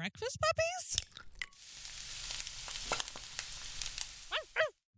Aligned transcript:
breakfast 0.00 0.38
puppies? 0.40 0.96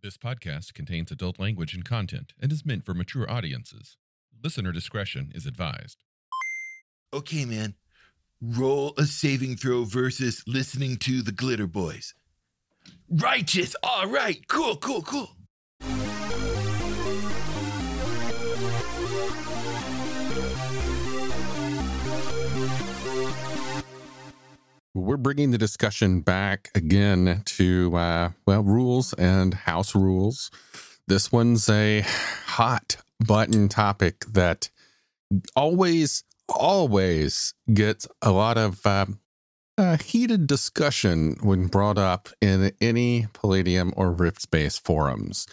This 0.00 0.16
podcast 0.16 0.74
contains 0.74 1.10
adult 1.10 1.40
language 1.40 1.74
and 1.74 1.84
content 1.84 2.34
and 2.40 2.52
is 2.52 2.64
meant 2.64 2.86
for 2.86 2.94
mature 2.94 3.28
audiences. 3.28 3.96
Listener 4.44 4.70
discretion 4.70 5.32
is 5.34 5.44
advised. 5.44 6.04
Okay, 7.12 7.44
man. 7.44 7.74
Roll 8.40 8.94
a 8.96 9.04
saving 9.04 9.56
throw 9.56 9.82
versus 9.82 10.44
listening 10.46 10.98
to 10.98 11.20
the 11.20 11.32
Glitter 11.32 11.66
Boys. 11.66 12.14
Righteous. 13.10 13.74
All 13.82 14.06
right. 14.06 14.46
Cool, 14.46 14.76
cool, 14.76 15.02
cool. 15.02 15.30
We're 24.94 25.16
bringing 25.16 25.52
the 25.52 25.58
discussion 25.58 26.20
back 26.20 26.70
again 26.74 27.42
to, 27.46 27.96
uh, 27.96 28.30
well, 28.46 28.62
rules 28.62 29.14
and 29.14 29.54
house 29.54 29.94
rules. 29.94 30.50
This 31.08 31.32
one's 31.32 31.66
a 31.70 32.04
hot 32.44 32.96
button 33.18 33.70
topic 33.70 34.26
that 34.26 34.68
always, 35.56 36.24
always 36.46 37.54
gets 37.72 38.06
a 38.20 38.32
lot 38.32 38.58
of 38.58 38.84
uh, 39.78 39.96
heated 39.96 40.46
discussion 40.46 41.36
when 41.40 41.68
brought 41.68 41.96
up 41.96 42.28
in 42.42 42.72
any 42.78 43.28
Palladium 43.32 43.94
or 43.96 44.12
Rift 44.12 44.42
Space 44.42 44.76
forums. 44.76 45.46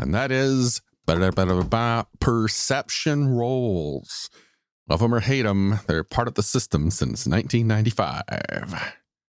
And 0.00 0.12
that 0.14 0.32
is 0.32 0.82
perception 2.18 3.28
rolls. 3.28 4.30
Love 4.90 5.00
them 5.00 5.14
or 5.14 5.20
hate 5.20 5.42
them, 5.42 5.78
they're 5.86 6.02
part 6.02 6.26
of 6.26 6.34
the 6.34 6.42
system 6.42 6.90
since 6.90 7.24
1995. 7.26 8.24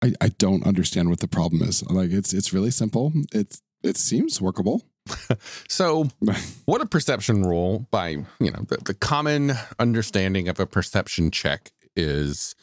I, 0.04 0.14
I 0.20 0.28
don't 0.38 0.68
understand 0.68 1.10
what 1.10 1.22
the 1.22 1.30
problem 1.30 1.62
is. 1.62 1.82
Like 1.90 2.12
it's 2.12 2.34
it's 2.34 2.54
really 2.54 2.72
simple. 2.72 3.14
It's 3.34 3.62
it 3.82 3.96
seems 3.96 4.42
workable. 4.42 4.84
so, 5.70 6.10
what 6.66 6.82
a 6.82 6.86
perception 6.86 7.44
rule 7.44 7.88
by 7.90 8.10
you 8.10 8.52
know 8.52 8.66
the, 8.68 8.78
the 8.84 8.94
common 8.94 9.54
understanding 9.80 10.50
of 10.50 10.60
a 10.60 10.66
perception 10.66 11.32
check 11.32 11.72
is 11.96 12.54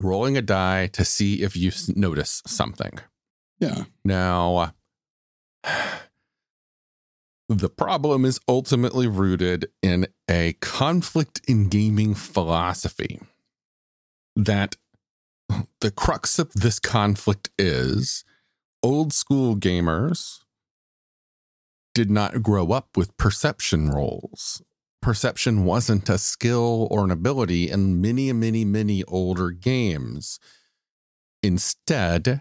rolling 0.00 0.36
a 0.36 0.42
die 0.42 0.88
to 0.88 1.04
see 1.04 1.42
if 1.42 1.56
you 1.56 1.70
notice 1.94 2.42
something. 2.44 2.98
Yeah. 3.60 3.84
Now, 4.04 4.74
the 7.48 7.68
problem 7.68 8.24
is 8.24 8.40
ultimately 8.48 9.06
rooted 9.06 9.70
in 9.82 10.06
a 10.30 10.54
conflict 10.60 11.40
in 11.46 11.68
gaming 11.68 12.14
philosophy. 12.14 13.20
That 14.36 14.76
the 15.80 15.90
crux 15.90 16.38
of 16.38 16.52
this 16.54 16.78
conflict 16.78 17.50
is 17.58 18.24
old 18.82 19.12
school 19.12 19.56
gamers 19.56 20.40
did 21.94 22.10
not 22.10 22.42
grow 22.42 22.72
up 22.72 22.96
with 22.96 23.16
perception 23.16 23.90
rolls. 23.90 24.62
Perception 25.00 25.64
wasn't 25.64 26.08
a 26.08 26.18
skill 26.18 26.88
or 26.90 27.04
an 27.04 27.10
ability 27.10 27.70
in 27.70 28.00
many, 28.00 28.32
many, 28.32 28.64
many 28.64 29.04
older 29.04 29.50
games. 29.50 30.40
Instead, 31.42 32.40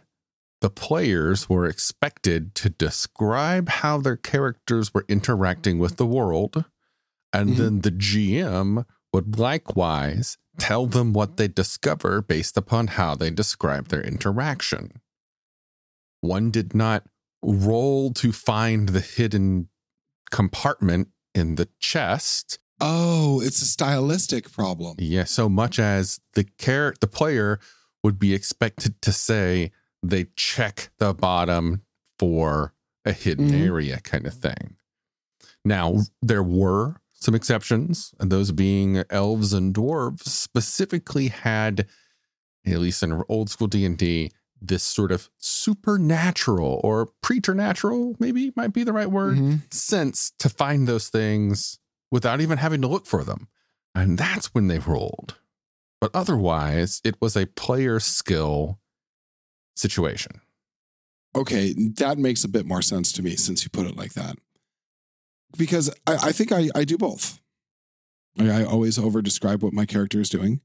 the 0.64 0.70
players 0.70 1.50
were 1.50 1.66
expected 1.66 2.56
to 2.56 2.70
describe 2.70 3.68
how 3.68 3.98
their 3.98 4.16
characters 4.16 4.94
were 4.94 5.04
interacting 5.10 5.78
with 5.78 5.98
the 5.98 6.06
world, 6.06 6.64
and 7.34 7.50
mm-hmm. 7.50 7.62
then 7.62 7.82
the 7.82 7.92
GM 7.92 8.86
would 9.12 9.38
likewise 9.38 10.38
tell 10.58 10.88
them 10.88 11.12
what 11.12 11.36
they 11.36 11.50
discover 11.50 12.22
based 12.22 12.56
upon 12.56 12.88
how 12.88 13.14
they 13.14 13.30
describe 13.30 13.90
their 13.90 14.02
interaction. 14.02 15.02
One 16.22 16.50
did 16.50 16.74
not 16.74 17.04
roll 17.42 18.14
to 18.14 18.32
find 18.32 18.88
the 18.88 19.02
hidden 19.02 19.68
compartment 20.32 21.10
in 21.36 21.56
the 21.56 21.68
chest. 21.82 22.58
Oh, 22.80 23.42
it's 23.42 23.62
a 23.62 23.66
stylistic 23.66 24.50
problem. 24.50 24.96
Yeah, 24.98 25.26
so 25.26 25.50
much 25.50 25.78
as 25.78 26.22
the 26.36 26.46
care 26.46 26.94
the 27.02 27.08
player 27.08 27.60
would 28.02 28.18
be 28.18 28.34
expected 28.34 29.02
to 29.02 29.12
say, 29.12 29.72
they 30.04 30.28
check 30.36 30.90
the 31.00 31.14
bottom 31.14 31.82
for 32.20 32.74
a 33.06 33.12
hidden 33.12 33.50
mm-hmm. 33.50 33.64
area 33.64 34.00
kind 34.02 34.28
of 34.28 34.34
thing. 34.34 34.76
Now, 35.66 36.00
there 36.22 36.44
were 36.44 36.98
some 37.14 37.34
exceptions, 37.34 38.14
and 38.20 38.30
those 38.30 38.52
being 38.52 39.04
elves 39.10 39.54
and 39.54 39.74
dwarves 39.74 40.24
specifically 40.24 41.30
had, 41.30 41.88
at 42.66 42.80
least 42.80 43.02
in 43.02 43.24
old 43.30 43.50
school 43.50 43.68
D&D, 43.68 44.32
this 44.62 44.84
sort 44.84 45.12
of 45.12 45.30
supernatural 45.38 46.80
or 46.84 47.10
preternatural, 47.22 48.16
maybe 48.20 48.52
might 48.56 48.74
be 48.74 48.84
the 48.84 48.94
right 48.94 49.12
word, 49.12 49.38
mm-hmm. 49.38 49.56
sense 49.72 50.32
to 50.40 50.50
find 50.50 50.88
those 50.88 51.10
things 51.10 51.80
without 52.12 52.42
even 52.42 52.58
having 52.58 52.82
to 52.82 52.88
look 52.88 53.06
for 53.06 53.24
them. 53.24 53.48
And 53.96 54.18
that's 54.18 54.54
when 54.54 54.68
they 54.68 54.80
rolled. 54.80 55.36
But 56.00 56.12
otherwise, 56.14 57.00
it 57.04 57.16
was 57.22 57.38
a 57.38 57.46
player 57.46 58.00
skill 58.00 58.80
situation. 59.76 60.42
Okay, 61.36 61.74
that 61.98 62.18
makes 62.18 62.44
a 62.44 62.50
bit 62.50 62.66
more 62.66 62.82
sense 62.82 63.12
to 63.14 63.24
me 63.24 63.36
since 63.36 63.64
you 63.64 63.70
put 63.70 63.88
it 63.88 63.98
like 63.98 64.14
that. 64.14 64.38
Because 65.58 65.90
I, 66.06 66.16
I 66.28 66.32
think 66.32 66.52
I, 66.52 66.70
I 66.76 66.84
do 66.84 66.98
both. 66.98 67.40
I, 68.40 68.62
I 68.62 68.64
always 68.64 69.00
over 69.00 69.22
describe 69.22 69.64
what 69.64 69.74
my 69.74 69.86
character 69.86 70.20
is 70.20 70.30
doing 70.30 70.62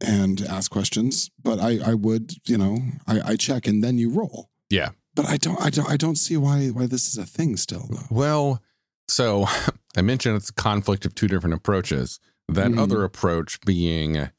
and 0.00 0.42
ask 0.42 0.70
questions, 0.70 1.30
but 1.42 1.58
I, 1.58 1.78
I 1.84 1.94
would, 1.94 2.34
you 2.46 2.58
know, 2.58 2.78
I, 3.06 3.20
I 3.32 3.36
check 3.36 3.66
and 3.66 3.82
then 3.82 3.98
you 3.98 4.10
roll. 4.10 4.50
Yeah. 4.68 4.90
But 5.14 5.26
I 5.26 5.38
don't 5.38 5.60
I 5.60 5.70
don't 5.70 5.88
I 5.90 5.96
don't 5.96 6.16
see 6.16 6.36
why 6.36 6.68
why 6.68 6.86
this 6.86 7.08
is 7.08 7.16
a 7.16 7.24
thing 7.24 7.56
still 7.56 7.86
though. 7.88 8.04
Well, 8.10 8.62
so 9.08 9.46
I 9.96 10.02
mentioned 10.02 10.36
it's 10.36 10.50
a 10.50 10.54
conflict 10.54 11.06
of 11.06 11.14
two 11.14 11.26
different 11.26 11.54
approaches. 11.54 12.20
That 12.48 12.68
mm-hmm. 12.68 12.78
other 12.78 13.02
approach 13.02 13.60
being 13.62 14.30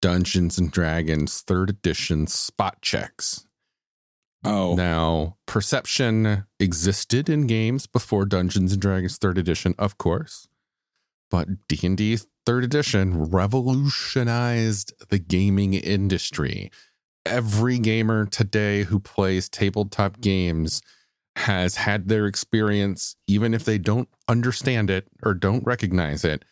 Dungeons 0.00 0.58
and 0.58 0.70
Dragons 0.70 1.40
third 1.42 1.70
edition 1.70 2.26
spot 2.26 2.80
checks. 2.80 3.46
Oh. 4.44 4.74
Now, 4.74 5.36
perception 5.46 6.44
existed 6.58 7.28
in 7.28 7.46
games 7.46 7.86
before 7.86 8.24
Dungeons 8.24 8.72
and 8.72 8.80
Dragons 8.80 9.18
third 9.18 9.36
edition, 9.36 9.74
of 9.78 9.98
course. 9.98 10.48
But 11.30 11.68
D&D 11.68 12.18
third 12.46 12.64
edition 12.64 13.24
revolutionized 13.24 14.94
the 15.10 15.18
gaming 15.18 15.74
industry. 15.74 16.70
Every 17.26 17.78
gamer 17.78 18.24
today 18.26 18.84
who 18.84 18.98
plays 18.98 19.48
tabletop 19.48 20.20
games 20.20 20.80
has 21.36 21.76
had 21.76 22.08
their 22.08 22.26
experience, 22.26 23.16
even 23.26 23.52
if 23.52 23.64
they 23.64 23.78
don't 23.78 24.08
understand 24.26 24.90
it 24.90 25.06
or 25.22 25.34
don't 25.34 25.64
recognize 25.64 26.24
it, 26.24 26.44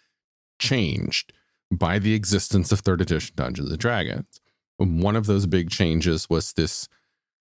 changed 0.58 1.32
by 1.70 1.98
the 1.98 2.14
existence 2.14 2.72
of 2.72 2.80
third 2.80 3.00
edition 3.00 3.34
Dungeons 3.36 3.70
and 3.70 3.78
Dragons. 3.78 4.40
One 4.76 5.16
of 5.16 5.26
those 5.26 5.46
big 5.46 5.70
changes 5.70 6.30
was 6.30 6.52
this 6.52 6.88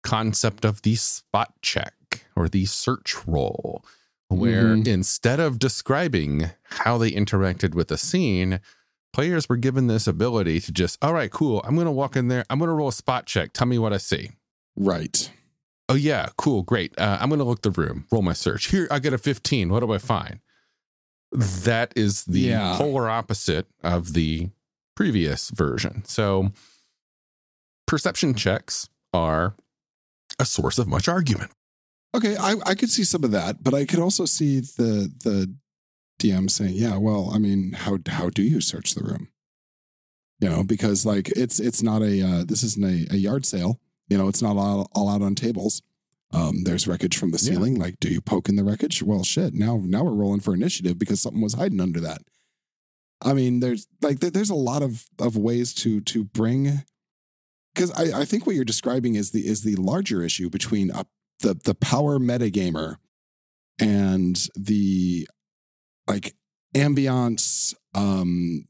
concept 0.04 0.66
of 0.66 0.82
the 0.84 0.96
spot 0.96 1.54
check 1.62 2.26
or 2.36 2.48
the 2.48 2.66
search 2.66 3.16
roll, 3.26 3.84
where 4.28 4.66
mm-hmm. 4.66 4.88
instead 4.90 5.40
of 5.40 5.60
describing 5.60 6.52
how 6.64 6.98
they 6.98 7.12
interacted 7.12 7.74
with 7.74 7.88
the 7.88 7.98
scene, 7.98 8.60
players 9.14 9.50
were 9.50 9.58
given 9.58 9.88
this 9.88 10.08
ability 10.08 10.60
to 10.60 10.72
just, 10.72 11.04
all 11.04 11.14
right, 11.14 11.32
cool, 11.32 11.62
I'm 11.66 11.76
going 11.76 11.86
to 11.86 11.92
walk 11.92 12.16
in 12.16 12.28
there, 12.28 12.46
I'm 12.50 12.60
going 12.60 12.70
to 12.70 12.76
roll 12.76 12.90
a 12.90 12.94
spot 12.94 13.26
check, 13.26 13.54
tell 13.54 13.68
me 13.68 13.80
what 13.80 13.94
I 13.94 13.98
see. 13.98 14.32
Right. 14.76 15.32
Oh, 15.90 15.96
yeah, 15.96 16.30
cool, 16.38 16.64
great. 16.64 16.98
Uh, 16.98 17.18
I'm 17.20 17.30
going 17.30 17.40
to 17.40 17.46
look 17.46 17.62
the 17.62 17.72
room, 17.72 18.06
roll 18.12 18.22
my 18.22 18.34
search. 18.34 18.68
Here, 18.68 18.88
I 18.90 19.00
get 19.00 19.14
a 19.14 19.18
15. 19.18 19.70
What 19.70 19.82
do 19.82 19.92
I 19.92 19.98
find? 19.98 20.40
That 21.34 21.94
is 21.96 22.26
the 22.26 22.40
yeah. 22.40 22.76
polar 22.78 23.10
opposite 23.10 23.68
of 23.84 24.14
the 24.14 24.50
previous 24.96 25.50
version. 25.50 26.04
So 26.06 26.52
perception 27.88 28.34
checks 28.34 28.88
are 29.14 29.56
a 30.40 30.46
source 30.46 30.78
of 30.78 30.88
much 30.88 31.08
argument. 31.08 31.52
Okay, 32.16 32.38
I, 32.38 32.56
I 32.66 32.76
could 32.76 32.92
see 32.92 33.04
some 33.04 33.24
of 33.24 33.32
that, 33.32 33.64
but 33.64 33.74
I 33.74 33.86
could 33.86 34.00
also 34.00 34.26
see 34.26 34.60
the 34.60 35.12
the 35.24 35.54
DM 36.20 36.50
saying, 36.50 36.74
"Yeah, 36.76 36.98
well, 36.98 37.32
I 37.34 37.40
mean, 37.40 37.74
how 37.74 37.98
how 38.08 38.30
do 38.30 38.44
you 38.44 38.62
search 38.62 38.94
the 38.94 39.04
room? 39.04 39.30
You 40.40 40.50
know, 40.50 40.64
because 40.64 41.06
like 41.06 41.30
it's 41.30 41.60
it's 41.60 41.82
not 41.82 42.04
a 42.04 42.22
uh, 42.22 42.44
this 42.44 42.64
isn't 42.64 42.86
a, 42.86 43.16
a 43.16 43.18
yard 43.18 43.46
sale. 43.46 43.80
You 44.10 44.18
know, 44.18 44.28
it's 44.28 44.42
not 44.42 44.58
all, 44.58 44.90
all 44.94 45.10
out 45.10 45.22
on 45.24 45.34
tables. 45.34 45.82
Um, 46.34 46.64
there's 46.64 46.88
wreckage 46.88 47.16
from 47.16 47.32
the 47.32 47.38
ceiling. 47.38 47.76
Yeah. 47.76 47.84
Like, 47.84 48.00
do 48.00 48.10
you 48.10 48.20
poke 48.20 48.50
in 48.50 48.56
the 48.56 48.64
wreckage? 48.64 49.04
Well, 49.04 49.24
shit. 49.24 49.54
Now, 49.54 49.80
now 49.84 50.04
we're 50.04 50.14
rolling 50.14 50.40
for 50.40 50.54
initiative 50.54 50.98
because 50.98 51.22
something 51.22 51.42
was 51.42 51.54
hiding 51.54 51.80
under 51.80 52.00
that. 52.02 52.24
I 53.22 53.34
mean, 53.34 53.60
there's 53.60 53.88
like 54.02 54.20
there's 54.20 54.50
a 54.50 54.56
lot 54.56 54.82
of 54.82 55.06
of 55.20 55.38
ways 55.38 55.74
to 55.76 56.02
to 56.02 56.24
bring 56.26 56.84
because 57.74 57.92
I, 57.92 58.22
I 58.22 58.26
think 58.26 58.46
what 58.46 58.56
you're 58.56 58.66
describing 58.66 59.16
is 59.16 59.32
the 59.32 59.48
is 59.48 59.64
the 59.64 59.76
larger 59.76 60.24
issue 60.24 60.50
between 60.50 60.92
a, 60.92 61.06
the 61.40 61.54
the 61.54 61.76
power 61.76 62.20
metagamer 62.20 62.98
and 63.80 64.48
the 64.56 65.28
like 66.08 66.36
ambiance 66.76 67.74
um 67.96 68.66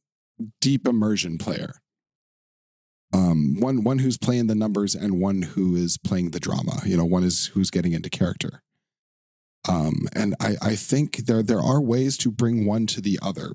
deep 0.61 0.87
immersion 0.87 1.37
player 1.37 1.73
um, 3.13 3.59
one 3.59 3.83
one 3.83 3.99
who's 3.99 4.17
playing 4.17 4.47
the 4.47 4.55
numbers 4.55 4.95
and 4.95 5.21
one 5.21 5.43
who 5.43 5.75
is 5.75 5.97
playing 5.97 6.31
the 6.31 6.39
drama. 6.39 6.81
You 6.85 6.97
know, 6.97 7.05
one 7.05 7.23
is 7.23 7.47
who's 7.47 7.69
getting 7.69 7.93
into 7.93 8.09
character. 8.09 8.61
Um, 9.69 10.07
and 10.13 10.35
I, 10.39 10.55
I 10.61 10.75
think 10.75 11.17
there 11.25 11.43
there 11.43 11.61
are 11.61 11.79
ways 11.79 12.17
to 12.19 12.31
bring 12.31 12.65
one 12.65 12.87
to 12.87 13.01
the 13.01 13.19
other. 13.21 13.53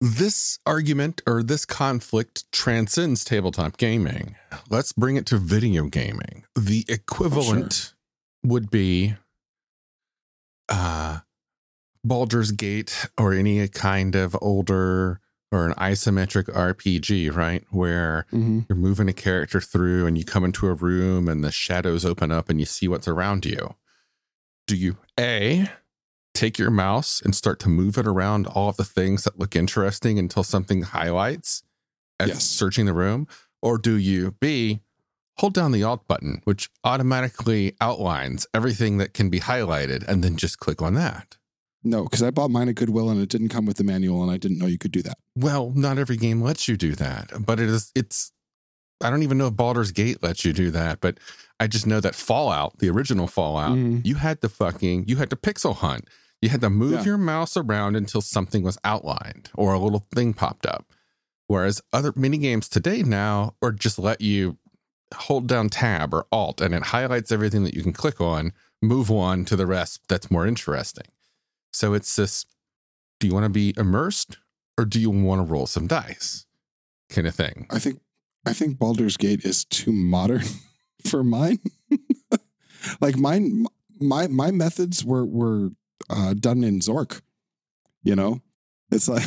This 0.00 0.58
argument 0.66 1.22
or 1.26 1.42
this 1.42 1.64
conflict 1.64 2.50
transcends 2.52 3.24
tabletop 3.24 3.76
gaming. 3.76 4.36
Let's 4.68 4.92
bring 4.92 5.16
it 5.16 5.26
to 5.26 5.38
video 5.38 5.86
gaming. 5.86 6.44
The 6.54 6.84
equivalent 6.88 7.94
would 8.44 8.70
be 8.70 9.14
uh 10.68 11.20
Baldur's 12.04 12.52
Gate 12.52 13.08
or 13.18 13.32
any 13.32 13.66
kind 13.68 14.14
of 14.14 14.36
older 14.40 15.20
or 15.54 15.66
an 15.66 15.74
isometric 15.74 16.44
RPG, 16.52 17.34
right? 17.34 17.64
Where 17.70 18.26
Mm-hmm. 18.32 18.60
you're 18.68 18.76
moving 18.76 19.08
a 19.08 19.12
character 19.12 19.60
through 19.60 20.06
and 20.06 20.18
you 20.18 20.24
come 20.24 20.44
into 20.44 20.66
a 20.66 20.74
room 20.74 21.28
and 21.28 21.44
the 21.44 21.52
shadows 21.52 22.04
open 22.04 22.30
up 22.32 22.48
and 22.50 22.58
you 22.58 22.66
see 22.66 22.88
what's 22.88 23.06
around 23.08 23.44
you. 23.46 23.74
Do 24.66 24.76
you 24.76 24.96
A 25.18 25.68
take 26.34 26.58
your 26.58 26.70
mouse 26.70 27.22
and 27.22 27.34
start 27.34 27.60
to 27.60 27.68
move 27.68 27.96
it 27.96 28.06
around 28.06 28.46
all 28.48 28.68
of 28.68 28.76
the 28.76 28.84
things 28.84 29.22
that 29.24 29.38
look 29.38 29.54
interesting 29.54 30.18
until 30.18 30.42
something 30.42 30.82
highlights 30.82 31.62
as 32.18 32.28
Yes. 32.30 32.44
searching 32.44 32.86
the 32.86 32.92
room? 32.94 33.28
Or 33.62 33.78
do 33.78 33.94
you 33.96 34.32
B 34.40 34.80
hold 35.38 35.54
down 35.54 35.72
the 35.72 35.82
alt 35.84 36.06
button, 36.08 36.40
which 36.44 36.70
automatically 36.82 37.76
outlines 37.80 38.46
everything 38.54 38.98
that 38.98 39.14
can 39.14 39.30
be 39.30 39.40
highlighted, 39.40 40.06
and 40.08 40.24
then 40.24 40.36
just 40.36 40.58
click 40.58 40.82
on 40.82 40.94
that? 40.94 41.36
No, 41.82 42.04
because 42.04 42.22
I 42.22 42.30
bought 42.30 42.50
mine 42.50 42.68
at 42.68 42.76
Goodwill 42.76 43.10
and 43.10 43.20
it 43.20 43.28
didn't 43.28 43.48
come 43.50 43.66
with 43.66 43.76
the 43.76 43.84
manual, 43.84 44.22
and 44.22 44.30
I 44.30 44.36
didn't 44.38 44.58
know 44.58 44.66
you 44.66 44.78
could 44.78 44.92
do 44.92 45.02
that. 45.02 45.18
Well, 45.36 45.72
not 45.74 45.98
every 45.98 46.16
game 46.16 46.40
lets 46.40 46.68
you 46.68 46.76
do 46.76 46.94
that, 46.94 47.30
but 47.44 47.58
it 47.60 47.68
is 47.68 47.90
it's 47.94 48.32
I 49.02 49.10
don't 49.10 49.22
even 49.24 49.36
know 49.38 49.48
if 49.48 49.56
Baldur's 49.56 49.90
Gate 49.92 50.22
lets 50.22 50.44
you 50.44 50.52
do 50.52 50.70
that, 50.70 51.00
but 51.00 51.18
I 51.60 51.66
just 51.66 51.86
know 51.86 52.00
that 52.00 52.14
Fallout, 52.14 52.78
the 52.78 52.88
original 52.88 53.26
Fallout, 53.26 53.76
Mhm. 53.76 54.06
you 54.06 54.14
had 54.16 54.40
to 54.42 54.48
fucking 54.48 55.08
you 55.08 55.16
had 55.16 55.30
to 55.30 55.36
pixel 55.36 55.74
hunt. 55.76 56.08
You 56.40 56.50
had 56.50 56.60
to 56.60 56.70
move 56.70 56.92
Yeah. 56.92 57.04
your 57.04 57.18
mouse 57.18 57.56
around 57.56 57.96
until 57.96 58.20
something 58.20 58.62
was 58.62 58.78
outlined 58.84 59.50
or 59.54 59.72
a 59.72 59.78
little 59.78 60.06
thing 60.14 60.34
popped 60.34 60.66
up. 60.66 60.92
Whereas 61.46 61.80
other 61.92 62.12
mini 62.16 62.38
games 62.38 62.68
today 62.68 63.02
now 63.02 63.54
or 63.60 63.72
just 63.72 63.98
let 63.98 64.20
you 64.20 64.58
hold 65.14 65.46
down 65.46 65.68
tab 65.68 66.12
or 66.14 66.26
alt 66.32 66.60
and 66.60 66.74
it 66.74 66.84
highlights 66.84 67.30
everything 67.32 67.64
that 67.64 67.74
you 67.74 67.82
can 67.82 67.92
click 67.92 68.20
on, 68.20 68.52
move 68.82 69.10
on 69.10 69.44
to 69.46 69.56
the 69.56 69.66
rest 69.66 70.00
that's 70.08 70.30
more 70.30 70.46
interesting. 70.46 71.06
So 71.72 71.92
it's 71.94 72.14
this 72.14 72.46
do 73.20 73.26
you 73.26 73.32
want 73.34 73.44
to 73.44 73.50
be 73.50 73.74
immersed 73.76 74.38
or 74.78 74.84
do 74.84 75.00
you 75.00 75.10
want 75.10 75.40
to 75.46 75.52
roll 75.52 75.66
some 75.66 75.86
dice 75.86 76.46
kind 77.10 77.26
of 77.26 77.34
thing? 77.34 77.66
I 77.70 77.78
think 77.78 78.00
I 78.46 78.52
think 78.52 78.78
Baldur's 78.78 79.16
Gate 79.16 79.44
is 79.44 79.64
too 79.64 79.92
modern 79.92 80.42
for 81.06 81.24
mine. 81.24 81.58
like 83.00 83.16
mine, 83.16 83.66
my 84.00 84.26
my 84.26 84.50
methods 84.50 85.04
were 85.04 85.24
were 85.24 85.70
uh, 86.10 86.34
done 86.34 86.64
in 86.64 86.80
Zork. 86.80 87.22
You 88.02 88.16
know, 88.16 88.40
it's 88.90 89.08
like 89.08 89.24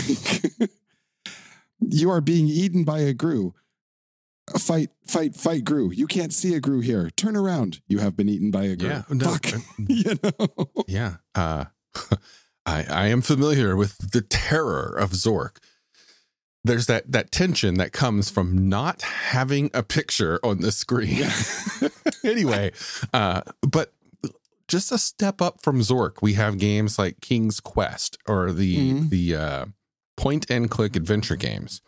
you 1.80 2.10
are 2.12 2.22
being 2.22 2.48
eaten 2.48 2.84
by 2.84 3.00
a 3.00 3.14
grue. 3.14 3.54
Fight, 4.58 4.92
fight, 5.06 5.36
fight, 5.36 5.66
grue. 5.66 5.92
You 5.92 6.08
can't 6.08 6.32
see 6.32 6.54
a 6.54 6.62
grue 6.62 6.80
here. 6.80 7.10
Turn 7.10 7.36
around. 7.36 7.82
You 7.90 8.00
have 8.00 8.16
been 8.16 8.30
eaten 8.30 8.50
by 8.50 8.64
a 8.64 8.78
grue. 8.78 8.88
Yeah, 8.90 9.04
no, 9.10 9.32
Fuck. 9.32 9.54
uh, 9.54 9.60
you 9.90 10.18
know. 10.24 10.68
Yeah. 10.88 11.16
Uh, 11.36 11.66
I, 12.68 12.86
I 12.90 13.08
am 13.08 13.22
familiar 13.22 13.76
with 13.76 14.12
the 14.12 14.22
terror 14.22 14.90
of 15.00 15.12
Zork. 15.12 15.58
There's 16.64 16.88
that 16.88 17.12
that 17.12 17.32
tension 17.32 17.76
that 17.76 17.94
comes 17.94 18.30
from 18.30 18.68
not 18.68 19.02
having 19.02 19.72
a 19.74 19.82
picture 19.84 20.40
on 20.44 20.60
the 20.60 20.72
screen. 20.74 21.24
anyway, 22.26 22.74
uh, 23.14 23.42
but 23.62 23.94
just 24.68 24.92
a 24.92 24.98
step 24.98 25.42
up 25.42 25.62
from 25.62 25.80
Zork, 25.80 26.22
we 26.22 26.34
have 26.34 26.58
games 26.58 27.00
like 27.00 27.22
King's 27.22 27.62
Quest 27.62 28.18
or 28.28 28.52
the 28.52 28.76
Mhm. 28.94 29.10
the 29.10 29.36
uh, 29.36 29.66
point 30.18 30.46
and 30.52 30.70
click 30.70 30.98
adventure 30.98 31.38
games. 31.38 31.82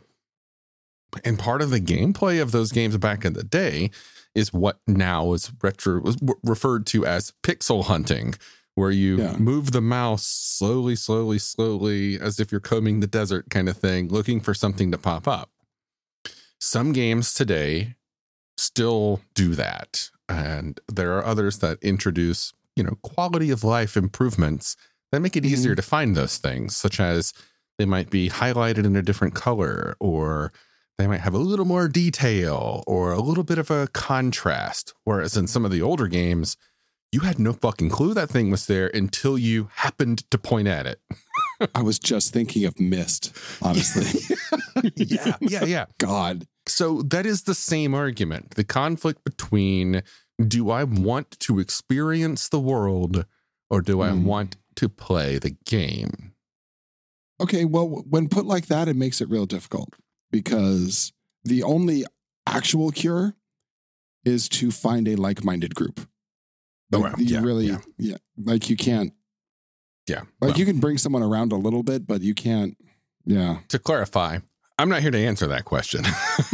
And 1.26 1.38
part 1.38 1.62
of 1.62 1.72
the 1.72 1.82
gameplay 1.82 2.42
of 2.42 2.52
those 2.52 2.72
games 2.72 2.96
back 2.98 3.26
in 3.26 3.34
the 3.34 3.44
day 3.44 3.90
is 4.36 4.54
what 4.54 4.80
now 4.88 5.34
is 5.34 5.52
retro 5.62 6.00
was 6.00 6.16
referred 6.44 6.86
to 6.86 7.06
as 7.06 7.34
pixel 7.44 7.84
hunting, 7.86 8.36
where 8.80 8.90
you 8.92 9.18
Yeah. 9.18 9.36
move 9.38 9.72
the 9.72 9.82
mouse 9.82 10.26
slowly, 10.26 10.96
slowly, 10.96 11.38
slowly, 11.38 12.20
as 12.20 12.40
if 12.40 12.52
you're 12.52 12.62
combing 12.62 13.02
the 13.02 13.08
desert 13.08 13.50
kind 13.50 13.68
of 13.70 13.78
thing, 13.78 14.08
looking 14.08 14.40
for 14.40 14.54
something 14.54 14.90
to 14.92 14.98
pop 14.98 15.28
up. 15.28 15.52
Some 16.60 16.92
games 16.94 17.34
today 17.34 17.96
still 18.58 19.22
do 19.36 19.56
that. 19.56 20.10
And 20.28 20.80
there 20.92 21.18
are 21.18 21.26
others 21.26 21.60
that 21.60 21.80
introduce, 21.82 22.54
you 22.76 22.84
know, 22.84 22.98
quality 23.02 23.52
of 23.52 23.64
life 23.64 23.96
improvements 23.98 24.76
that 25.12 25.22
make 25.22 25.36
it 25.36 25.44
Mhm. 25.44 25.48
easier 25.52 25.76
to 25.76 25.82
find 25.82 26.16
those 26.16 26.38
things, 26.38 26.76
such 26.76 27.00
as 27.00 27.34
they 27.78 27.86
might 27.86 28.10
be 28.10 28.30
highlighted 28.30 28.86
in 28.86 28.96
a 28.96 29.02
different 29.02 29.34
color 29.36 29.96
or 30.00 30.52
they 30.98 31.08
might 31.08 31.22
have 31.22 31.34
a 31.34 31.38
little 31.40 31.66
more 31.66 31.88
detail 31.88 32.84
or 32.86 33.14
a 33.14 33.22
little 33.22 33.46
bit 33.46 33.58
of 33.58 33.72
a 33.72 33.88
contrast. 33.94 34.94
Whereas 35.06 35.38
in 35.38 35.48
some 35.48 35.64
of 35.66 35.72
the 35.72 35.82
older 35.82 36.08
games, 36.08 36.58
you 37.12 37.22
had 37.22 37.40
no 37.40 37.54
fucking 37.54 37.90
clue 37.90 38.14
that 38.14 38.30
thing 38.30 38.52
was 38.52 38.68
there 38.68 38.88
until 38.94 39.38
you 39.38 39.70
happened 39.76 40.30
to 40.32 40.38
point 40.38 40.68
at 40.68 40.86
it. 40.86 41.02
I 41.76 41.82
was 41.82 41.98
just 42.00 42.34
thinking 42.34 42.66
of 42.66 42.80
Myst, 42.80 43.36
honestly. 43.62 44.38
yeah, 44.96 45.36
yeah, 45.42 45.64
yeah. 45.66 45.86
God. 45.98 46.46
So 46.68 47.02
that 47.04 47.26
is 47.26 47.44
the 47.44 47.56
same 47.56 47.94
argument. 47.96 48.52
The 48.52 48.64
conflict 48.64 49.24
between 49.24 50.04
do 50.48 50.70
I 50.70 50.84
want 50.84 51.38
to 51.42 51.60
experience 51.60 52.48
the 52.48 52.60
world 52.60 53.26
or 53.70 53.82
do 53.82 54.02
I 54.02 54.12
Hmm. 54.12 54.26
want 54.26 54.58
to 54.76 54.88
play 54.88 55.38
the 55.38 55.56
game? 55.66 56.34
Okay, 57.42 57.66
well, 57.66 57.88
when 58.10 58.30
put 58.30 58.46
like 58.46 58.68
that, 58.68 58.88
it 58.88 58.96
makes 58.96 59.20
it 59.22 59.30
real 59.30 59.46
difficult 59.46 59.94
because 60.32 61.12
the 61.44 61.64
only 61.64 62.06
actual 62.46 62.92
cure 62.92 63.36
is 64.26 64.48
to 64.50 64.72
find 64.72 65.08
a 65.08 65.16
like-minded 65.16 65.74
group. 65.74 66.08
Like, 66.92 67.04
well, 67.04 67.14
you 67.18 67.36
yeah, 67.36 67.42
really, 67.42 67.66
yeah. 67.68 67.80
yeah. 67.98 68.18
like 68.38 68.70
you 68.70 68.76
can't. 68.76 69.14
Yeah. 70.08 70.22
Like 70.42 70.52
well, 70.52 70.58
you 70.58 70.66
can 70.66 70.80
bring 70.80 70.98
someone 70.98 71.22
around 71.22 71.52
a 71.52 71.56
little 71.56 71.84
bit, 71.84 72.08
but 72.08 72.22
you 72.22 72.34
can't. 72.34 72.76
Yeah, 73.26 73.60
to 73.68 73.78
clarify, 73.78 74.40
I'm 74.80 74.90
not 74.90 75.02
here 75.02 75.12
to 75.12 75.20
answer 75.20 75.46
that 75.48 75.66
question. 75.66 76.04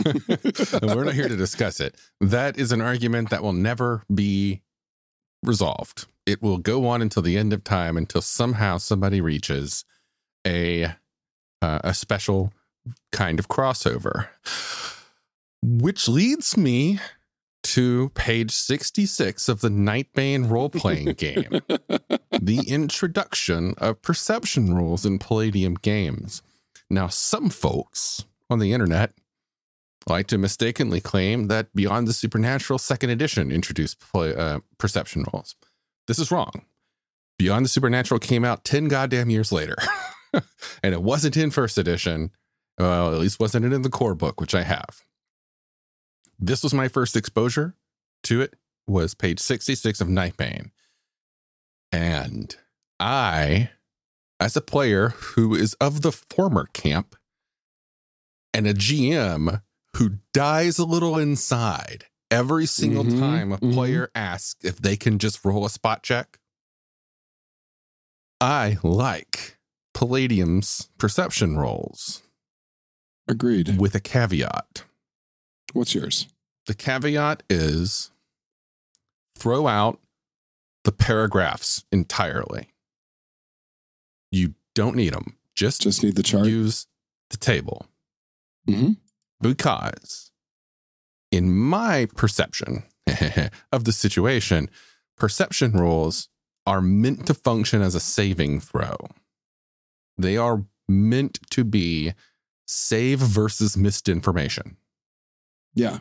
We're 0.81 1.05
not 1.05 1.13
here 1.13 1.29
to 1.29 1.37
discuss 1.37 1.79
it. 1.79 1.95
That 2.19 2.57
is 2.57 2.71
an 2.71 2.81
argument 2.81 3.29
that 3.29 3.43
will 3.43 3.53
never 3.53 4.03
be 4.13 4.61
resolved. 5.43 6.07
It 6.25 6.41
will 6.41 6.57
go 6.57 6.87
on 6.87 7.01
until 7.01 7.21
the 7.21 7.37
end 7.37 7.53
of 7.53 7.63
time 7.63 7.97
until 7.97 8.21
somehow 8.21 8.77
somebody 8.77 9.21
reaches 9.21 9.85
a 10.45 10.95
uh, 11.61 11.79
a 11.83 11.93
special 11.93 12.51
kind 13.11 13.39
of 13.39 13.47
crossover. 13.47 14.27
Which 15.61 16.07
leads 16.07 16.57
me 16.57 16.99
to 17.65 18.09
page 18.09 18.51
66 18.51 19.49
of 19.49 19.61
the 19.61 19.69
Nightbane 19.69 20.49
role 20.49 20.69
playing 20.69 21.13
game 21.17 21.61
the 22.39 22.59
introduction 22.67 23.73
of 23.77 24.01
perception 24.01 24.75
rules 24.75 25.05
in 25.05 25.19
Palladium 25.19 25.75
games. 25.75 26.41
Now, 26.89 27.07
some 27.07 27.49
folks 27.49 28.25
on 28.49 28.59
the 28.59 28.71
internet 28.73 29.13
like 30.07 30.27
to 30.27 30.37
mistakenly 30.37 31.01
claim 31.01 31.47
that 31.47 31.73
Beyond 31.73 32.07
the 32.07 32.13
Supernatural 32.13 32.77
Second 32.77 33.09
Edition 33.09 33.51
introduced 33.51 33.99
play, 33.99 34.35
uh, 34.35 34.59
perception 34.77 35.25
rules. 35.33 35.55
This 36.07 36.19
is 36.19 36.31
wrong. 36.31 36.65
Beyond 37.39 37.65
the 37.65 37.69
Supernatural 37.69 38.19
came 38.19 38.45
out 38.45 38.63
10 38.63 38.87
goddamn 38.87 39.31
years 39.31 39.51
later, 39.51 39.75
and 40.83 40.93
it 40.93 41.01
wasn't 41.01 41.35
in 41.35 41.49
First 41.49 41.77
Edition. 41.77 42.31
Well, 42.77 43.13
at 43.13 43.19
least 43.19 43.39
wasn't 43.39 43.65
it 43.65 43.73
in 43.73 43.81
the 43.81 43.89
core 43.89 44.15
book, 44.15 44.39
which 44.39 44.53
I 44.53 44.61
have. 44.61 45.01
This 46.39 46.63
was 46.63 46.73
my 46.73 46.87
first 46.87 47.15
exposure 47.15 47.75
to 48.23 48.41
it, 48.41 48.55
was 48.87 49.13
page 49.13 49.39
66 49.39 50.01
of 50.01 50.07
Nightbane. 50.07 50.71
And 51.91 52.55
I, 52.99 53.69
as 54.39 54.55
a 54.57 54.61
player 54.61 55.09
who 55.09 55.55
is 55.55 55.73
of 55.75 56.01
the 56.01 56.11
former 56.11 56.67
camp 56.73 57.15
and 58.53 58.67
a 58.67 58.73
GM 58.73 59.61
who 59.97 60.17
dies 60.33 60.77
a 60.77 60.85
little 60.85 61.17
inside 61.17 62.05
every 62.31 62.65
single 62.65 63.05
Mhm, 63.05 63.19
time 63.19 63.51
a 63.53 63.57
mhm. 63.59 63.73
player 63.73 64.11
asks 64.13 64.63
if 64.63 64.77
they 64.77 64.97
can 64.97 65.19
just 65.19 65.43
roll 65.45 65.65
a 65.65 65.69
spot 65.69 66.03
check, 66.03 66.39
I 68.41 68.77
like 68.83 69.57
Palladium's 69.93 70.89
perception 70.97 71.57
rolls 71.57 72.23
agreed. 73.27 73.79
with 73.79 73.95
a 73.95 73.99
caveat. 74.01 74.84
What's 75.75 75.93
yours? 75.93 76.27
The 76.67 76.73
caveat 76.73 77.43
is 77.49 78.09
throw 79.37 79.67
out 79.67 79.99
the 80.85 80.93
paragraphs 80.93 81.83
entirely. 81.91 82.69
You 84.31 84.55
don't 84.73 84.95
need 84.95 85.13
them. 85.13 85.35
Just, 85.53 85.81
Just 85.81 86.01
need 86.01 86.15
the 86.15 86.23
chart. 86.23 86.47
use 86.47 86.87
the 87.29 87.37
table 87.37 87.87
hmm 88.67 88.91
because 89.41 90.31
in 91.31 91.53
my 91.53 92.07
perception 92.15 92.83
of 93.71 93.83
the 93.83 93.91
situation, 93.91 94.69
perception 95.17 95.73
rules 95.73 96.29
are 96.65 96.81
meant 96.81 97.27
to 97.27 97.33
function 97.33 97.81
as 97.81 97.95
a 97.95 97.99
saving 97.99 98.59
throw. 98.61 98.95
They 100.17 100.37
are 100.37 100.63
meant 100.87 101.39
to 101.51 101.63
be 101.63 102.13
save 102.65 103.19
versus 103.19 103.75
misinformation. 103.75 104.63
information. 104.63 104.77
Yeah. 105.75 105.99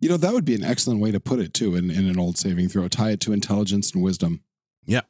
You 0.00 0.08
know, 0.08 0.16
that 0.16 0.32
would 0.32 0.44
be 0.44 0.54
an 0.54 0.64
excellent 0.64 1.00
way 1.00 1.10
to 1.12 1.20
put 1.20 1.40
it 1.40 1.54
too 1.54 1.74
in, 1.76 1.90
in 1.90 2.08
an 2.08 2.18
old 2.18 2.38
saving 2.38 2.68
throw. 2.68 2.88
Tie 2.88 3.10
it 3.10 3.20
to 3.20 3.32
intelligence 3.32 3.92
and 3.92 4.02
wisdom. 4.02 4.42
Yeah. 4.86 5.02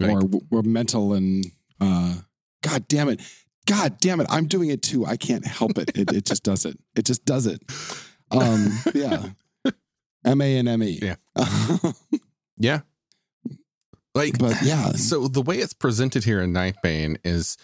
Right. 0.00 0.10
Or, 0.12 0.22
or 0.50 0.62
mental 0.62 1.12
and 1.14 1.46
uh 1.80 2.16
God 2.62 2.86
damn 2.88 3.08
it. 3.08 3.20
God 3.66 3.98
damn 4.00 4.20
it. 4.20 4.26
I'm 4.30 4.46
doing 4.46 4.70
it 4.70 4.82
too. 4.82 5.04
I 5.06 5.16
can't 5.16 5.46
help 5.46 5.78
it. 5.78 5.90
It, 5.96 6.12
it 6.12 6.24
just 6.24 6.42
does 6.42 6.64
it. 6.64 6.78
It 6.94 7.04
just 7.04 7.24
does 7.24 7.46
it. 7.46 7.62
Um, 8.30 8.78
yeah. 8.94 9.30
M 10.24 10.40
A 10.40 10.58
N 10.58 10.68
M 10.68 10.82
E. 10.82 11.00
Yeah. 11.02 11.16
Yeah. 12.58 12.80
Like, 14.14 14.38
But 14.38 14.62
yeah. 14.62 14.92
so 14.92 15.28
the 15.28 15.42
way 15.42 15.58
it's 15.58 15.74
presented 15.74 16.24
here 16.24 16.40
in 16.40 16.52
Nightbane 16.52 17.18
is, 17.22 17.58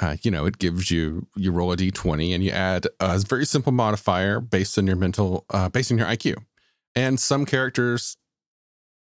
uh, 0.00 0.16
you 0.22 0.30
know, 0.30 0.46
it 0.46 0.58
gives 0.58 0.90
you 0.90 1.26
you 1.36 1.52
roll 1.52 1.72
a 1.72 1.76
d20 1.76 2.34
and 2.34 2.42
you 2.42 2.50
add 2.50 2.86
a 3.00 3.18
very 3.18 3.46
simple 3.46 3.72
modifier 3.72 4.40
based 4.40 4.76
on 4.78 4.86
your 4.86 4.96
mental, 4.96 5.44
uh, 5.50 5.68
based 5.68 5.92
on 5.92 5.98
your 5.98 6.06
IQ, 6.06 6.36
and 6.94 7.20
some 7.20 7.44
characters, 7.44 8.16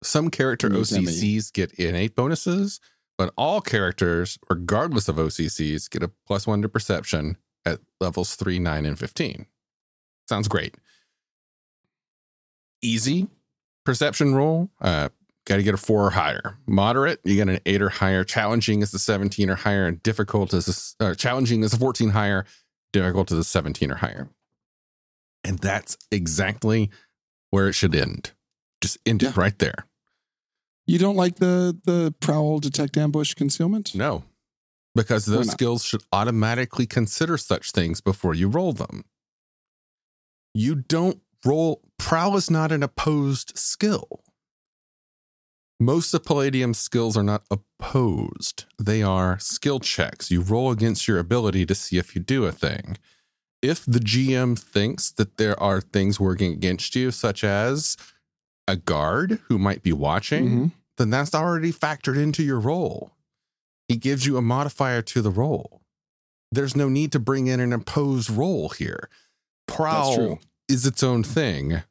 some 0.03 0.29
character 0.29 0.69
OCCs 0.69 1.53
get 1.53 1.71
innate 1.73 2.15
bonuses, 2.15 2.79
but 3.17 3.33
all 3.37 3.61
characters, 3.61 4.37
regardless 4.49 5.07
of 5.07 5.15
OCCs, 5.15 5.89
get 5.89 6.03
a 6.03 6.11
plus 6.27 6.45
one 6.45 6.61
to 6.61 6.69
perception 6.69 7.37
at 7.65 7.79
levels 8.01 8.35
three, 8.35 8.59
nine, 8.59 8.85
and 8.85 8.99
fifteen. 8.99 9.45
Sounds 10.27 10.47
great. 10.47 10.75
Easy 12.81 13.27
perception 13.85 14.35
roll. 14.35 14.69
Uh, 14.81 15.09
got 15.45 15.57
to 15.57 15.63
get 15.63 15.73
a 15.73 15.77
four 15.77 16.05
or 16.05 16.09
higher. 16.11 16.57
Moderate, 16.65 17.19
you 17.23 17.35
get 17.35 17.49
an 17.49 17.59
eight 17.65 17.81
or 17.81 17.89
higher. 17.89 18.23
Challenging 18.23 18.81
is 18.81 18.91
the 18.91 18.99
17 18.99 19.49
or 19.49 19.55
higher, 19.55 19.85
and 19.85 20.01
difficult 20.03 20.53
is 20.53 20.95
a, 20.99 21.03
uh, 21.03 21.15
challenging 21.15 21.63
is 21.63 21.73
a 21.73 21.77
14 21.77 22.09
higher. 22.09 22.45
Difficult 22.91 23.31
is 23.31 23.37
a 23.39 23.43
17 23.43 23.91
or 23.91 23.95
higher. 23.95 24.29
And 25.43 25.59
that's 25.59 25.97
exactly 26.11 26.89
where 27.49 27.67
it 27.67 27.73
should 27.73 27.95
end. 27.95 28.31
Just 28.81 28.97
end 29.05 29.23
it 29.23 29.35
right 29.35 29.57
there. 29.59 29.85
You 30.85 30.99
don't 30.99 31.15
like 31.15 31.37
the 31.37 31.77
the 31.85 32.13
prowl, 32.19 32.59
detect, 32.59 32.97
ambush, 32.97 33.33
concealment? 33.33 33.95
No, 33.95 34.23
because 34.95 35.25
those 35.25 35.49
skills 35.49 35.85
should 35.85 36.03
automatically 36.11 36.85
consider 36.85 37.37
such 37.37 37.71
things 37.71 38.01
before 38.01 38.33
you 38.33 38.49
roll 38.49 38.73
them. 38.73 39.05
You 40.53 40.75
don't 40.75 41.21
roll. 41.45 41.81
Prowl 41.97 42.35
is 42.35 42.51
not 42.51 42.71
an 42.71 42.83
opposed 42.83 43.57
skill. 43.57 44.23
Most 45.79 46.13
of 46.13 46.23
Palladium's 46.23 46.77
skills 46.77 47.17
are 47.17 47.23
not 47.23 47.43
opposed, 47.51 48.65
they 48.79 49.01
are 49.03 49.37
skill 49.39 49.79
checks. 49.79 50.31
You 50.31 50.41
roll 50.41 50.71
against 50.71 51.07
your 51.07 51.19
ability 51.19 51.65
to 51.65 51.75
see 51.75 51.97
if 51.97 52.15
you 52.15 52.21
do 52.21 52.45
a 52.45 52.51
thing. 52.51 52.97
If 53.61 53.85
the 53.85 53.99
GM 53.99 54.57
thinks 54.59 55.11
that 55.11 55.37
there 55.37 55.59
are 55.59 55.81
things 55.81 56.19
working 56.19 56.51
against 56.53 56.95
you, 56.95 57.11
such 57.11 57.43
as 57.43 57.97
a 58.67 58.75
guard 58.75 59.39
who 59.47 59.57
might 59.57 59.83
be 59.83 59.93
watching, 59.93 60.49
Mhm. 60.49 60.71
then 60.97 61.09
that's 61.09 61.33
already 61.33 61.71
factored 61.73 62.17
into 62.21 62.43
your 62.43 62.59
roll. 62.59 63.11
He 63.87 63.95
gives 63.97 64.25
you 64.25 64.37
a 64.37 64.41
modifier 64.41 65.01
to 65.01 65.21
the 65.21 65.31
roll. 65.31 65.81
There's 66.51 66.75
no 66.75 66.87
need 66.87 67.11
to 67.13 67.19
bring 67.19 67.47
in 67.47 67.59
an 67.59 67.73
opposed 67.73 68.29
roll 68.29 68.69
here. 68.69 69.09
Prowl 69.67 70.15
true. 70.15 70.39
is 70.69 70.85
its 70.85 71.01
own 71.03 71.23
thing. 71.23 71.83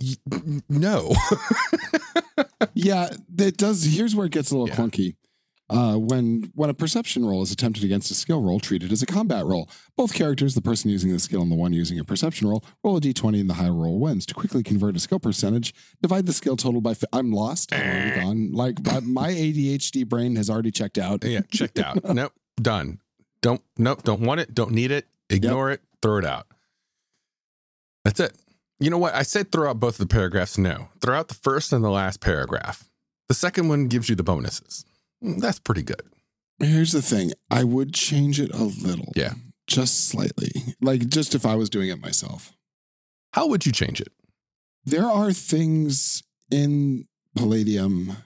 Y- 0.00 0.60
no. 0.68 1.14
Yeah, 2.74 3.10
it 3.38 3.56
does. 3.56 3.84
Here's 3.84 4.14
where 4.14 4.26
it 4.26 4.32
gets 4.32 4.50
a 4.50 4.56
little 4.56 4.68
Yeah. 4.68 4.76
clunky. 4.76 5.16
Uh, 5.68 5.96
when 5.96 6.52
when 6.54 6.70
a 6.70 6.74
perception 6.74 7.26
roll 7.26 7.42
is 7.42 7.50
attempted 7.50 7.82
against 7.82 8.08
a 8.12 8.14
skill 8.14 8.40
roll, 8.40 8.60
treated 8.60 8.92
as 8.92 9.02
a 9.02 9.06
combat 9.06 9.44
roll. 9.44 9.68
Both 9.96 10.14
characters, 10.14 10.54
the 10.54 10.62
person 10.62 10.90
using 10.90 11.10
the 11.10 11.18
skill 11.18 11.42
and 11.42 11.50
the 11.50 11.56
one 11.56 11.72
using 11.72 11.98
a 11.98 12.04
perception 12.04 12.46
roll, 12.46 12.64
roll 12.84 12.96
a 12.98 13.00
d20 13.00 13.40
and 13.40 13.50
the 13.50 13.54
higher 13.54 13.74
roll 13.74 13.98
wins. 13.98 14.26
To 14.26 14.34
quickly 14.34 14.62
convert 14.62 14.94
a 14.94 15.00
skill 15.00 15.18
percentage, 15.18 15.74
divide 16.00 16.26
the 16.26 16.32
skill 16.32 16.56
total 16.56 16.80
by. 16.80 16.94
Fi- 16.94 17.08
I'm 17.12 17.32
lost. 17.32 17.74
I'm 17.74 17.80
already 17.80 18.20
gone. 18.20 18.52
Like 18.52 18.84
my- 18.86 19.00
my 19.00 19.30
ADHD 19.32 20.04
brain 20.08 20.36
has 20.36 20.48
already 20.48 20.70
checked 20.70 20.98
out. 20.98 21.24
yeah, 21.24 21.40
checked 21.50 21.80
out. 21.80 22.04
nope, 22.14 22.32
done. 22.62 23.00
Don't 23.42 23.60
nope, 23.76 24.04
don't 24.04 24.20
want 24.20 24.38
it, 24.40 24.54
don't 24.54 24.70
need 24.70 24.92
it, 24.92 25.06
ignore 25.30 25.72
it, 25.72 25.80
throw 26.00 26.18
it 26.18 26.24
out. 26.24 26.46
That's 28.04 28.20
it. 28.20 28.36
You 28.78 28.90
know 28.90 28.98
what? 28.98 29.14
I 29.14 29.22
said 29.22 29.50
throughout 29.50 29.80
both 29.80 29.94
of 30.00 30.08
the 30.08 30.12
paragraphs. 30.12 30.58
No. 30.58 30.88
Throughout 31.00 31.28
the 31.28 31.34
first 31.34 31.72
and 31.72 31.82
the 31.84 31.90
last 31.90 32.20
paragraph. 32.20 32.88
The 33.28 33.34
second 33.34 33.68
one 33.68 33.88
gives 33.88 34.08
you 34.08 34.14
the 34.16 34.22
bonuses. 34.22 34.84
Mm, 35.24 35.40
That's 35.40 35.58
pretty 35.58 35.82
good. 35.82 36.02
Here's 36.58 36.92
the 36.92 37.02
thing. 37.02 37.32
I 37.50 37.64
would 37.64 37.92
change 37.94 38.38
it 38.40 38.52
a 38.54 38.64
little. 38.64 39.12
Yeah. 39.16 39.34
Just 39.66 40.08
slightly. 40.08 40.50
Like 40.80 41.08
just 41.08 41.34
if 41.34 41.44
I 41.46 41.54
was 41.54 41.68
doing 41.70 41.88
it 41.88 42.00
myself. 42.00 42.52
How 43.32 43.46
would 43.48 43.66
you 43.66 43.72
change 43.72 44.00
it? 44.00 44.08
there 44.88 45.06
are 45.06 45.32
things 45.32 46.22
in 46.48 47.08
Palladium 47.36 48.16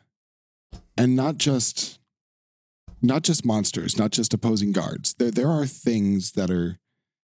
and 0.97 1.17
not 1.17 1.39
just 1.39 1.99
not 3.01 3.23
just 3.23 3.47
monsters, 3.47 3.97
not 3.99 4.11
just 4.11 4.35
opposing 4.35 4.71
guards. 4.73 5.15
There 5.15 5.31
there 5.31 5.49
are 5.49 5.65
things 5.67 6.33
that 6.33 6.51
are 6.51 6.79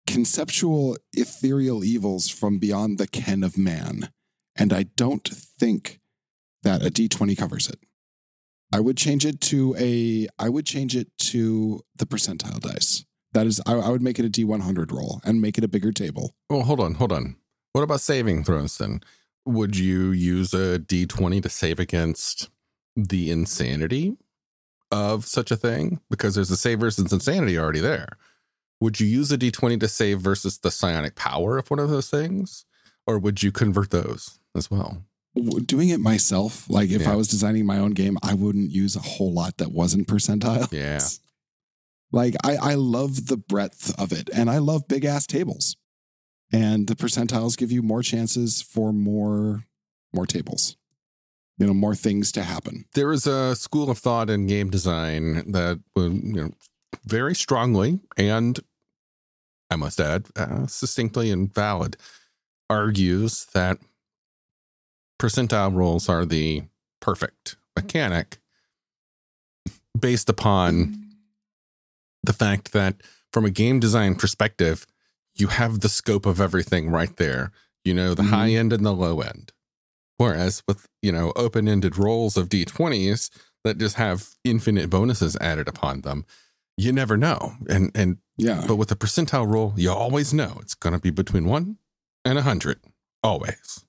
conceptual 0.08 0.98
ethereal 1.14 1.84
evils 1.84 2.30
from 2.30 2.60
beyond 2.60 2.98
the 2.98 3.08
ken 3.08 3.44
of 3.44 3.58
man. 3.58 4.10
And 4.56 4.72
I 4.72 4.84
don't 4.84 5.28
think 5.28 6.00
that 6.64 6.86
a 6.86 6.90
D20 6.90 7.38
covers 7.38 7.70
it. 7.70 7.80
I 8.74 8.80
would 8.80 8.98
change 8.98 9.26
it 9.26 9.42
to 9.42 9.76
a 9.78 10.28
I 10.38 10.50
would 10.50 10.66
change 10.66 10.96
it 10.96 11.16
to 11.20 11.82
the 11.96 12.06
percentile 12.06 12.60
dice. 12.60 13.06
That 13.34 13.48
is 13.48 13.62
I, 13.66 13.74
I 13.74 13.90
would 13.90 14.02
make 14.02 14.20
it 14.20 14.26
a 14.26 14.30
D100 14.30 14.92
roll 14.92 15.22
and 15.24 15.42
make 15.42 15.58
it 15.58 15.64
a 15.64 15.68
bigger 15.68 15.92
table. 15.92 16.34
Well, 16.50 16.64
hold 16.64 16.80
on, 16.80 16.96
hold 16.96 17.12
on. 17.12 17.36
What 17.74 17.84
about 17.84 18.02
saving 18.02 18.44
throws 18.44 18.78
then? 18.78 19.02
Would 19.46 19.78
you 19.78 20.12
use 20.12 20.54
a 20.54 20.80
d20 20.80 21.44
to 21.44 21.50
save 21.50 21.80
against 21.80 22.50
the 22.96 23.30
insanity 23.30 24.18
of 24.92 25.26
such 25.26 25.52
a 25.52 25.58
thing? 25.58 26.00
Because 26.10 26.36
there's 26.36 26.52
a 26.52 26.58
save 26.58 26.80
versus 26.80 27.12
insanity 27.12 27.58
already 27.58 27.82
there. 27.82 28.18
Would 28.82 29.00
you 29.00 29.08
use 29.08 29.32
a 29.32 29.38
d20 29.38 29.80
to 29.80 29.88
save 29.88 30.20
versus 30.22 30.58
the 30.60 30.70
psionic 30.72 31.16
power 31.16 31.58
of 31.58 31.70
one 31.70 31.80
of 31.80 31.90
those 31.90 32.10
things? 32.10 32.66
Or 33.08 33.20
would 33.20 33.44
you 33.44 33.52
convert 33.52 33.92
those 33.92 34.40
as 34.56 34.70
well? 34.72 35.04
doing 35.66 35.90
it 35.90 36.00
myself, 36.00 36.70
like 36.70 36.90
if 36.92 37.02
Yeah. 37.02 37.12
I 37.12 37.16
was 37.18 37.28
designing 37.28 37.66
my 37.66 37.78
own 37.78 37.92
game, 37.92 38.18
I 38.24 38.34
wouldn't 38.34 38.72
use 38.72 38.96
a 38.96 39.02
whole 39.02 39.34
lot 39.34 39.58
that 39.58 39.70
wasn't 39.74 40.08
percentile. 40.08 40.72
Yeah. 40.72 41.02
Like 42.12 42.36
I, 42.44 42.56
I 42.56 42.74
love 42.76 43.28
the 43.28 43.36
breadth 43.36 43.94
of 44.00 44.14
it 44.14 44.30
and 44.34 44.50
I 44.50 44.60
love 44.60 44.88
big 44.88 45.04
ass 45.04 45.28
tables. 45.28 45.76
And 46.54 46.88
the 46.88 46.96
percentiles 46.96 47.58
give 47.58 47.70
you 47.70 47.82
more 47.82 48.02
chances 48.02 48.62
for 48.62 48.94
more 48.94 49.66
more 50.14 50.26
tables. 50.26 50.78
You 51.58 51.68
know, 51.68 51.74
more 51.74 51.96
things 51.96 52.32
to 52.34 52.44
happen. 52.44 52.86
There 52.96 53.12
is 53.12 53.28
a 53.28 53.56
school 53.58 53.90
of 53.90 53.98
thought 53.98 54.30
in 54.30 54.48
game 54.48 54.70
design 54.70 55.52
that 55.52 55.82
would, 55.96 56.14
you 56.14 56.34
know, 56.34 56.52
very 57.04 57.36
strongly 57.36 58.00
and 58.18 58.60
I 59.70 59.76
must 59.76 60.00
add, 60.00 60.28
uh, 60.36 60.68
succinctly 60.68 61.32
and 61.32 61.54
valid, 61.54 61.98
argues 62.70 63.46
that 63.54 63.80
percentile 65.20 65.74
rolls 65.74 66.08
are 66.10 66.26
the 66.26 66.64
perfect 67.00 67.56
mechanic 67.76 68.38
based 70.00 70.30
upon 70.30 71.02
the 72.24 72.34
fact 72.34 72.74
that 72.74 72.96
from 73.32 73.46
a 73.46 73.50
game 73.50 73.80
design 73.80 74.16
perspective, 74.16 74.86
you 75.36 75.48
have 75.48 75.80
the 75.82 75.90
scope 75.90 76.26
of 76.26 76.40
everything 76.40 76.90
right 76.90 77.16
there. 77.18 77.52
You 77.84 77.94
know, 77.94 78.14
the 78.14 78.24
Mhm. 78.24 78.30
high 78.30 78.50
end 78.52 78.74
and 78.74 78.86
the 78.86 78.94
low 78.94 79.22
end. 79.22 79.52
Whereas 80.18 80.64
with, 80.68 80.88
you 81.02 81.12
know, 81.12 81.34
open 81.36 81.68
ended 81.68 81.98
rolls 81.98 82.38
of 82.38 82.50
D20s 82.50 83.30
that 83.64 83.78
just 83.78 83.96
have 83.96 84.30
infinite 84.44 84.90
bonuses 84.90 85.36
added 85.42 85.68
upon 85.68 86.02
them, 86.02 86.26
you 86.78 86.92
never 86.92 87.18
know. 87.18 87.54
And, 87.70 87.92
and, 87.96 88.18
Yeah. 88.38 88.66
but 88.68 88.76
with 88.76 88.92
a 88.92 88.96
percentile 88.96 89.48
rule, 89.50 89.74
you 89.78 89.92
always 89.92 90.34
know 90.34 90.58
it's 90.62 90.74
going 90.76 90.94
to 90.94 91.00
be 91.00 91.10
between 91.12 91.46
one 91.46 91.78
and 92.24 92.38
a 92.38 92.42
hundred, 92.42 92.80
always. 93.24 93.86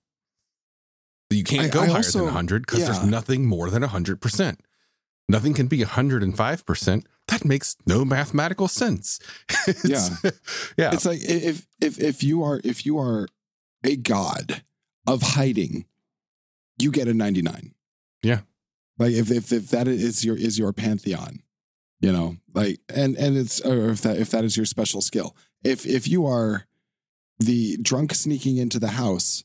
You 1.31 1.43
can't 1.45 1.67
I- 1.67 1.69
go 1.71 1.81
I 1.81 1.87
higher 1.87 1.97
also- 1.97 2.21
than 2.21 2.29
a 2.29 2.33
hundred 2.33 2.63
because 2.67 2.81
yeah. 2.81 2.87
there's 2.87 3.05
nothing 3.05 3.47
more 3.47 3.71
than 3.71 3.83
a 3.83 3.89
hundred 3.89 4.21
percent. 4.21 4.61
Nothing 5.29 5.55
can 5.55 5.67
be 5.67 5.79
105%. 5.81 7.05
That 7.27 7.45
makes 7.45 7.77
no 7.85 8.05
mathematical 8.05 8.69
sense. 8.69 9.19
It's- 9.67 10.11
yeah. 10.77 10.93
It's 10.93 11.05
like 11.05 11.19
if 11.23 11.67
if 11.81 11.99
if 11.99 12.23
you 12.23 12.45
are 12.45 12.61
if 12.63 12.87
you 12.87 12.99
are 12.99 13.27
a 13.83 13.97
god 13.97 14.63
of 15.09 15.23
hiding, 15.23 15.87
you 16.79 16.93
get 16.93 17.09
a 17.09 17.15
99. 17.15 17.75
Yeah. 18.23 18.41
Like 18.99 19.13
if 19.13 19.31
if 19.33 19.53
if 19.53 19.69
that 19.71 19.89
is 19.89 20.25
your 20.25 20.37
is 20.37 20.57
your 20.61 20.73
pantheon, 20.73 21.43
you 22.01 22.13
know, 22.13 22.37
like 22.55 22.81
and 22.95 23.17
and 23.17 23.37
it's 23.37 23.61
or 23.61 23.91
if 23.91 24.03
that 24.03 24.19
if 24.19 24.31
that 24.31 24.45
is 24.45 24.57
your 24.57 24.67
special 24.67 25.01
skill. 25.01 25.37
If 25.65 25.87
if 25.87 26.09
you 26.09 26.27
are 26.27 26.67
the 27.39 27.77
drunk 27.79 28.15
sneaking 28.15 28.57
into 28.57 28.79
the 28.79 28.89
house 28.89 29.45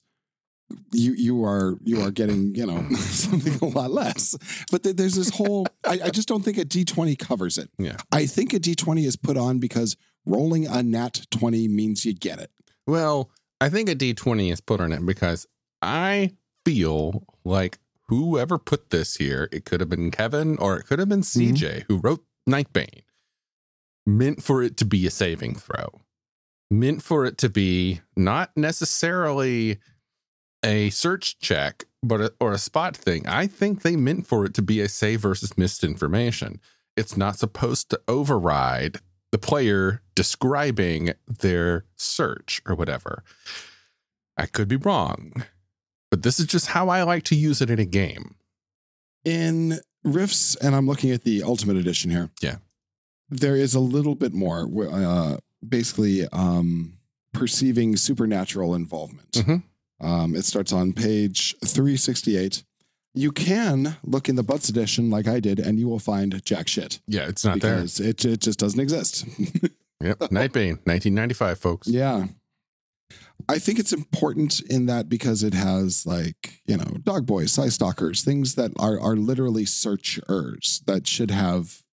you 0.94 1.12
you 1.12 1.44
are 1.44 1.78
you 1.84 2.02
are 2.02 2.12
getting 2.12 2.56
you 2.56 2.66
know 2.66 2.78
mm. 2.78 2.96
something 2.96 3.56
a 3.62 3.72
lot 3.74 3.92
less. 3.92 4.38
But 4.72 4.84
th- 4.84 4.96
there's 4.96 5.16
this 5.16 5.30
whole 5.30 5.68
I, 5.86 6.00
I 6.06 6.10
just 6.10 6.30
don't 6.30 6.44
think 6.44 6.58
a 6.58 6.64
d20 6.64 7.20
covers 7.20 7.58
it. 7.58 7.70
Yeah. 7.78 7.98
i 8.14 8.26
think 8.26 8.54
a 8.54 8.60
d20 8.60 9.06
is 9.06 9.18
put 9.18 9.36
on 9.36 9.60
because 9.60 9.98
rolling 10.26 10.68
a 10.68 10.84
nat 10.84 11.26
20 11.32 11.68
means 11.68 12.06
you 12.06 12.14
get 12.14 12.40
it. 12.40 12.52
Well, 12.88 13.30
I 13.60 13.70
think 13.70 13.90
a 13.90 13.96
D20 13.96 14.52
is 14.52 14.62
put 14.62 14.82
on 14.82 14.92
it 14.92 15.06
because 15.06 15.48
I 15.82 16.32
feel 16.66 17.26
like 17.44 17.80
whoever 18.08 18.58
put 18.58 18.90
this 18.90 19.16
here, 19.16 19.50
it 19.52 19.66
could 19.66 19.80
have 19.80 19.90
been 19.90 20.12
Kevin 20.12 20.58
or 20.58 20.78
it 20.78 20.84
could 20.84 21.00
have 21.00 21.10
been 21.10 21.22
mm-hmm. 21.22 21.54
CJ 21.54 21.84
who 21.88 21.98
wrote 21.98 22.24
Nightbane, 22.50 23.04
meant 24.06 24.44
for 24.44 24.64
it 24.64 24.78
to 24.78 24.86
be 24.86 25.06
a 25.08 25.12
saving 25.12 25.56
throw, 25.56 26.02
meant 26.70 27.02
for 27.04 27.26
it 27.26 27.38
to 27.40 27.50
be 27.50 28.02
not 28.16 28.52
necessarily 28.56 29.80
a 30.64 30.90
search 30.92 31.40
check, 31.40 31.86
but 32.04 32.22
a, 32.22 32.34
or 32.40 32.52
a 32.52 32.58
spot 32.58 32.96
thing. 32.98 33.28
I 33.28 33.48
think 33.48 33.82
they 33.82 33.96
meant 33.96 34.28
for 34.28 34.46
it 34.46 34.54
to 34.56 34.62
be 34.62 34.80
a 34.82 34.90
save 34.90 35.22
versus 35.22 35.58
missed 35.58 35.84
information. 35.84 36.60
It's 36.98 37.18
not 37.18 37.38
supposed 37.38 37.90
to 37.92 38.02
override 38.08 38.98
the 39.32 39.38
player 39.38 40.02
describing 40.14 41.14
their 41.28 41.86
search 41.96 42.62
or 42.66 42.76
whatever. 42.76 43.24
I 44.38 44.46
could 44.46 44.68
be 44.68 44.76
wrong, 44.76 45.44
but 46.10 46.24
this 46.24 46.40
is 46.40 46.48
just 46.48 46.68
how 46.68 46.90
I 46.90 47.04
like 47.04 47.24
to 47.26 47.36
use 47.36 47.62
it 47.62 47.70
in 47.70 47.80
a 47.80 47.86
game. 47.86 48.36
in 49.24 49.80
rifts 50.04 50.56
and 50.56 50.76
i'm 50.76 50.88
looking 50.88 51.12
at 51.12 51.24
the 51.24 51.44
ultimate 51.44 51.78
edition 51.78 52.10
here 52.12 52.30
Yeah. 52.42 52.56
there 53.30 53.56
is 53.56 53.76
a 53.76 53.80
little 53.80 54.16
bit 54.16 54.34
more 54.34 54.68
uh, 54.90 55.38
basically 55.68 56.28
um, 56.34 56.98
perceiving 57.34 57.96
supernatural 57.98 58.76
involvement 58.76 59.32
Mhm. 59.32 59.64
um, 60.00 60.36
it 60.36 60.46
starts 60.46 60.74
on 60.74 60.94
page 60.94 61.56
368 61.66 62.64
you 63.14 63.32
can 63.32 63.98
look 64.04 64.30
in 64.30 64.36
the 64.36 64.44
butts 64.44 64.70
edition 64.70 65.10
like 65.10 65.28
i 65.28 65.40
did 65.40 65.60
and 65.60 65.80
you 65.80 65.88
will 65.88 66.00
find 66.00 66.44
jack 66.46 66.68
shit 66.68 67.00
Yeah, 67.08 67.28
it's 67.28 67.44
not 67.46 67.60
there. 67.62 67.80
it, 67.84 68.00
it 68.26 68.40
just 68.42 68.60
doesn't 68.60 68.80
exist 68.80 69.26
Yep. 70.04 70.18
Nightbane, 70.32 70.80
1995, 70.88 71.60
folks. 71.60 71.88
yeah 71.88 72.26
i 73.50 73.58
think 73.60 73.80
it's 73.80 73.94
important 73.94 74.60
in 74.62 74.86
that 74.86 75.10
because 75.10 75.44
it 75.44 75.54
has 75.54 76.06
like 76.06 76.62
you 76.66 76.78
know 76.78 76.98
dog 77.04 77.26
boys 77.26 77.52
Psi-Stalkers 77.52 78.24
things 78.24 78.56
that 78.56 78.72
are 78.80 79.00
are 79.00 79.16
literally 79.16 79.66
searchers 79.66 80.82
that 80.86 81.08
should 81.08 81.32
have 81.32 81.84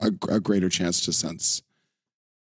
a, 0.00 0.08
a 0.28 0.40
greater 0.40 0.68
chance 0.68 1.00
to 1.04 1.12
sense 1.12 1.62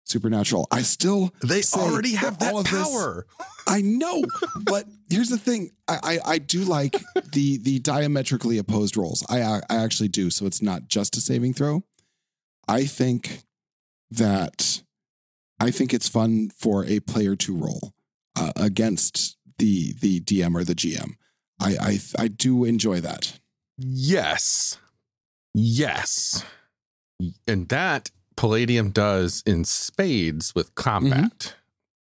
supernatural 0.04 0.66
i 0.70 0.82
still 0.82 1.32
They 1.42 1.62
already 1.74 2.14
have 2.14 2.38
that 2.38 2.52
all 2.52 2.60
of 2.60 2.70
this- 2.70 2.82
power. 2.88 3.26
I 3.70 3.82
know, 3.82 4.24
but 4.62 4.86
here's 5.10 5.28
the 5.28 5.36
thing: 5.36 5.72
I, 5.86 5.98
I 6.02 6.18
I 6.24 6.38
do 6.38 6.60
like 6.64 6.96
the 7.32 7.58
the 7.58 7.80
diametrically 7.80 8.56
opposed 8.56 8.96
rolls. 8.96 9.22
I 9.28 9.42
I 9.42 9.60
actually 9.68 10.08
do. 10.08 10.30
So 10.30 10.46
it's 10.46 10.62
not 10.62 10.88
just 10.88 11.18
a 11.18 11.20
saving 11.20 11.52
throw. 11.52 11.82
I 12.66 12.86
think 12.86 13.42
that 14.10 14.80
I 15.60 15.70
think 15.70 15.92
it's 15.92 16.08
fun 16.08 16.48
for 16.58 16.86
a 16.86 17.00
player 17.00 17.36
to 17.36 17.54
roll 17.54 17.92
uh, 18.36 18.52
against 18.56 19.36
the 19.58 19.92
the 20.00 20.20
DM 20.20 20.54
or 20.54 20.64
the 20.64 20.74
GM. 20.74 21.12
I 21.60 21.76
I 21.80 21.98
I 22.24 22.28
do 22.28 22.64
enjoy 22.64 23.00
that. 23.00 23.38
Yes. 23.78 24.78
Yes. 25.54 26.44
And 27.46 27.68
that 27.68 28.10
Palladium 28.36 28.90
does 28.90 29.42
in 29.46 29.64
spades 29.64 30.54
with 30.54 30.74
combat. 30.74 31.54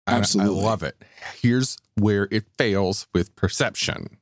I- 0.07 0.15
Absolutely. 0.17 0.61
I 0.61 0.67
love 0.67 0.83
it. 0.83 0.97
Here's 1.41 1.77
where 1.95 2.27
it 2.31 2.45
fails 2.59 3.07
with 3.15 3.35
perception. 3.37 4.19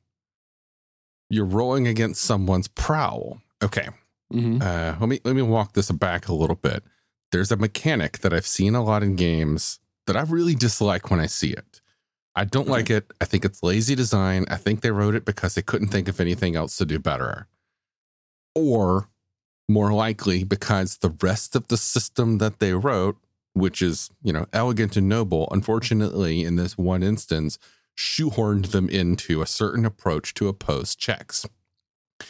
You're 1.29 1.45
rolling 1.45 1.87
against 1.87 2.21
someone's 2.23 2.67
prowl. 2.67 3.41
Okay. 3.63 3.87
Mm-hmm. 4.33 4.61
Uh, 4.61 4.95
let 4.99 5.09
me 5.09 5.19
let 5.23 5.35
me 5.35 5.41
walk 5.41 5.73
this 5.73 5.91
back 5.91 6.27
a 6.27 6.33
little 6.33 6.55
bit. 6.55 6.83
There's 7.31 7.51
a 7.51 7.57
mechanic 7.57 8.19
that 8.19 8.33
I've 8.33 8.47
seen 8.47 8.75
a 8.75 8.83
lot 8.83 9.03
in 9.03 9.15
games 9.15 9.79
that 10.07 10.15
I 10.17 10.21
really 10.21 10.55
dislike 10.55 11.09
when 11.11 11.19
I 11.19 11.25
see 11.27 11.51
it. 11.51 11.78
I 12.35 12.45
don't 12.45 12.63
Okay. 12.63 12.71
like 12.71 12.89
it. 12.89 13.11
I 13.19 13.25
think 13.25 13.43
it's 13.43 13.63
lazy 13.63 13.95
design. 13.95 14.45
I 14.49 14.55
think 14.55 14.81
they 14.81 14.91
wrote 14.91 15.15
it 15.15 15.25
because 15.25 15.55
they 15.55 15.61
couldn't 15.61 15.89
think 15.89 16.07
of 16.07 16.19
anything 16.19 16.55
else 16.55 16.77
to 16.77 16.85
do 16.85 16.99
better. 16.99 17.47
Or 18.55 19.09
more 19.67 19.93
likely 19.93 20.43
because 20.43 20.97
the 20.97 21.09
rest 21.21 21.55
of 21.55 21.67
the 21.67 21.77
system 21.77 22.37
that 22.39 22.59
they 22.59 22.73
wrote, 22.73 23.17
which 23.53 23.81
is, 23.81 24.09
you 24.23 24.31
know, 24.33 24.45
elegant 24.53 24.95
and 24.97 25.07
noble, 25.09 25.47
unfortunately 25.51 26.43
in 26.43 26.55
this 26.55 26.77
one 26.77 27.03
instance 27.03 27.57
shoehorned 27.97 28.71
them 28.71 28.87
into 28.89 29.41
a 29.41 29.45
certain 29.45 29.85
approach 29.85 30.33
to 30.35 30.47
oppose 30.47 30.95
checks. 30.95 31.45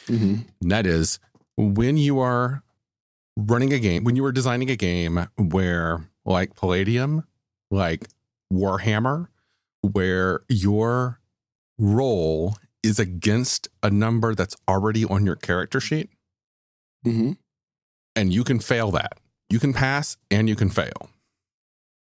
Mm-hmm. 0.08 0.70
That 0.70 0.86
is 0.86 1.20
when 1.58 1.98
you 1.98 2.20
are 2.20 2.64
running 3.38 3.72
a 3.74 3.80
game, 3.80 4.04
when 4.04 4.16
you 4.16 4.26
are 4.26 4.32
designing 4.32 4.70
a 4.72 4.76
game 4.76 5.28
where, 5.38 6.10
like 6.26 6.56
Palladium, 6.56 7.24
like 7.70 8.08
Warhammer, 8.52 9.28
where 9.82 10.42
your 10.50 11.20
roll 11.78 12.56
is 12.84 13.00
against 13.00 13.68
a 13.84 13.90
number 13.90 14.34
that's 14.36 14.56
already 14.68 15.06
on 15.06 15.26
your 15.26 15.36
character 15.36 15.80
sheet, 15.80 16.10
Mm-hmm. 17.06 17.32
and 18.16 18.34
you 18.34 18.44
can 18.44 18.60
fail 18.60 18.92
that. 18.92 19.20
You 19.50 19.60
can 19.60 19.74
pass 19.74 20.18
and 20.30 20.50
you 20.50 20.56
can 20.56 20.70
fail. 20.70 21.10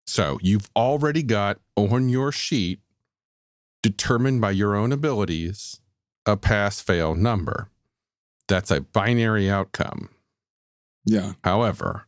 So 0.05 0.37
you've 0.41 0.69
already 0.75 1.23
got 1.23 1.59
on 1.77 2.09
your 2.09 2.31
sheet, 2.33 2.79
determined 3.81 4.41
by 4.41 4.51
your 4.51 4.75
own 4.75 4.91
abilities, 4.91 5.79
a 6.25 6.35
pass 6.35 6.81
fail 6.81 7.15
number. 7.15 7.69
That's 8.47 8.69
a 8.69 8.81
binary 8.81 9.49
outcome. 9.49 10.09
Yeah. 11.05 11.33
However, 11.43 12.07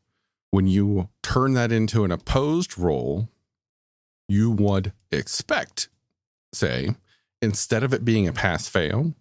when 0.52 0.68
you 0.68 1.10
turn 1.24 1.54
that 1.54 1.72
into 1.72 2.04
an 2.04 2.12
opposed 2.12 2.78
roll, 2.78 3.30
you 4.28 4.52
would 4.52 4.94
expect, 5.12 5.90
say, 6.54 6.96
instead 7.42 7.84
of 7.84 7.94
it 7.94 8.06
being 8.06 8.28
a 8.28 8.34
pass 8.34 8.68
fail, 8.68 9.14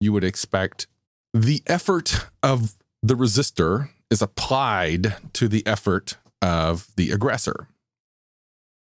you 0.00 0.12
would 0.12 0.24
expect 0.24 0.86
the 1.32 1.62
effort 1.66 2.26
of 2.42 2.74
the 3.02 3.14
resistor 3.14 3.90
is 4.10 4.22
applied 4.22 5.16
to 5.34 5.48
the 5.48 5.66
effort 5.66 6.16
of 6.40 6.88
the 6.96 7.10
aggressor. 7.10 7.68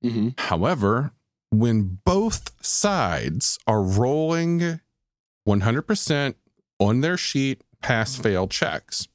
Mm-hmm. 0.04 0.30
However, 0.38 1.12
when 1.50 1.98
both 2.04 2.52
sides 2.64 3.58
are 3.66 3.82
rolling 3.82 4.80
100% 5.46 6.34
on 6.78 7.00
their 7.00 7.16
sheet 7.16 7.62
pass 7.82 8.16
fail 8.16 8.46
checks, 8.48 9.08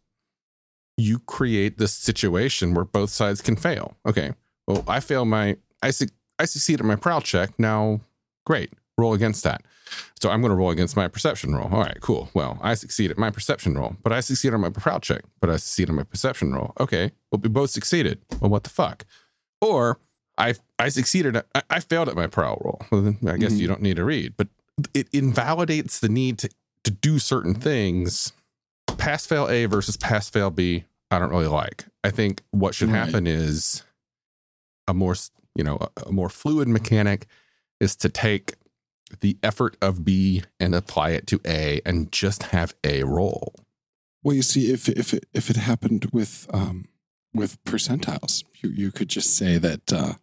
you 0.98 1.20
create 1.20 1.78
this 1.78 1.94
situation 1.94 2.74
where 2.74 2.86
both 2.86 3.10
sides 3.10 3.42
can 3.42 3.56
fail. 3.56 3.98
Okay, 4.08 4.34
well, 4.68 4.84
I 4.88 5.00
fail 5.00 5.26
my, 5.26 5.58
I, 5.82 5.92
I 6.40 6.46
succeed 6.46 6.80
at 6.80 6.86
my 6.86 6.96
prowl 6.96 7.22
check. 7.22 7.52
Now, 7.58 8.02
great, 8.46 8.72
roll 8.98 9.14
against 9.14 9.44
that. 9.44 9.62
So 10.20 10.30
I'm 10.30 10.42
going 10.42 10.50
to 10.50 10.56
roll 10.56 10.72
against 10.72 10.96
my 10.98 11.08
perception 11.08 11.54
roll. 11.56 11.70
All 11.72 11.80
right, 11.82 11.98
cool. 12.02 12.30
Well, 12.34 12.58
I 12.62 12.74
succeed 12.74 13.12
at 13.12 13.18
my 13.18 13.30
perception 13.30 13.76
roll, 13.76 13.96
but 14.04 14.12
I 14.12 14.20
succeed 14.20 14.54
on 14.54 14.62
my 14.62 14.70
prowl 14.70 15.00
check, 15.00 15.22
but 15.40 15.50
I 15.50 15.58
succeed 15.58 15.90
on 15.90 15.96
my 15.96 16.04
perception 16.04 16.54
roll. 16.54 16.74
Okay, 16.80 17.12
well, 17.32 17.40
we 17.42 17.50
both 17.50 17.70
succeeded. 17.70 18.20
Well, 18.42 18.50
what 18.50 18.64
the 18.64 18.70
fuck? 18.72 19.06
Or 19.62 20.00
I 20.38 20.56
I 20.80 20.90
succeeded. 20.90 21.36
At, 21.38 21.46
I, 21.56 21.62
I 21.70 21.80
failed 21.80 22.10
at 22.10 22.16
my 22.16 22.28
prowl 22.28 22.62
roll. 22.64 22.82
Well, 22.92 23.02
then 23.02 23.18
I 23.28 23.38
guess 23.38 23.54
Mhm. 23.54 23.58
you 23.60 23.68
don't 23.68 23.82
need 23.82 23.96
to 23.98 24.04
read, 24.04 24.34
but 24.36 24.48
it 24.94 25.08
invalidates 25.14 26.00
the 26.00 26.10
need 26.10 26.38
to 26.40 26.50
to 26.84 26.92
do 26.92 27.20
certain 27.20 27.54
things. 27.56 28.34
Pass 28.98 29.26
fail 29.26 29.48
A 29.50 29.66
versus 29.66 29.98
pass 29.98 30.30
fail 30.30 30.50
B. 30.52 30.86
I 31.12 31.20
don't 31.20 31.30
really 31.30 31.48
like. 31.48 31.86
I 32.04 32.10
think 32.12 32.42
what 32.52 32.74
should 32.76 32.90
Right. 32.90 33.06
happen 33.06 33.28
is 33.28 33.84
a 34.88 34.94
more 34.94 35.16
you 35.56 35.64
know 35.64 35.78
a, 35.82 36.08
a 36.08 36.12
more 36.12 36.30
fluid 36.30 36.68
mechanic 36.68 37.28
is 37.80 37.96
to 37.98 38.10
take 38.10 38.54
the 39.22 39.38
effort 39.44 39.78
of 39.82 40.04
B 40.04 40.44
and 40.60 40.74
apply 40.76 41.12
it 41.12 41.28
to 41.28 41.40
A 41.46 41.82
and 41.86 42.12
just 42.12 42.44
have 42.44 42.74
A 42.84 43.04
roll. 43.04 43.54
Well, 44.24 44.36
you 44.36 44.42
see, 44.42 44.72
if 44.72 44.90
if 44.90 45.14
it, 45.14 45.26
if 45.34 45.50
it 45.50 45.56
happened 45.58 46.10
with 46.12 46.48
um, 46.54 46.86
with 47.34 47.64
percentiles, 47.66 48.44
you 48.62 48.70
you 48.70 48.92
could 48.92 49.10
just 49.10 49.36
say 49.38 49.58
that. 49.58 49.92
Uh, 49.94 50.14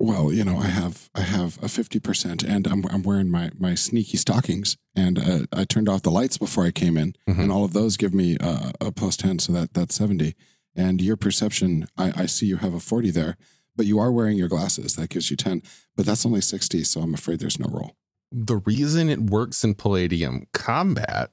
well, 0.00 0.32
you 0.32 0.44
know, 0.44 0.58
I 0.58 0.66
have 0.66 1.10
I 1.14 1.22
have 1.22 1.58
a 1.62 1.68
fifty 1.68 1.98
percent, 1.98 2.44
and 2.44 2.66
I'm 2.68 2.84
I'm 2.90 3.02
wearing 3.02 3.30
my 3.30 3.50
my 3.58 3.74
sneaky 3.74 4.16
stockings, 4.18 4.76
and 4.94 5.18
uh, 5.18 5.46
I 5.52 5.64
turned 5.64 5.88
off 5.88 6.02
the 6.02 6.10
lights 6.10 6.38
before 6.38 6.64
I 6.66 6.70
came 6.70 6.96
in, 6.96 7.14
Mhm. 7.28 7.38
and 7.44 7.50
all 7.52 7.64
of 7.64 7.72
those 7.72 7.96
give 7.96 8.14
me 8.14 8.36
uh, 8.38 8.70
a 8.80 8.92
plus 8.92 9.16
ten, 9.16 9.38
so 9.40 9.52
that 9.54 9.74
that's 9.74 9.96
seventy. 9.96 10.36
And 10.76 11.00
your 11.02 11.16
perception, 11.16 11.88
I, 11.96 12.12
I 12.22 12.26
see 12.26 12.46
you 12.46 12.58
have 12.58 12.74
a 12.74 12.80
forty 12.80 13.10
there, 13.10 13.36
but 13.78 13.86
you 13.86 13.98
are 13.98 14.12
wearing 14.12 14.36
your 14.36 14.48
glasses. 14.48 14.96
That 14.96 15.08
gives 15.08 15.30
you 15.30 15.36
ten, 15.38 15.62
but 15.96 16.04
that's 16.04 16.26
only 16.26 16.42
sixty, 16.42 16.84
so 16.84 17.00
I'm 17.00 17.14
afraid 17.14 17.38
there's 17.40 17.58
no 17.58 17.68
roll. 17.70 17.92
The 18.30 18.56
reason 18.58 19.08
it 19.08 19.20
works 19.30 19.64
in 19.64 19.74
Palladium 19.74 20.46
combat 20.52 21.30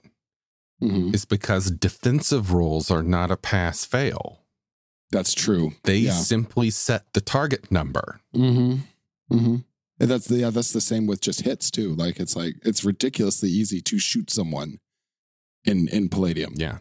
Mm-hmm. 0.84 1.14
is 1.16 1.24
because 1.26 1.72
defensive 1.72 2.52
rolls 2.54 2.92
are 2.92 3.02
not 3.02 3.32
a 3.32 3.38
pass 3.38 3.86
fail. 3.86 4.42
That's 5.10 5.34
true. 5.34 5.72
They 5.86 6.00
Yeah. 6.00 6.12
simply 6.12 6.70
set 6.70 7.14
the 7.14 7.22
target 7.22 7.72
number. 7.72 8.20
Mm-hmm. 8.36 8.82
Mm-hmm. 9.36 9.56
And 10.02 10.12
that's 10.12 10.28
the 10.28 10.36
yeah, 10.36 10.50
that's 10.50 10.74
the 10.74 10.82
same 10.82 11.08
with 11.08 11.22
just 11.22 11.42
hits 11.44 11.72
too. 11.72 11.96
Like 11.96 12.20
it's 12.20 12.36
like 12.36 12.56
it's 12.64 12.84
ridiculously 12.84 13.48
easy 13.50 13.80
to 13.84 13.98
shoot 14.00 14.30
someone 14.30 14.80
in 15.64 15.88
in 15.88 16.10
Palladium. 16.10 16.54
Yeah. 16.58 16.80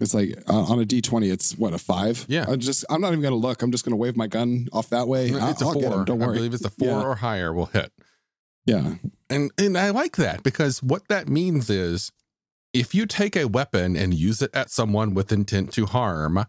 It's 0.00 0.12
like 0.14 0.36
uh, 0.48 0.62
on 0.64 0.80
a 0.80 0.84
D 0.84 1.00
twenty, 1.00 1.30
it's 1.30 1.56
what 1.56 1.72
a 1.72 1.78
five. 1.78 2.24
Yeah. 2.28 2.44
I'm 2.48 2.58
just 2.58 2.84
I'm 2.90 3.00
not 3.00 3.08
even 3.12 3.22
gonna 3.22 3.36
look. 3.36 3.62
I'm 3.62 3.70
just 3.70 3.84
gonna 3.84 3.96
wave 3.96 4.16
my 4.16 4.26
gun 4.26 4.66
off 4.72 4.90
that 4.90 5.06
way. 5.06 5.26
It's 5.28 5.62
a 5.62 5.64
I'll 5.66 5.74
get 5.74 5.84
four. 5.84 5.98
him. 6.00 6.04
Don't 6.04 6.18
worry. 6.18 6.30
I 6.30 6.34
believe 6.36 6.54
it's 6.54 6.64
a 6.64 6.70
four 6.70 6.88
Yeah. 6.88 7.02
or 7.02 7.14
higher 7.16 7.52
will 7.52 7.66
hit. 7.66 7.92
Yeah, 8.66 8.94
And 9.28 9.50
and 9.58 9.76
I 9.76 9.90
like 9.90 10.16
that 10.16 10.42
because 10.42 10.82
what 10.82 11.06
that 11.08 11.28
means 11.28 11.68
is 11.68 12.10
if 12.72 12.94
you 12.94 13.04
take 13.06 13.36
a 13.36 13.44
weapon 13.46 13.94
and 13.94 14.14
use 14.14 14.40
it 14.42 14.50
at 14.54 14.70
someone 14.70 15.12
with 15.14 15.30
intent 15.30 15.70
to 15.74 15.84
harm, 15.86 16.46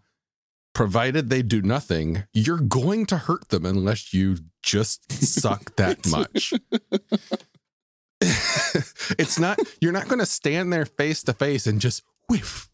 provided 0.74 1.28
they 1.28 1.42
do 1.42 1.60
nothing, 1.62 2.24
you're 2.32 2.58
going 2.58 3.04
to 3.06 3.18
hurt 3.18 3.50
them 3.50 3.66
unless 3.66 4.14
you 4.14 4.38
just 4.62 5.12
suck 5.12 5.76
that 5.76 6.06
much. 6.06 6.54
it's 9.18 9.38
not 9.38 9.58
you're 9.80 9.92
not 9.92 10.08
going 10.08 10.18
to 10.18 10.26
stand 10.26 10.72
there 10.72 10.86
face 10.86 11.22
to 11.24 11.32
face 11.32 11.66
and 11.66 11.80
just 11.80 12.02
whiff. 12.28 12.68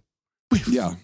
yeah. 0.68 0.94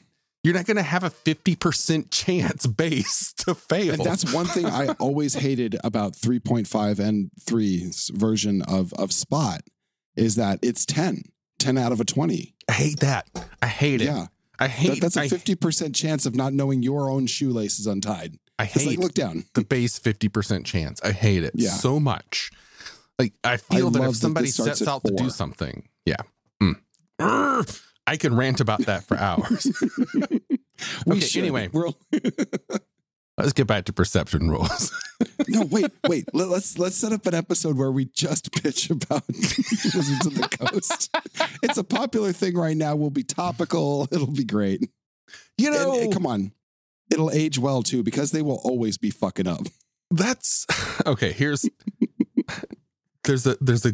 You're 0.44 0.54
not 0.54 0.66
going 0.66 0.76
to 0.76 0.82
have 0.82 1.02
a 1.04 1.11
50% 1.11 2.06
chance 2.11 2.66
base 2.66 3.32
to 3.38 3.54
fail. 3.54 3.94
And 3.94 4.04
that's 4.04 4.32
one 4.32 4.46
thing 4.46 4.66
I 4.66 4.88
always 5.00 5.34
hated 5.34 5.76
about 5.82 6.12
3.5 6.14 6.98
and 7.00 7.30
3's 7.44 8.11
version 8.14 8.62
of 8.62 8.92
of 8.94 9.12
Spot 9.12 9.61
is 10.16 10.37
that 10.37 10.61
it's 10.62 10.87
10, 10.87 11.22
10 11.58 11.76
out 11.78 11.92
of 11.92 12.00
a 12.00 12.04
20. 12.04 12.54
I 12.68 12.72
hate 12.72 13.00
that. 13.00 13.28
I 13.61 13.66
hate 13.66 14.00
it. 14.00 14.06
Yeah. 14.06 14.26
I 14.61 14.68
hate 14.68 15.00
That, 15.00 15.12
that's 15.12 15.16
a 15.16 15.20
I, 15.22 15.26
50% 15.28 15.94
chance 15.94 16.24
of 16.26 16.34
not 16.34 16.52
knowing 16.52 16.82
your 16.82 17.11
own 17.11 17.26
shoelace 17.26 17.78
is 17.78 17.87
untied. 17.87 18.38
I 18.58 18.64
It's 18.64 18.76
like, 18.76 18.87
hate 18.87 18.98
look 18.98 19.14
down. 19.14 19.44
the 19.54 19.62
base 19.64 19.98
50% 19.98 20.64
chance. 20.64 21.00
I 21.02 21.12
hate 21.12 21.44
it 21.44 21.52
Yeah. 21.54 21.70
so 21.70 22.00
much. 22.00 22.50
Like 23.18 23.32
I 23.44 23.56
feel 23.56 23.90
that 23.90 24.02
if 24.08 24.16
somebody 24.16 24.48
sets 24.48 24.87
out 24.87 25.02
to 25.04 25.12
do 25.14 25.30
something, 25.30 25.88
yeah. 26.04 26.16
Mm. 26.62 26.76
I 28.08 28.16
can 28.16 28.34
rant 28.34 28.60
about 28.60 28.80
that 28.86 29.04
for 29.04 29.16
hours. 29.16 29.66
Okay, 31.08 31.18
should. 31.18 31.42
anyway. 31.42 31.68
We're, 31.72 31.88
Let's 33.36 33.52
get 33.52 33.66
back 33.66 33.84
to 33.86 33.92
perception 33.92 34.48
rules. 34.48 34.92
no, 35.48 35.64
wait, 35.64 35.90
wait. 36.08 36.24
Let, 36.32 36.48
us 36.50 36.78
let's 36.78 36.94
set 36.96 37.12
up 37.12 37.26
an 37.26 37.34
episode 37.34 37.76
where 37.76 37.90
we 37.90 38.04
just 38.06 38.52
pitch 38.52 38.88
about 38.90 39.24
Wizards 39.28 40.26
of 40.26 40.34
the 40.36 40.48
Coast. 40.48 41.10
It's 41.64 41.78
a 41.78 41.82
popular 41.84 42.32
thing 42.32 42.56
right 42.56 42.76
now. 42.76 42.94
We'll 42.94 43.10
be 43.10 43.24
topical. 43.24 44.06
It'll 44.12 44.30
be 44.30 44.44
great. 44.44 44.88
You 45.56 45.68
And- 45.68 45.76
know, 45.76 46.00
and 46.00 46.12
come 46.12 46.26
on. 46.26 46.52
It'll 47.10 47.30
age 47.32 47.58
well 47.58 47.82
too 47.82 48.02
because 48.04 48.30
they 48.32 48.42
will 48.42 48.60
always 48.64 48.98
be 48.98 49.10
fucking 49.10 49.46
up. 49.48 49.66
that's 50.12 50.64
okay. 51.06 51.32
Here's 51.32 51.68
there's 53.24 53.46
a 53.46 53.56
there's 53.60 53.84
a 53.86 53.92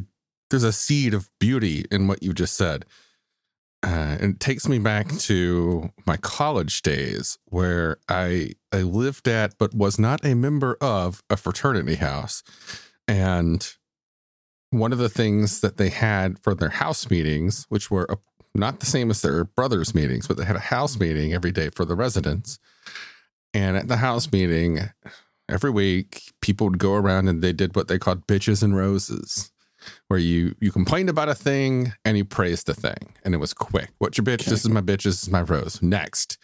there's 0.51 0.65
a 0.65 0.73
seed 0.73 1.15
of 1.15 1.31
beauty 1.39 1.85
in 1.91 2.09
what 2.09 2.23
you 2.23 2.33
just 2.35 2.57
said. 2.57 2.85
Uh, 3.85 4.17
it 4.19 4.41
takes 4.41 4.67
me 4.67 4.79
back 4.79 5.15
to 5.19 5.91
my 6.07 6.17
college 6.17 6.81
days 6.81 7.37
where 7.45 7.99
I 8.09 8.53
I 8.73 8.79
lived 8.79 9.29
at 9.29 9.59
but 9.59 9.75
was 9.75 9.99
not 9.99 10.25
a 10.25 10.35
member 10.35 10.79
of 10.81 11.23
a 11.29 11.37
fraternity 11.37 11.97
house. 11.97 12.43
And 13.07 13.71
one 14.71 14.93
of 14.93 14.99
the 14.99 15.11
things 15.11 15.61
that 15.61 15.77
they 15.77 15.91
had 15.91 16.39
for 16.39 16.55
their 16.55 16.71
house 16.71 17.11
meetings, 17.11 17.67
which 17.69 17.91
were 17.91 18.11
uh, 18.11 18.17
not 18.55 18.81
the 18.81 18.87
same 18.87 19.11
as 19.11 19.21
their 19.21 19.45
brothers' 19.45 19.95
meetings, 19.95 20.27
but 20.27 20.39
they 20.39 20.45
had 20.47 20.57
a 20.57 20.61
house 20.61 20.99
meeting 20.99 21.35
every 21.35 21.53
day 21.53 21.69
for 21.69 21.85
the 21.85 21.95
residents. 21.95 22.59
And 23.53 23.77
at 23.77 23.89
the 23.89 23.99
house 23.99 24.33
meeting, 24.33 24.81
every 25.47 25.71
week, 25.71 26.33
people 26.41 26.69
would 26.69 26.79
go 26.79 26.95
around 26.95 27.29
and 27.29 27.43
they 27.43 27.53
did 27.53 27.77
what 27.77 27.89
they 27.89 27.99
called 27.99 28.27
bitches 28.27 28.63
and 28.63 28.75
roses 28.75 29.53
where 30.09 30.21
you 30.21 30.55
you 30.61 30.71
complained 30.73 31.09
about 31.09 31.29
a 31.29 31.35
thing 31.35 31.93
and 32.05 32.17
you 32.17 32.25
praised 32.25 32.67
the 32.67 32.75
thing 32.75 33.15
and 33.25 33.35
it 33.35 33.39
was 33.39 33.55
quick. 33.55 33.91
What's 33.99 34.19
your 34.19 34.25
bitch? 34.25 34.43
Okay. 34.43 34.51
this 34.51 34.65
is 34.65 34.69
my 34.69 34.81
bitch. 34.81 35.05
This 35.05 35.23
is 35.23 35.31
my 35.31 35.43
rose. 35.43 35.83
Next. 35.83 36.39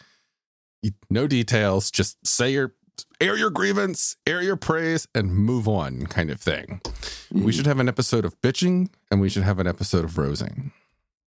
You- 0.83 0.93
no 1.11 1.27
details. 1.27 1.91
Just 1.91 2.25
say 2.27 2.53
your 2.53 2.75
air 3.21 3.37
your 3.37 3.51
grievance 3.51 4.17
air 4.27 4.43
your 4.43 4.57
praise 4.57 5.07
and 5.15 5.35
move 5.35 5.69
on 5.69 6.07
kind 6.07 6.31
of 6.31 6.41
thing. 6.41 6.81
Mm-hmm. 6.85 7.45
we 7.45 7.53
should 7.53 7.67
have 7.67 7.81
an 7.81 7.89
episode 7.89 8.25
of 8.25 8.39
bitching 8.41 8.89
and 9.11 9.21
we 9.21 9.29
should 9.29 9.43
have 9.43 9.59
an 9.59 9.67
episode 9.67 10.05
of 10.05 10.19
rosing. 10.19 10.73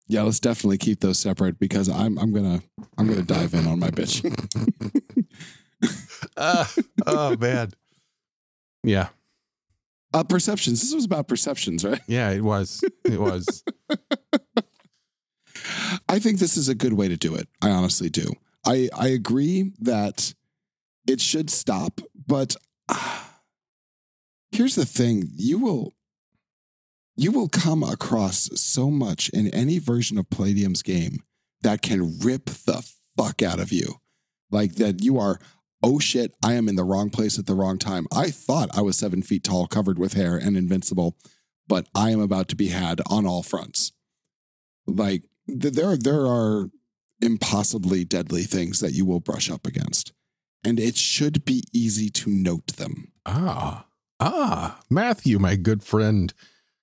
Yeah, 0.07 0.23
let's 0.23 0.39
definitely 0.39 0.77
keep 0.77 0.99
those 0.99 1.19
separate 1.19 1.59
because 1.59 1.89
I'm 1.89 2.17
I'm 2.17 2.33
gonna 2.33 2.61
I'm 2.97 3.07
gonna 3.07 3.21
dive 3.21 3.53
in 3.53 3.67
on 3.67 3.79
my 3.79 3.89
bitch. 3.89 4.23
uh, 6.37 6.65
oh 7.05 7.37
man. 7.37 7.71
Yeah 8.83 9.07
Uh, 10.13 10.23
perceptions. 10.23 10.81
This 10.81 10.93
was 10.93 11.05
about 11.05 11.27
perceptions, 11.27 11.83
right? 11.83 12.01
yeah 12.07 12.29
it 12.31 12.43
was 12.43 12.83
it 13.03 13.19
was 13.19 13.63
I 16.09 16.19
think 16.19 16.39
this 16.39 16.57
is 16.57 16.69
a 16.69 16.75
good 16.75 16.93
way 16.93 17.07
to 17.07 17.17
do 17.17 17.35
it. 17.35 17.47
I 17.61 17.69
honestly 17.69 18.09
do. 18.09 18.33
I 18.65 18.89
I 18.95 19.07
agree 19.07 19.71
that 19.79 20.33
it 21.07 21.19
should 21.21 21.49
stop, 21.49 22.01
but 22.27 22.55
uh, 22.89 23.23
here's 24.51 24.75
the 24.75 24.85
thing: 24.85 25.29
you 25.35 25.57
will 25.59 25.93
you 27.15 27.31
will 27.31 27.49
come 27.49 27.83
across 27.83 28.49
so 28.55 28.89
much 28.89 29.29
in 29.29 29.47
any 29.49 29.79
version 29.79 30.17
of 30.17 30.29
Palladium's 30.29 30.81
game 30.81 31.23
that 31.61 31.81
can 31.81 32.19
rip 32.19 32.45
the 32.45 32.87
fuck 33.17 33.41
out 33.41 33.59
of 33.59 33.71
you, 33.71 33.95
like 34.51 34.75
that 34.75 35.03
you 35.03 35.17
are. 35.17 35.39
Oh 35.83 35.99
shit! 35.99 36.33
I 36.43 36.53
am 36.53 36.69
in 36.69 36.75
the 36.75 36.85
wrong 36.85 37.09
place 37.09 37.37
at 37.37 37.45
the 37.45 37.55
wrong 37.55 37.77
time. 37.77 38.07
I 38.11 38.31
thought 38.31 38.75
I 38.75 38.81
was 38.81 38.97
seven 38.97 39.21
feet 39.21 39.43
tall, 39.43 39.67
covered 39.67 39.99
with 39.99 40.13
hair, 40.13 40.37
and 40.37 40.55
invincible, 40.55 41.17
but 41.67 41.87
I 41.93 42.11
am 42.11 42.21
about 42.21 42.47
to 42.49 42.55
be 42.55 42.69
had 42.69 43.01
on 43.07 43.27
all 43.27 43.43
fronts. 43.43 43.91
Like 44.87 45.23
th- 45.47 45.73
there 45.73 45.97
there 45.97 46.25
are 46.25 46.69
impossibly 47.21 48.05
deadly 48.05 48.43
things 48.43 48.79
that 48.79 48.93
you 48.93 49.05
will 49.05 49.19
brush 49.19 49.49
up 49.49 49.65
against 49.65 50.11
and 50.63 50.79
it 50.79 50.97
should 50.97 51.45
be 51.45 51.63
easy 51.73 52.09
to 52.09 52.29
note 52.29 52.67
them 52.75 53.11
Ah, 53.25 53.85
ah, 54.19 54.81
Matthew, 54.89 55.39
my 55.39 55.55
good 55.55 55.81
friend, 55.81 56.33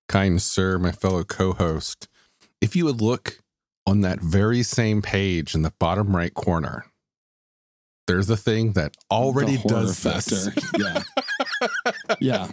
kind 0.09 0.41
sir, 0.41 0.79
my 0.79 0.91
fellow 0.93 1.23
co 1.23 1.53
host. 1.53 2.09
If 2.63 2.75
you 2.75 2.87
would 2.87 3.03
look 3.03 3.41
on 3.87 4.01
that 4.01 4.21
very 4.21 4.63
same 4.63 5.03
page 5.03 5.55
in 5.55 5.61
the 5.61 5.75
bottom 5.79 6.17
right 6.17 6.33
corner, 6.33 6.87
there's 8.11 8.29
a 8.31 8.37
thing 8.37 8.73
that 8.73 8.97
already 9.11 9.57
does 9.67 10.03
this. 10.03 10.49
yeah. 10.79 11.03
Yeah. 12.21 12.49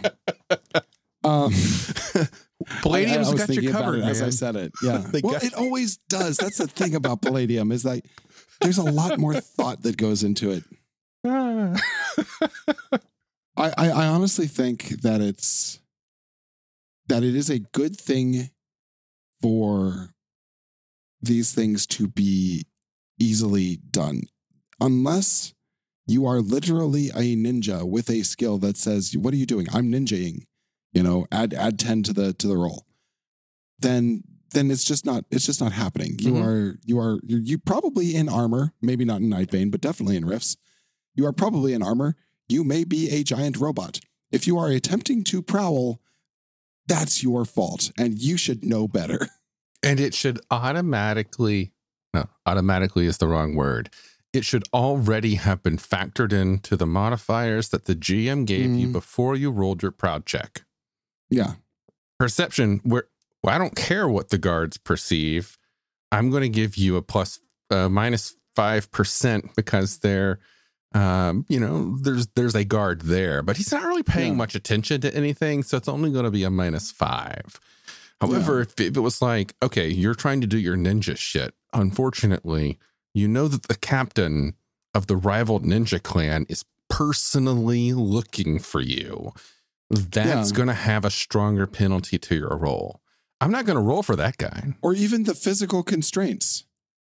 Um 1.24 1.52
Palladium's 2.82 3.28
I- 3.28 3.32
I 3.32 3.36
got 3.36 3.48
you 3.54 3.70
covered, 3.72 4.00
as 4.02 4.22
I 4.22 4.30
said 4.30 4.56
it. 4.56 4.72
Yeah. 4.82 5.04
Well 5.22 5.32
got- 5.34 5.44
it 5.44 5.54
always 5.54 5.96
does. 6.08 6.36
That's 6.36 6.58
the 6.58 6.66
thing 6.68 6.94
about 6.94 7.22
palladium 7.22 7.72
is 7.72 7.84
like 7.84 8.04
there's 8.60 8.78
a 8.78 8.82
lot 8.90 9.18
more 9.18 9.34
thought 9.40 9.82
that 9.82 9.96
goes 9.96 10.22
into 10.24 10.50
it. 10.50 10.64
I, 11.24 11.74
I, 13.56 13.90
I 13.90 14.06
honestly 14.06 14.46
think 14.46 15.00
that 15.02 15.20
it's 15.20 15.80
that 17.08 17.22
it 17.24 17.34
is 17.34 17.50
a 17.50 17.58
good 17.58 17.96
thing 17.98 18.50
for 19.42 20.10
these 21.20 21.52
things 21.52 21.86
to 21.86 22.06
be 22.06 22.66
easily 23.18 23.78
done 23.90 24.22
unless 24.80 25.54
you 26.06 26.26
are 26.26 26.40
literally 26.40 27.08
a 27.08 27.36
ninja 27.36 27.84
with 27.88 28.08
a 28.10 28.22
skill 28.22 28.58
that 28.58 28.76
says 28.76 29.16
what 29.16 29.34
are 29.34 29.36
you 29.36 29.46
doing? 29.46 29.66
I'm 29.72 29.90
ninjaing 29.92 30.44
you 30.92 31.02
know 31.02 31.26
add 31.30 31.52
add 31.54 31.78
10 31.78 32.02
to 32.04 32.12
the 32.12 32.32
to 32.34 32.46
the 32.46 32.56
roll 32.56 32.86
then 33.78 34.22
then 34.52 34.70
it's 34.70 34.84
just 34.84 35.04
not 35.04 35.24
it's 35.30 35.44
just 35.46 35.60
not 35.60 35.72
happening. 35.72 36.16
You 36.18 36.32
Mhm. 36.32 36.42
are 36.44 36.78
you 36.84 36.98
are 36.98 37.20
you're 37.24 37.40
you 37.40 37.58
probably 37.58 38.14
in 38.16 38.28
armor 38.28 38.72
maybe 38.80 39.04
not 39.04 39.20
in 39.20 39.28
nightbane 39.28 39.70
but 39.70 39.80
definitely 39.80 40.16
in 40.16 40.24
rifts. 40.24 40.56
You 41.14 41.26
are 41.26 41.32
probably 41.32 41.72
in 41.74 41.82
armor. 41.82 42.16
You 42.48 42.64
may 42.64 42.84
be 42.84 43.10
a 43.10 43.22
giant 43.22 43.58
robot. 43.58 44.00
If 44.32 44.46
you 44.46 44.56
are 44.58 44.68
attempting 44.70 45.24
to 45.24 45.42
prowl 45.42 46.00
that's 46.86 47.22
your 47.22 47.44
fault 47.44 47.92
and 47.98 48.18
you 48.18 48.36
should 48.38 48.64
know 48.64 48.88
better. 48.88 49.28
And 49.84 50.00
it 50.00 50.12
should 50.12 50.40
automatically, 50.50 51.72
no, 52.12 52.24
automatically 52.46 53.06
is 53.06 53.18
the 53.18 53.28
wrong 53.28 53.54
word. 53.54 53.90
It 54.32 54.44
should 54.44 54.64
already 54.74 55.36
have 55.36 55.62
been 55.62 55.78
factored 55.78 56.32
into 56.32 56.76
the 56.76 56.86
modifiers 56.86 57.70
that 57.70 57.86
the 57.86 57.94
GM 57.94 58.44
gave 58.46 58.70
you 58.74 58.88
Mm. 58.88 58.92
before 58.92 59.34
you 59.36 59.50
rolled 59.50 59.82
your 59.82 59.92
prowl 59.92 60.20
check. 60.20 60.62
yeah 61.30 61.54
perception 62.18 62.80
where 62.84 63.04
well, 63.42 63.54
I 63.54 63.58
don't 63.58 63.76
care 63.76 64.08
what 64.08 64.30
the 64.30 64.38
guards 64.38 64.76
perceive. 64.78 65.56
I'm 66.10 66.30
going 66.30 66.42
to 66.42 66.48
give 66.48 66.76
you 66.76 66.96
a 66.96 67.02
plus 67.02 67.38
uh, 67.70 67.88
minus 67.88 68.34
five 68.56 68.90
percent 68.90 69.54
because 69.54 69.98
they're, 69.98 70.40
um, 70.94 71.46
you 71.48 71.60
know, 71.60 71.96
there's 71.98 72.26
there's 72.34 72.56
a 72.56 72.64
guard 72.64 73.02
there, 73.02 73.42
but 73.42 73.56
he's 73.56 73.70
not 73.70 73.84
really 73.84 74.02
paying 74.02 74.32
Yeah. 74.32 74.38
much 74.38 74.54
attention 74.56 75.00
to 75.02 75.14
anything, 75.14 75.62
so 75.62 75.76
it's 75.76 75.88
only 75.88 76.10
going 76.10 76.24
to 76.24 76.30
be 76.32 76.42
a 76.44 76.50
minus 76.50 76.90
five. 76.90 77.60
However, 78.20 78.62
if, 78.62 78.80
if 78.80 78.96
it 78.96 79.00
was 79.00 79.22
like, 79.22 79.54
okay, 79.62 79.86
you're 79.88 80.14
trying 80.16 80.40
to 80.40 80.48
do 80.48 80.58
your 80.58 80.76
ninja 80.76 81.16
shit, 81.16 81.54
unfortunately, 81.72 82.78
you 83.14 83.26
know 83.28 83.48
that 83.48 83.64
the 83.64 83.74
captain 83.76 84.54
of 84.94 85.06
the 85.06 85.16
rival 85.16 85.60
ninja 85.60 86.02
clan 86.02 86.46
is 86.48 86.64
personally 86.88 87.92
looking 87.92 88.58
for 88.58 88.80
you 88.80 89.32
that's 89.90 90.50
Yeah. 90.50 90.56
going 90.56 90.68
to 90.68 90.74
have 90.74 91.04
a 91.04 91.10
stronger 91.10 91.66
penalty 91.66 92.18
to 92.18 92.34
your 92.36 92.56
roll. 92.58 93.00
I'm 93.40 93.50
not 93.50 93.64
going 93.64 93.76
to 93.76 93.82
roll 93.82 94.02
for 94.02 94.16
that 94.16 94.36
guy. 94.36 94.74
or 94.82 94.92
even 94.94 95.24
the 95.24 95.34
physical 95.34 95.82
constraints. 95.82 96.64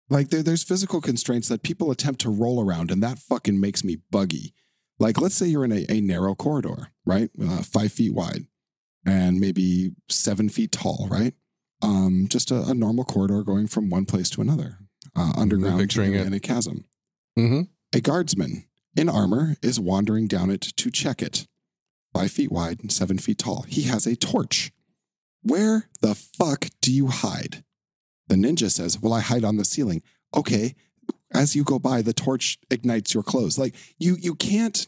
Like 0.09 0.29
there, 0.29 0.41
there's 0.41 0.63
physical 0.63 1.01
constraints 1.01 1.49
that 1.49 1.61
people 1.61 1.91
attempt 1.91 2.21
to 2.21 2.29
roll 2.29 2.63
around, 2.63 2.89
and 2.89 3.03
that 3.03 3.19
fucking 3.19 3.59
makes 3.59 3.83
me 3.83 3.97
buggy. 4.11 4.53
Like, 4.97 5.19
let's 5.19 5.35
say 5.35 5.47
you're 5.47 5.65
in 5.65 5.71
a, 5.73 5.85
a 5.89 5.99
narrow 6.01 6.35
corridor, 6.35 6.89
right? 7.05 7.29
Uh, 7.41 7.63
five 7.63 7.91
feet 7.91 8.13
wide 8.13 8.47
and 9.05 9.39
maybe 9.39 9.91
seven 10.09 10.47
feet 10.49 10.71
tall, 10.71 11.07
right? 11.11 11.33
Um, 11.81 12.27
just 12.29 12.49
a, 12.49 12.63
a 12.63 12.73
normal 12.73 13.03
corridor 13.05 13.43
going 13.43 13.67
from 13.67 13.89
one 13.89 14.05
place 14.05 14.29
to 14.31 14.41
another, 14.41 14.77
uh, 15.15 15.33
underground 15.37 15.79
to 15.79 15.83
picturing 15.83 16.13
it. 16.13 16.25
in 16.25 16.33
a 16.33 16.39
chasm. 16.39 16.85
Mm-hmm. 17.37 17.61
A 17.93 18.01
guardsman 18.01 18.65
in 18.95 19.09
armor 19.09 19.55
is 19.61 19.79
wandering 19.79 20.27
down 20.27 20.49
it 20.49 20.61
to 20.61 20.91
check 20.91 21.21
it. 21.21 21.47
Five 22.13 22.31
feet 22.31 22.51
wide 22.51 22.79
and 22.81 22.91
seven 22.91 23.17
feet 23.17 23.37
tall. 23.39 23.63
He 23.67 23.83
has 23.83 24.05
a 24.05 24.15
torch. 24.15 24.71
Where 25.43 25.89
the 26.01 26.15
fuck 26.15 26.67
do 26.81 26.91
you 26.91 27.07
hide? 27.07 27.63
The 28.27 28.35
ninja 28.35 28.69
says, 28.69 28.99
Well, 28.99 29.13
I 29.13 29.21
hide 29.21 29.43
on 29.43 29.57
the 29.57 29.65
ceiling. 29.65 30.01
Okay. 30.35 30.75
As 31.33 31.55
you 31.55 31.63
go 31.63 31.77
by, 31.79 32.01
the 32.01 32.13
torch 32.13 32.57
ignites 32.71 33.13
your 33.13 33.23
clothes. 33.23 33.57
Like 33.57 33.75
you 33.99 34.17
you 34.19 34.35
can't 34.35 34.87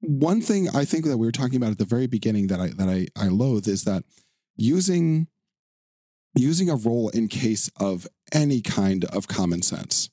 one 0.00 0.40
thing 0.40 0.68
I 0.74 0.84
think 0.84 1.04
that 1.06 1.18
we 1.18 1.26
were 1.26 1.32
talking 1.32 1.56
about 1.56 1.72
at 1.72 1.78
the 1.78 1.84
very 1.84 2.06
beginning 2.06 2.46
that 2.48 2.60
I 2.60 2.68
that 2.68 2.88
I, 2.88 3.08
I 3.16 3.28
loathe 3.28 3.66
is 3.66 3.84
that 3.84 4.04
using 4.56 5.28
using 6.34 6.68
a 6.68 6.76
roll 6.76 7.08
in 7.10 7.28
case 7.28 7.70
of 7.80 8.06
any 8.32 8.60
kind 8.60 9.04
of 9.06 9.28
common 9.28 9.62
sense. 9.62 10.10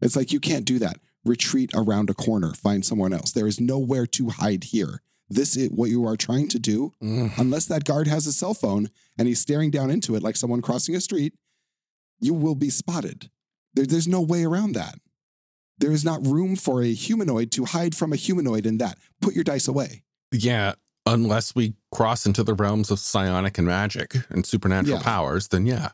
It's 0.00 0.16
like 0.16 0.32
you 0.32 0.40
can't 0.40 0.64
do 0.64 0.78
that. 0.78 0.98
Retreat 1.24 1.70
around 1.74 2.10
a 2.10 2.14
corner, 2.14 2.52
find 2.52 2.84
someone 2.84 3.12
else. 3.12 3.32
There 3.32 3.46
is 3.46 3.60
nowhere 3.60 4.06
to 4.06 4.28
hide 4.28 4.64
here. 4.64 5.02
This 5.28 5.56
is 5.56 5.70
what 5.70 5.90
you 5.90 6.06
are 6.06 6.16
trying 6.16 6.48
to 6.48 6.58
do 6.58 6.92
mm. 7.02 7.36
unless 7.36 7.66
that 7.66 7.84
guard 7.84 8.06
has 8.06 8.26
a 8.26 8.32
cell 8.32 8.54
phone 8.54 8.90
and 9.18 9.26
he's 9.26 9.40
staring 9.40 9.70
down 9.70 9.90
into 9.90 10.14
it 10.14 10.22
like 10.22 10.36
someone 10.36 10.62
crossing 10.62 10.94
a 10.94 11.00
street, 11.00 11.34
you 12.20 12.32
will 12.32 12.54
be 12.54 12.70
spotted. 12.70 13.28
There, 13.74 13.86
there's 13.86 14.06
no 14.06 14.20
way 14.20 14.44
around 14.44 14.74
that. 14.74 15.00
There 15.78 15.92
is 15.92 16.04
not 16.04 16.26
room 16.26 16.56
for 16.56 16.82
a 16.82 16.92
humanoid 16.92 17.50
to 17.52 17.64
hide 17.64 17.94
from 17.94 18.12
a 18.12 18.16
humanoid 18.16 18.66
in 18.66 18.78
that. 18.78 18.98
Put 19.20 19.34
your 19.34 19.44
dice 19.44 19.68
away. 19.68 20.04
Yeah, 20.32 20.74
unless 21.06 21.54
we 21.54 21.74
cross 21.92 22.26
into 22.26 22.42
the 22.42 22.54
realms 22.54 22.90
of 22.90 22.98
psionic 22.98 23.58
and 23.58 23.66
magic 23.66 24.16
and 24.30 24.44
supernatural 24.44 24.98
Yeah. 24.98 25.02
powers, 25.04 25.48
then 25.48 25.66
yeah. 25.66 25.90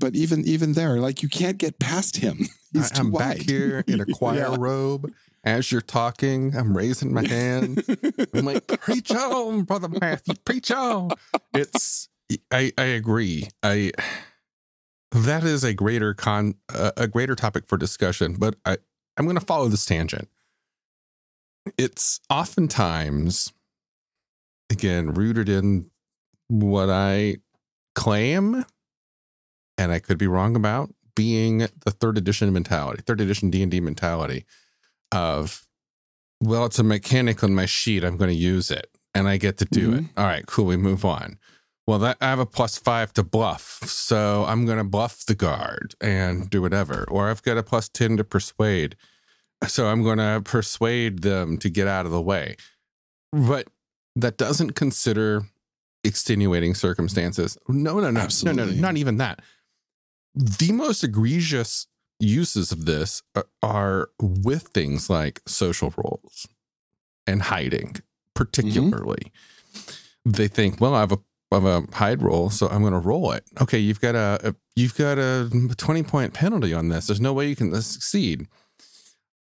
But 0.00 0.16
even 0.16 0.44
even 0.44 0.72
there, 0.72 0.98
like 1.00 1.22
you 1.22 1.28
can't 1.28 1.56
get 1.56 1.78
past 1.78 2.16
him. 2.16 2.46
He's 2.72 2.90
I, 2.90 2.94
too 2.96 3.00
am 3.02 3.10
wide. 3.12 3.20
back 3.20 3.36
here 3.38 3.84
in 3.86 4.00
a 4.00 4.06
choir 4.12 4.36
Yeah. 4.38 4.56
robe. 4.58 5.12
As 5.44 5.70
you're 5.70 5.82
talking, 5.82 6.56
I'm 6.56 6.74
raising 6.76 7.12
my 7.12 7.26
hand. 7.26 7.84
I'm 8.32 8.46
like, 8.46 8.66
preach 8.80 9.10
on, 9.12 9.62
brother 9.64 9.88
Matthew, 9.88 10.34
preach 10.44 10.70
on. 10.70 11.10
It's, 11.52 12.08
I, 12.50 12.72
I 12.78 12.84
agree. 12.84 13.48
I, 13.62 13.92
that 15.12 15.44
is 15.44 15.62
a 15.62 15.74
greater 15.74 16.14
con, 16.14 16.54
uh, 16.74 16.92
a 16.96 17.06
greater 17.06 17.34
topic 17.34 17.66
for 17.68 17.76
discussion. 17.76 18.36
But 18.38 18.56
I, 18.64 18.78
I'm 19.18 19.26
going 19.26 19.38
to 19.38 19.44
follow 19.44 19.68
this 19.68 19.84
tangent. 19.84 20.28
It's 21.76 22.20
oftentimes, 22.30 23.52
again, 24.74 25.14
rooted 25.14 25.48
in 25.48 25.90
what 26.48 26.90
I 26.90 27.36
claim, 27.94 28.64
and 29.78 29.92
I 29.92 29.98
could 30.00 30.18
be 30.18 30.26
wrong 30.26 30.56
about, 30.56 30.92
being 31.16 31.58
the 31.58 31.90
third 31.90 32.18
edition 32.18 32.52
mentality, 32.52 33.02
third 33.06 33.20
edition 33.20 33.50
D 33.50 33.62
and 33.62 33.70
D 33.70 33.80
mentality 33.80 34.44
of, 35.12 35.66
well, 36.40 36.66
it's 36.66 36.78
a 36.78 36.82
mechanic 36.82 37.42
on 37.44 37.54
my 37.54 37.66
sheet. 37.66 38.04
I'm 38.04 38.16
going 38.16 38.30
to 38.30 38.36
use 38.36 38.70
it, 38.70 38.88
and 39.14 39.28
I 39.28 39.36
get 39.36 39.56
to 39.58 39.64
do 39.64 39.94
it. 39.94 40.02
Mm-hmm. 40.02 40.18
All 40.18 40.26
right, 40.26 40.44
cool. 40.46 40.66
We 40.66 40.76
move 40.76 41.04
on. 41.04 41.38
Well, 41.86 41.98
that 42.00 42.16
I 42.20 42.26
have 42.30 42.38
a 42.38 42.46
plus 42.46 42.78
five 42.78 43.12
to 43.12 43.22
bluff, 43.22 43.80
so 43.84 44.44
I'm 44.46 44.66
going 44.66 44.78
to 44.78 44.84
bluff 44.84 45.24
the 45.26 45.34
guard 45.34 45.94
and 46.00 46.50
do 46.50 46.62
whatever. 46.62 47.04
Or 47.08 47.30
I've 47.30 47.42
got 47.42 47.58
a 47.58 47.62
plus 47.62 47.88
ten 47.88 48.16
to 48.16 48.24
persuade, 48.24 48.96
so 49.66 49.86
I'm 49.86 50.02
going 50.02 50.18
to 50.18 50.42
persuade 50.44 51.22
them 51.22 51.58
to 51.58 51.68
get 51.70 51.86
out 51.86 52.06
of 52.06 52.12
the 52.12 52.22
way. 52.22 52.56
But 53.32 53.68
that 54.16 54.36
doesn't 54.36 54.72
consider 54.72 55.42
extenuating 56.02 56.74
circumstances. 56.74 57.58
No, 57.68 58.00
no, 58.00 58.10
no, 58.10 58.28
no, 58.44 58.52
no, 58.52 58.64
not 58.66 58.96
even 58.96 59.16
that. 59.18 59.40
The 60.34 60.72
most 60.72 61.02
egregious 61.04 61.86
uses 62.20 62.72
of 62.72 62.84
this 62.84 63.22
are- 63.62 64.10
with 64.20 64.68
things 64.68 65.08
like 65.10 65.40
social 65.46 65.92
roles 65.96 66.46
and 67.26 67.42
hiding, 67.42 67.96
particularly. 68.34 69.32
Mm-hmm. 69.74 70.30
They 70.30 70.48
think, 70.48 70.80
well, 70.80 70.94
I 70.94 71.00
have 71.00 71.12
a 71.12 71.18
I 71.52 71.56
have 71.56 71.64
a 71.66 71.96
hide 71.96 72.20
roll, 72.20 72.50
so 72.50 72.66
I'm 72.68 72.80
going 72.80 72.94
to 72.94 72.98
roll 72.98 73.30
it. 73.30 73.44
Okay, 73.60 73.78
you've 73.78 74.00
got 74.00 74.16
a, 74.16 74.40
a 74.48 74.54
you've 74.74 74.96
got 74.96 75.18
a 75.18 75.48
20 75.76 76.02
point 76.02 76.34
penalty 76.34 76.74
on 76.74 76.88
this. 76.88 77.06
There's 77.06 77.20
no 77.20 77.32
way 77.32 77.48
you 77.48 77.54
can 77.54 77.72
uh, 77.72 77.80
succeed 77.80 78.48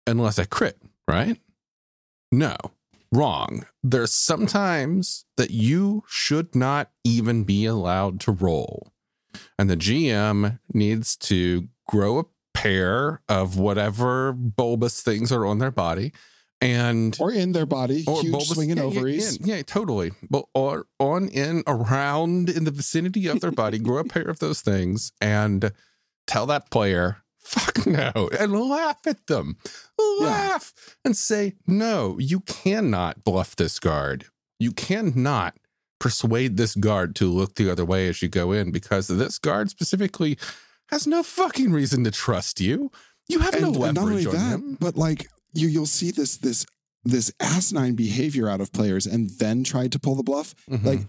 unless 0.07 0.39
I 0.39 0.45
crit, 0.45 0.79
right? 1.07 1.39
No, 2.33 2.57
wrong. 3.13 3.67
There's 3.83 4.13
sometimes 4.13 5.25
that 5.37 5.51
you 5.51 6.03
should 6.09 6.55
not 6.55 6.91
even 7.05 7.45
be 7.45 7.67
allowed 7.67 8.19
to 8.21 8.33
roll. 8.33 8.93
And 9.59 9.71
the 9.71 9.77
GM 9.77 10.59
needs 10.73 11.17
to 11.17 11.69
grow 11.87 12.19
a 12.19 12.25
pair 12.55 13.23
of 13.29 13.59
whatever 13.59 14.33
bulbous 14.33 15.03
things 15.03 15.31
are 15.31 15.47
on 15.47 15.59
their 15.59 15.71
body 15.71 16.13
and 16.63 17.17
or 17.21 17.33
in 17.33 17.53
their 17.53 17.67
body, 17.67 18.05
or 18.07 18.21
huge 18.21 18.33
bulbous- 18.33 18.51
swinging 18.51 18.77
yeah, 18.77 18.85
ovaries. 18.85 19.39
Yeah, 19.41 19.57
yeah, 19.57 19.63
totally. 19.63 20.13
But 20.31 20.45
or 20.55 20.87
on 20.99 21.29
in 21.29 21.65
around 21.67 22.49
in 22.49 22.65
the 22.65 22.71
vicinity 22.71 23.27
of 23.27 23.41
their 23.41 23.51
body, 23.51 23.79
grow 23.79 23.99
a 23.99 24.05
pair 24.09 24.29
of 24.29 24.39
those 24.39 24.61
things 24.61 25.13
and 25.21 25.73
tell 26.27 26.47
that 26.47 26.71
player, 26.71 27.22
fuck 27.43 27.87
no, 27.87 28.31
and 28.39 28.53
laugh 28.53 29.07
at 29.07 29.27
them. 29.27 29.57
Laugh 30.21 30.73
and 31.05 31.17
say, 31.17 31.55
no, 31.67 32.19
you 32.19 32.41
cannot 32.41 33.25
bluff 33.25 33.57
this 33.57 33.79
guard. 33.79 34.27
You 34.59 34.73
cannot 34.73 35.57
persuade 35.99 36.57
this 36.57 36.75
guard 36.75 37.15
to 37.17 37.31
look 37.31 37.55
the 37.55 37.71
other 37.71 37.85
way 37.85 38.09
as 38.09 38.23
you 38.23 38.29
go 38.29 38.53
in 38.53 38.71
because 38.73 39.07
this 39.09 39.39
guard 39.39 39.71
specifically 39.71 40.37
has 40.89 41.07
no 41.07 41.23
fucking 41.23 41.73
reason 41.73 42.05
to 42.05 42.11
trust 42.11 42.61
you. 42.61 42.91
You 43.29 43.39
have 43.39 43.61
no 43.61 43.69
and, 43.69 43.77
and 43.77 43.95
not 43.95 44.03
only 44.03 44.25
leverage 44.25 44.27
on 44.27 44.33
that, 44.51 44.55
him. 44.55 44.77
but 44.81 44.97
like 44.97 45.29
you, 45.53 45.69
you'll 45.69 45.87
see 45.87 46.11
this 46.11 46.37
this 46.37 46.67
this 47.05 47.33
asinine 47.41 47.95
behavior 47.95 48.49
out 48.49 48.61
of 48.61 48.73
players, 48.73 49.07
and 49.07 49.31
then 49.39 49.65
tried 49.65 49.91
to 49.93 49.99
pull 49.99 50.15
the 50.15 50.23
bluff. 50.23 50.55
Mhm. 50.71 50.85
Like 50.85 51.01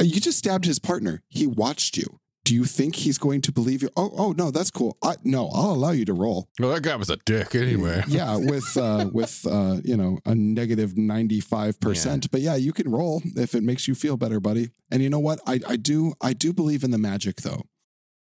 uh, 0.00 0.04
you 0.04 0.20
just 0.20 0.38
stabbed 0.38 0.64
his 0.64 0.78
partner. 0.78 1.22
He 1.28 1.46
watched 1.46 1.96
you. 1.96 2.18
Do 2.44 2.54
you 2.54 2.66
think 2.66 2.96
he's 2.96 3.16
going 3.16 3.40
to 3.42 3.52
believe 3.52 3.82
you? 3.82 3.88
Oh, 3.96 4.12
oh 4.16 4.32
no, 4.32 4.50
that's 4.50 4.70
cool. 4.70 4.98
I, 5.02 5.16
no, 5.24 5.48
I'll 5.54 5.72
allow 5.72 5.92
you 5.92 6.04
to 6.04 6.12
roll. 6.12 6.48
well, 6.60 6.74
that 6.74 6.82
guy 6.82 6.94
was 6.96 7.08
a 7.08 7.16
dick 7.16 7.54
anyway. 7.54 8.02
Yeah, 8.08 8.36
with 8.36 8.76
uh, 8.76 9.08
with 9.12 9.46
uh, 9.50 9.78
you 9.82 9.96
know 9.96 10.18
a 10.26 10.34
negative 10.34 10.96
ninety 10.98 11.40
five 11.40 11.80
percent. 11.80 12.30
But 12.30 12.42
yeah, 12.42 12.56
you 12.56 12.72
can 12.72 12.90
roll 12.90 13.22
if 13.34 13.54
it 13.54 13.62
makes 13.62 13.88
you 13.88 13.94
feel 13.94 14.16
better, 14.18 14.40
buddy. 14.40 14.70
And 14.90 15.02
you 15.02 15.08
know 15.08 15.18
what? 15.18 15.40
I 15.46 15.60
I 15.66 15.76
do 15.76 16.12
I 16.20 16.34
do 16.34 16.52
believe 16.52 16.84
in 16.84 16.90
the 16.90 16.98
magic 16.98 17.36
though. 17.42 17.62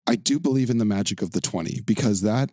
I 0.06 0.14
do 0.16 0.38
believe 0.38 0.70
in 0.70 0.78
the 0.78 0.84
magic 0.84 1.20
of 1.20 1.32
the 1.32 1.40
twenty 1.40 1.80
because 1.84 2.20
that 2.22 2.50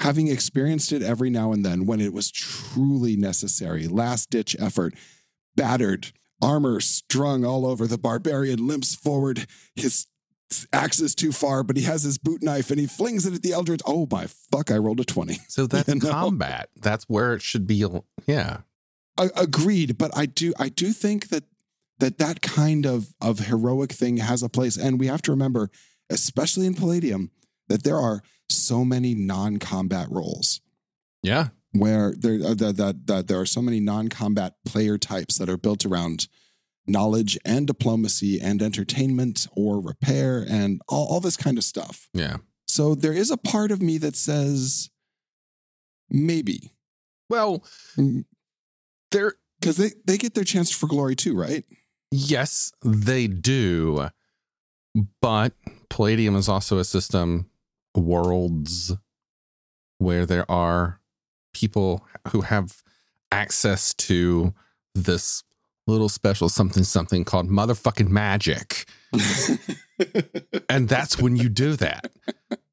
having 0.00 0.28
experienced 0.28 0.92
it 0.92 1.02
every 1.02 1.30
now 1.30 1.52
and 1.52 1.64
then 1.64 1.86
when 1.86 2.00
it 2.00 2.12
was 2.12 2.30
truly 2.30 3.16
necessary, 3.16 3.86
last 3.86 4.28
ditch 4.30 4.56
effort, 4.58 4.94
battered, 5.56 6.12
armor 6.42 6.80
strung 6.80 7.44
all 7.44 7.64
over, 7.64 7.86
the 7.86 7.98
barbarian 7.98 8.66
limps 8.66 8.94
forward, 8.94 9.46
his 9.74 10.06
axe 10.72 11.00
is 11.00 11.14
too 11.14 11.32
far, 11.32 11.62
but 11.62 11.76
he 11.76 11.82
has 11.84 12.02
his 12.02 12.18
boot 12.18 12.42
knife 12.42 12.70
and 12.70 12.78
he 12.78 12.86
flings 12.86 13.26
it 13.26 13.34
at 13.34 13.42
the 13.42 13.52
eldritch. 13.52 13.80
Oh 13.86 14.06
my 14.10 14.26
fuck, 14.26 14.70
I 14.70 14.76
rolled 14.76 15.00
a 15.00 15.04
20. 15.04 15.34
So 15.48 15.66
that's 15.68 15.88
You 15.88 15.96
know? 15.96 16.10
combat. 16.10 16.70
That's 16.80 17.04
where 17.04 17.34
it 17.34 17.42
should 17.42 17.66
be. 17.66 17.84
Yeah. 18.26 18.58
A- 19.18 19.30
agreed, 19.36 19.98
but 19.98 20.10
I 20.16 20.26
do 20.26 20.52
I 20.58 20.68
do 20.68 20.92
think 20.92 21.28
that 21.28 21.44
that 21.98 22.18
that 22.18 22.40
kind 22.42 22.86
of 22.86 23.14
of 23.20 23.38
heroic 23.40 23.92
thing 23.92 24.16
has 24.18 24.42
a 24.42 24.48
place 24.48 24.76
and 24.76 24.98
we 25.00 25.06
have 25.06 25.22
to 25.22 25.30
remember 25.30 25.70
especially 26.10 26.66
in 26.66 26.74
Palladium 26.74 27.30
that 27.68 27.82
there 27.84 27.96
are 27.98 28.22
so 28.50 28.84
many 28.84 29.14
non-combat 29.14 30.08
roles. 30.10 30.60
Yeah. 31.22 31.48
where 31.72 32.12
there 32.16 32.34
uh, 32.44 32.54
that, 32.54 32.76
that 32.76 33.06
that 33.06 33.28
there 33.28 33.40
are 33.40 33.46
so 33.46 33.62
many 33.62 33.80
non-combat 33.80 34.56
player 34.66 34.98
types 34.98 35.38
that 35.38 35.48
are 35.48 35.56
built 35.56 35.86
around 35.86 36.28
knowledge 36.86 37.38
and 37.44 37.66
diplomacy 37.66 38.40
and 38.40 38.60
entertainment 38.62 39.46
or 39.52 39.80
repair 39.80 40.44
and 40.48 40.80
all, 40.88 41.06
all 41.06 41.20
this 41.20 41.36
kind 41.36 41.58
of 41.58 41.64
stuff. 41.64 42.08
Yeah. 42.12 42.38
So 42.66 42.94
there 42.94 43.12
is 43.12 43.30
a 43.30 43.36
part 43.36 43.70
of 43.70 43.80
me 43.80 43.98
that 43.98 44.16
says 44.16 44.90
maybe 46.10 46.72
Well, 47.30 47.64
mm. 47.96 48.24
there, 49.10 49.34
because 49.60 49.76
they, 49.76 49.92
they 50.04 50.18
get 50.18 50.34
their 50.34 50.44
chance 50.44 50.70
for 50.70 50.86
glory 50.86 51.16
too, 51.16 51.36
right? 51.36 51.64
yes, 52.10 52.72
they 52.84 53.26
do. 53.26 54.08
But 55.20 55.52
Palladium 55.90 56.36
is 56.36 56.48
also 56.48 56.78
a 56.78 56.84
system, 56.84 57.50
worlds, 57.96 58.92
where 59.98 60.24
there 60.26 60.48
are 60.50 61.00
people 61.52 62.06
who 62.28 62.42
have 62.42 62.82
access 63.32 63.92
to 63.94 64.54
this 64.94 65.42
little 65.86 66.08
special 66.08 66.48
something 66.48 66.82
something 66.84 67.24
called 67.24 67.48
motherfucking 67.48 68.08
magic. 68.08 68.86
and 70.68 70.88
that's 70.88 71.18
when 71.20 71.36
you 71.36 71.48
do 71.48 71.76
that. 71.76 72.10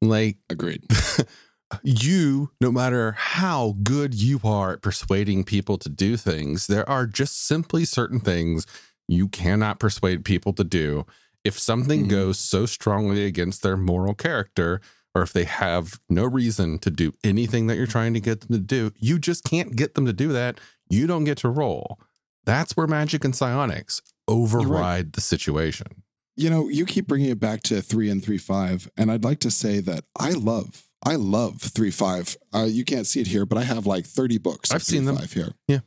Like 0.00 0.38
Agreed. 0.50 0.84
you, 1.82 2.50
no 2.60 2.70
matter 2.72 3.12
how 3.12 3.76
good 3.82 4.14
you 4.14 4.40
are 4.44 4.72
at 4.74 4.82
persuading 4.82 5.44
people 5.44 5.78
to 5.78 5.88
do 5.88 6.16
things, 6.16 6.66
there 6.66 6.88
are 6.88 7.06
just 7.06 7.44
simply 7.46 7.84
certain 7.84 8.20
things 8.20 8.66
you 9.08 9.28
cannot 9.28 9.78
persuade 9.78 10.24
people 10.24 10.52
to 10.54 10.64
do. 10.64 11.06
If 11.44 11.58
something 11.58 12.04
Mhm. 12.06 12.08
goes 12.10 12.38
so 12.38 12.66
strongly 12.66 13.24
against 13.24 13.62
their 13.62 13.76
moral 13.76 14.14
character, 14.14 14.80
or 15.14 15.22
if 15.22 15.32
they 15.32 15.44
have 15.44 16.00
no 16.08 16.24
reason 16.24 16.78
to 16.80 16.90
do 16.90 17.12
anything 17.22 17.66
that 17.66 17.76
you're 17.76 17.86
trying 17.86 18.14
to 18.14 18.20
get 18.20 18.40
them 18.42 18.56
to 18.56 18.58
do, 18.62 18.92
you 18.98 19.18
just 19.18 19.44
can't 19.44 19.76
get 19.76 19.94
them 19.94 20.06
to 20.06 20.12
do 20.12 20.32
that. 20.32 20.58
You 20.88 21.06
don't 21.06 21.24
get 21.24 21.38
to 21.38 21.48
roll. 21.48 21.98
That's 22.44 22.76
where 22.76 22.86
magic 22.86 23.24
and 23.24 23.34
psionics 23.36 24.00
override 24.28 25.12
the 25.12 25.20
situation. 25.20 26.02
you 26.36 26.48
know, 26.50 26.68
you 26.68 26.86
keep 26.86 27.06
bringing 27.06 27.30
it 27.30 27.40
back 27.40 27.62
to 27.64 27.82
three 27.82 28.10
and 28.10 28.24
three 28.24 28.38
five, 28.38 28.90
and 28.96 29.10
I'd 29.10 29.24
like 29.24 29.40
to 29.40 29.50
say 29.50 29.80
that 29.80 30.04
I 30.18 30.30
love, 30.30 30.84
I 31.04 31.16
love 31.16 31.60
three 31.60 31.90
five. 31.90 32.36
Uh, 32.54 32.64
you 32.64 32.84
can't 32.84 33.06
see 33.06 33.20
it 33.20 33.26
here, 33.26 33.44
but 33.46 33.58
I 33.58 33.64
have 33.64 33.86
like 33.86 34.06
thirty 34.06 34.38
books. 34.38 34.70
I've 34.72 34.82
seen 34.82 35.04
them. 35.04 35.16
3-5 35.16 35.32
here. 35.34 35.52
Yeah. 35.68 35.80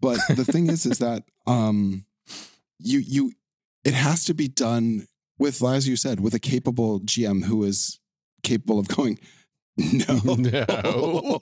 but 0.00 0.18
the 0.28 0.44
thing 0.44 0.68
is, 0.68 0.86
is 0.86 0.98
that 0.98 1.24
um, 1.46 2.04
you 2.78 2.98
you, 2.98 3.32
it 3.84 3.94
has 3.94 4.24
to 4.24 4.34
be 4.34 4.48
done 4.48 5.06
with, 5.38 5.62
as 5.62 5.88
you 5.88 5.96
said, 5.96 6.20
with 6.20 6.34
a 6.34 6.38
capable 6.40 7.00
GM 7.00 7.44
who 7.44 7.62
is 7.64 7.98
capable 8.42 8.78
of 8.78 8.88
going. 8.88 9.18
No, 9.76 10.16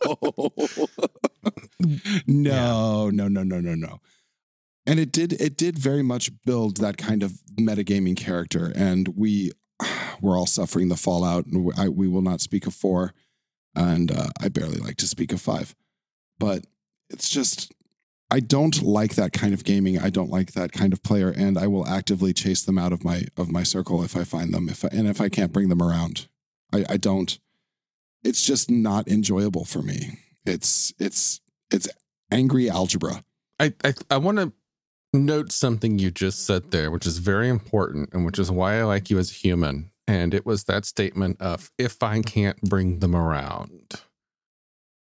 No. 2.26 2.28
no, 3.10 3.10
no, 3.10 3.28
no, 3.28 3.42
no, 3.42 3.60
no, 3.60 3.74
no. 3.74 4.00
And 4.90 4.98
it 4.98 5.12
did 5.12 5.34
it 5.34 5.56
did 5.56 5.78
very 5.78 6.02
much 6.02 6.32
build 6.44 6.78
that 6.78 6.96
kind 6.96 7.22
of 7.22 7.34
metagaming 7.56 8.16
character, 8.16 8.72
and 8.74 9.06
we 9.16 9.52
we're 10.20 10.36
all 10.36 10.46
suffering 10.46 10.88
the 10.88 10.96
fallout. 10.96 11.46
And 11.46 11.72
I, 11.78 11.88
we 11.88 12.08
will 12.08 12.22
not 12.22 12.40
speak 12.40 12.66
of 12.66 12.74
four, 12.74 13.14
and 13.76 14.10
uh, 14.10 14.30
I 14.42 14.48
barely 14.48 14.78
like 14.78 14.96
to 14.96 15.06
speak 15.06 15.32
of 15.32 15.40
five, 15.40 15.76
but 16.40 16.64
it's 17.08 17.28
just 17.28 17.72
I 18.32 18.40
don't 18.40 18.82
like 18.82 19.14
that 19.14 19.32
kind 19.32 19.54
of 19.54 19.62
gaming. 19.62 19.96
I 19.96 20.10
don't 20.10 20.28
like 20.28 20.54
that 20.54 20.72
kind 20.72 20.92
of 20.92 21.04
player, 21.04 21.28
and 21.28 21.56
I 21.56 21.68
will 21.68 21.86
actively 21.86 22.32
chase 22.32 22.64
them 22.64 22.76
out 22.76 22.92
of 22.92 23.04
my 23.04 23.26
of 23.36 23.48
my 23.48 23.62
circle 23.62 24.02
if 24.02 24.16
I 24.16 24.24
find 24.24 24.52
them. 24.52 24.68
If 24.68 24.84
I, 24.84 24.88
and 24.88 25.06
if 25.06 25.20
I 25.20 25.28
can't 25.28 25.52
bring 25.52 25.68
them 25.68 25.80
around, 25.82 26.26
I, 26.72 26.84
I 26.88 26.96
don't. 26.96 27.38
It's 28.24 28.42
just 28.42 28.68
not 28.68 29.06
enjoyable 29.06 29.64
for 29.64 29.82
me. 29.82 30.18
It's 30.44 30.92
it's 30.98 31.40
it's 31.70 31.86
angry 32.32 32.68
algebra. 32.68 33.22
I 33.60 33.72
I, 33.84 33.94
I 34.10 34.16
want 34.16 34.38
to 34.38 34.52
note 35.12 35.52
something 35.52 35.98
you 35.98 36.10
just 36.10 36.44
said 36.46 36.70
there, 36.70 36.90
which 36.90 37.06
is 37.06 37.18
very 37.18 37.48
important, 37.48 38.10
and 38.12 38.24
which 38.24 38.38
is 38.38 38.50
why 38.50 38.78
I 38.78 38.84
like 38.84 39.10
you 39.10 39.18
as 39.18 39.30
a 39.30 39.34
human. 39.34 39.90
And 40.06 40.34
it 40.34 40.44
was 40.44 40.64
that 40.64 40.84
statement 40.84 41.40
of 41.40 41.70
if 41.78 42.02
I 42.02 42.20
can't 42.22 42.60
bring 42.62 42.98
them 42.98 43.14
around, 43.14 44.00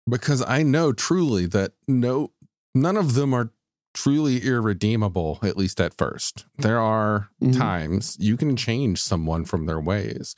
because 0.09 0.43
I 0.47 0.63
know 0.63 0.93
truly 0.93 1.47
that 1.47 1.73
no, 1.87 2.33
none 2.75 2.97
of 2.97 3.15
them 3.15 3.35
are 3.35 3.51
truly 3.93 4.43
irredeemable. 4.43 5.39
At 5.43 5.57
least 5.57 5.81
at 5.81 5.97
first, 5.97 6.47
there 6.59 6.81
are 6.81 7.31
Mhm. 7.43 7.57
times 7.57 8.17
you 8.19 8.37
can 8.37 8.57
change 8.57 9.03
someone 9.03 9.45
from 9.45 9.67
their 9.67 9.81
ways. 9.81 10.35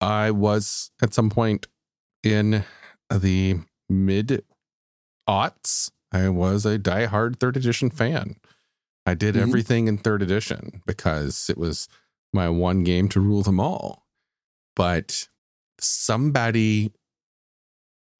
I 0.00 0.30
was 0.30 0.90
at 1.00 1.14
some 1.14 1.30
point 1.30 1.66
in 2.22 2.64
the 3.10 3.60
mid 3.88 4.44
aughts. 5.28 5.90
I 6.12 6.28
was 6.28 6.66
a 6.66 6.78
diehard 6.78 7.38
third 7.38 7.56
edition 7.56 7.88
fan. 7.90 8.36
I 9.06 9.14
did 9.14 9.34
Mhm. 9.36 9.40
everything 9.42 9.86
in 9.88 9.98
third 9.98 10.20
edition 10.22 10.82
because 10.86 11.48
it 11.48 11.56
was 11.56 11.88
my 12.32 12.48
one 12.48 12.82
game 12.82 13.08
to 13.10 13.20
rule 13.20 13.42
them 13.42 13.60
all. 13.60 14.06
But 14.74 15.28
somebody 15.80 16.92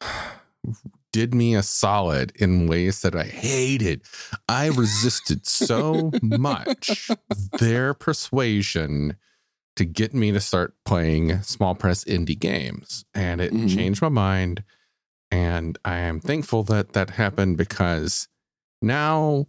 did 1.12 1.34
me 1.34 1.54
a 1.54 1.62
solid 1.62 2.32
in 2.36 2.66
ways 2.66 3.00
that 3.02 3.14
I 3.16 3.24
hated. 3.24 4.02
I 4.48 4.66
resisted 4.68 5.46
so 5.46 6.12
much 6.22 7.10
their 7.58 7.94
persuasion 7.94 9.16
to 9.76 9.84
get 9.84 10.14
me 10.14 10.32
to 10.32 10.40
start 10.40 10.74
playing 10.84 11.42
small 11.42 11.74
press 11.74 12.04
indie 12.04 12.38
games. 12.38 13.04
And 13.14 13.40
it 13.40 13.52
Mhm. 13.52 13.74
changed 13.74 14.02
my 14.02 14.08
mind. 14.08 14.62
And 15.30 15.78
I 15.84 15.96
am 15.98 16.20
thankful 16.20 16.62
that 16.64 16.92
that 16.92 17.10
happened 17.10 17.56
because 17.56 18.28
now, 18.80 19.46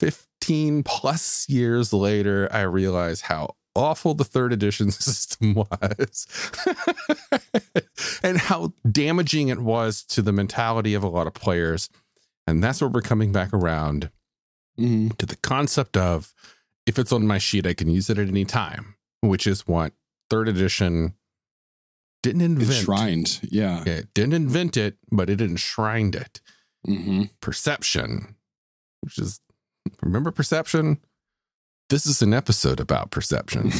15 0.00 0.82
plus 0.82 1.48
years 1.48 1.92
later, 1.92 2.48
I 2.52 2.62
realize 2.62 3.22
how 3.22 3.56
awful 3.74 4.14
the 4.14 4.24
third 4.24 4.52
edition 4.52 4.90
system 4.92 5.54
was 5.54 6.26
and 8.22 8.38
how 8.38 8.72
damaging 8.90 9.48
it 9.48 9.58
was 9.60 10.02
to 10.04 10.22
the 10.22 10.32
mentality 10.32 10.94
of 10.94 11.02
a 11.02 11.08
lot 11.08 11.26
of 11.26 11.34
players. 11.34 11.88
And 12.46 12.62
that's 12.62 12.80
where 12.80 12.88
we're 12.90 13.02
coming 13.02 13.32
back 13.32 13.52
around 13.52 14.10
Mhm. 14.78 15.16
to 15.18 15.26
the 15.26 15.36
concept 15.36 15.96
of 15.96 16.32
if 16.86 16.98
it's 16.98 17.12
on 17.12 17.26
my 17.26 17.38
sheet, 17.38 17.66
I 17.66 17.74
can 17.74 17.90
use 17.90 18.08
it 18.08 18.18
at 18.18 18.28
any 18.28 18.44
time, 18.44 18.94
which 19.20 19.46
is 19.46 19.66
what 19.66 19.92
third 20.30 20.48
edition 20.48 21.14
didn't 22.22 22.42
invent. 22.42 22.70
Enshrined, 22.78 23.40
yeah. 23.50 23.82
It 23.84 24.14
didn't 24.14 24.34
invent 24.34 24.76
it, 24.76 24.96
but 25.10 25.28
it 25.28 25.40
enshrined 25.40 26.14
it. 26.14 26.40
hmm 26.84 27.24
Perception, 27.40 28.36
which 29.00 29.18
is 29.18 29.40
remember 30.02 30.30
perception? 30.30 30.98
This 31.90 32.06
is 32.06 32.22
an 32.22 32.34
episode 32.34 32.80
about 32.80 33.10
perception. 33.10 33.72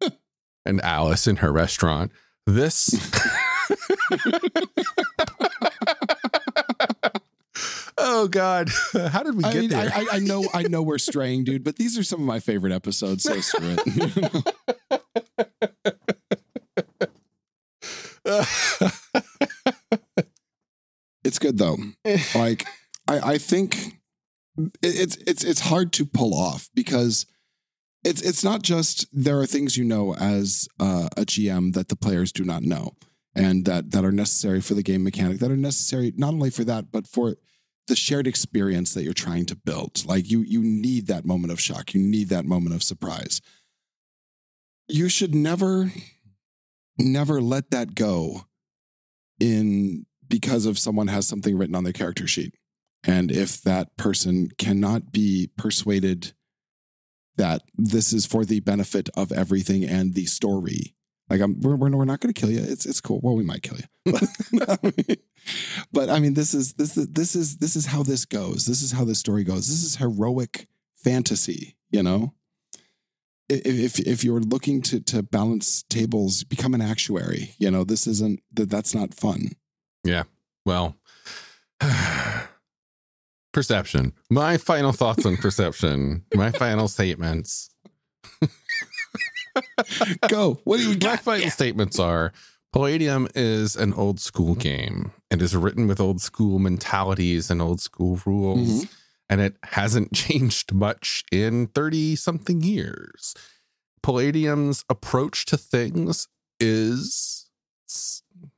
and 0.64 0.80
Alice 0.82 1.26
in 1.26 1.36
her 1.36 1.52
restaurant. 1.52 2.12
This 2.46 2.90
Oh 8.04 8.28
God. 8.28 8.68
How 8.92 9.22
did 9.22 9.36
we 9.36 9.44
I 9.44 9.52
get 9.52 9.60
mean, 9.60 9.70
there? 9.70 9.90
I, 9.94 10.06
I, 10.12 10.18
know, 10.18 10.44
I 10.52 10.62
know 10.64 10.82
we're 10.82 10.98
straying, 10.98 11.44
dude, 11.44 11.64
but 11.64 11.76
these 11.76 11.96
are 11.96 12.02
some 12.02 12.20
of 12.20 12.26
my 12.26 12.40
favorite 12.40 12.72
episodes. 12.72 13.22
So 13.22 13.40
screw 13.40 13.76
it. 13.78 14.54
it's 21.24 21.38
good 21.38 21.58
though. 21.58 21.76
Like, 22.34 22.64
I, 23.08 23.32
I 23.32 23.38
think 23.38 24.00
it's 24.82 25.16
it's 25.16 25.44
it's 25.44 25.60
hard 25.60 25.92
to 25.94 26.06
pull 26.06 26.34
off 26.34 26.68
because 26.74 27.26
it's 28.04 28.20
it's 28.22 28.44
not 28.44 28.62
just 28.62 29.06
there 29.12 29.38
are 29.38 29.46
things 29.46 29.76
you 29.76 29.84
know 29.84 30.14
as 30.14 30.68
uh, 30.80 31.08
a 31.16 31.22
GM 31.22 31.74
that 31.74 31.88
the 31.88 31.96
players 31.96 32.32
do 32.32 32.44
not 32.44 32.62
know 32.62 32.92
and 33.34 33.64
that 33.64 33.92
that 33.92 34.04
are 34.04 34.12
necessary 34.12 34.60
for 34.60 34.74
the 34.74 34.82
game 34.82 35.02
mechanic 35.02 35.38
that 35.38 35.50
are 35.50 35.56
necessary 35.56 36.12
not 36.16 36.34
only 36.34 36.50
for 36.50 36.64
that 36.64 36.92
but 36.92 37.06
for 37.06 37.36
the 37.88 37.96
shared 37.96 38.26
experience 38.26 38.94
that 38.94 39.02
you're 39.02 39.12
trying 39.12 39.46
to 39.46 39.56
build. 39.56 40.04
Like 40.06 40.30
you 40.30 40.40
you 40.40 40.62
need 40.62 41.06
that 41.08 41.24
moment 41.24 41.52
of 41.52 41.60
shock. 41.60 41.94
You 41.94 42.00
need 42.00 42.28
that 42.28 42.44
moment 42.44 42.74
of 42.74 42.82
surprise. 42.82 43.40
You 44.88 45.08
should 45.08 45.34
never 45.34 45.92
never 46.98 47.40
let 47.40 47.70
that 47.70 47.94
go 47.94 48.42
in 49.40 50.06
because 50.28 50.66
of 50.66 50.78
someone 50.78 51.08
has 51.08 51.26
something 51.26 51.56
written 51.56 51.74
on 51.74 51.84
their 51.84 51.92
character 51.92 52.26
sheet. 52.26 52.54
And 53.04 53.32
if 53.32 53.60
that 53.62 53.96
person 53.96 54.50
cannot 54.58 55.12
be 55.12 55.50
persuaded 55.56 56.32
that 57.36 57.62
this 57.76 58.12
is 58.12 58.26
for 58.26 58.44
the 58.44 58.60
benefit 58.60 59.08
of 59.16 59.32
everything 59.32 59.84
and 59.84 60.14
the 60.14 60.26
story, 60.26 60.94
like 61.28 61.40
I'm, 61.40 61.60
we're, 61.60 61.76
we're, 61.76 62.04
not 62.04 62.20
going 62.20 62.32
to 62.32 62.38
kill 62.38 62.50
you. 62.50 62.60
It's 62.60 62.84
it's 62.84 63.00
cool. 63.00 63.20
Well, 63.22 63.34
we 63.34 63.44
might 63.44 63.62
kill 63.62 63.78
you, 63.78 64.12
but, 64.52 65.18
but 65.92 66.10
I 66.10 66.18
mean, 66.18 66.34
this 66.34 66.52
is 66.52 66.74
this 66.74 66.96
is 66.96 67.08
this 67.08 67.34
is 67.34 67.56
this 67.56 67.74
is 67.74 67.86
how 67.86 68.02
this 68.02 68.26
goes. 68.26 68.66
This 68.66 68.82
is 68.82 68.92
how 68.92 69.04
this 69.04 69.18
story 69.18 69.42
goes. 69.42 69.66
This 69.68 69.82
is 69.82 69.96
heroic 69.96 70.68
fantasy. 70.94 71.76
You 71.90 72.02
know, 72.02 72.34
if 73.48 73.98
if, 73.98 74.06
if 74.06 74.24
you're 74.24 74.40
looking 74.40 74.82
to 74.82 75.00
to 75.00 75.22
balance 75.22 75.84
tables, 75.84 76.44
become 76.44 76.74
an 76.74 76.82
actuary. 76.82 77.54
You 77.58 77.70
know, 77.70 77.84
this 77.84 78.06
isn't 78.06 78.40
that 78.52 78.68
that's 78.68 78.94
not 78.94 79.14
fun. 79.14 79.52
Yeah. 80.04 80.24
Well, 80.66 80.96
perception. 83.52 84.12
My 84.30 84.56
final 84.56 84.92
thoughts 84.92 85.24
on 85.26 85.36
perception. 85.36 86.24
My 86.34 86.50
final 86.52 86.88
statements. 86.88 87.70
Go. 90.28 90.60
What 90.64 90.78
do 90.78 90.82
you 90.84 90.88
My 90.90 90.94
got? 90.96 91.20
final 91.20 91.50
statements 91.50 91.98
are 91.98 92.32
Palladium 92.72 93.28
is 93.34 93.76
an 93.76 93.92
old 93.94 94.18
school 94.18 94.54
game. 94.54 95.12
It 95.30 95.42
is 95.42 95.54
written 95.54 95.86
with 95.88 96.00
old 96.00 96.22
school 96.22 96.58
mentalities 96.58 97.50
and 97.50 97.60
old 97.60 97.80
school 97.82 98.18
rules, 98.24 98.84
Mhm. 98.84 98.88
and 99.28 99.40
it 99.42 99.56
hasn't 99.62 100.12
changed 100.14 100.72
much 100.72 101.22
in 101.30 101.66
30 101.68 102.16
something 102.16 102.62
years. 102.62 103.34
Palladium's 104.02 104.84
approach 104.88 105.44
to 105.46 105.58
things 105.58 106.28
is, 106.58 107.50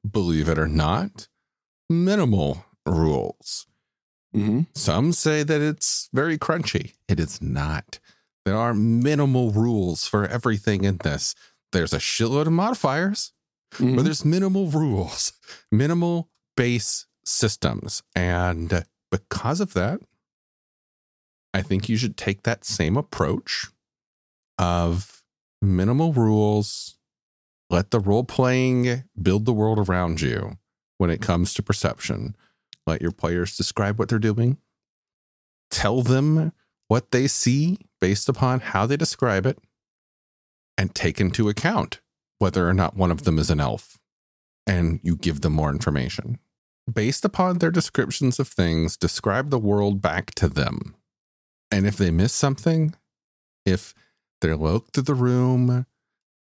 believe 0.08 0.48
it 0.48 0.60
or 0.60 0.68
not, 0.68 1.26
minimal 1.90 2.64
rules. 2.86 3.66
Hmm 4.34 4.62
Some 4.74 5.12
say 5.12 5.42
that 5.44 5.60
it's 5.62 6.08
very 6.12 6.36
crunchy. 6.38 6.94
It 7.08 7.20
is 7.20 7.40
not. 7.40 7.98
There 8.44 8.56
are 8.56 8.74
minimal 8.74 9.52
rules 9.52 10.06
for 10.06 10.26
everything 10.26 10.84
in 10.84 10.98
this. 10.98 11.34
There's 11.72 11.92
a 11.94 11.98
shitload 11.98 12.46
of 12.46 12.52
modifiers, 12.52 13.32
Mm-hmm. 13.74 13.96
but 13.96 14.04
there's 14.04 14.24
minimal 14.24 14.68
rules, 14.68 15.32
minimal 15.72 16.28
base 16.56 17.06
systems. 17.24 18.04
And 18.14 18.84
because 19.10 19.60
of 19.60 19.72
that, 19.74 19.98
I 21.52 21.62
think 21.62 21.88
you 21.88 21.96
should 21.96 22.16
take 22.16 22.42
that 22.44 22.64
same 22.64 22.96
approach 22.96 23.66
of 24.58 25.24
minimal 25.60 26.12
rules, 26.12 26.98
let 27.70 27.90
the 27.90 27.98
role 27.98 28.22
playing 28.24 29.02
build 29.20 29.44
the 29.44 29.52
world 29.52 29.88
around 29.88 30.20
you 30.20 30.58
when 30.98 31.10
it 31.10 31.20
comes 31.20 31.52
to 31.54 31.62
perception. 31.62 32.36
Let 32.86 33.02
your 33.02 33.12
players 33.12 33.56
describe 33.56 33.98
what 33.98 34.08
they're 34.08 34.18
doing. 34.18 34.58
Tell 35.70 36.02
them 36.02 36.52
what 36.88 37.10
they 37.10 37.26
see 37.26 37.78
based 38.00 38.28
upon 38.28 38.60
how 38.60 38.86
they 38.86 38.96
describe 38.96 39.46
it, 39.46 39.58
and 40.76 40.94
take 40.94 41.20
into 41.20 41.48
account 41.48 42.00
whether 42.38 42.68
or 42.68 42.74
not 42.74 42.96
one 42.96 43.10
of 43.10 43.24
them 43.24 43.38
is 43.38 43.48
an 43.50 43.60
elf. 43.60 43.98
And 44.66 45.00
you 45.02 45.16
give 45.16 45.40
them 45.40 45.52
more 45.52 45.70
information. 45.70 46.38
Based 46.92 47.24
upon 47.24 47.58
their 47.58 47.70
descriptions 47.70 48.38
of 48.38 48.48
things, 48.48 48.96
describe 48.96 49.50
the 49.50 49.58
world 49.58 50.02
back 50.02 50.34
to 50.34 50.48
them. 50.48 50.94
And 51.70 51.86
if 51.86 51.96
they 51.96 52.10
miss 52.10 52.32
something, 52.32 52.94
if 53.64 53.94
they're 54.40 54.56
low 54.56 54.84
to 54.92 55.00
the 55.00 55.14
room 55.14 55.86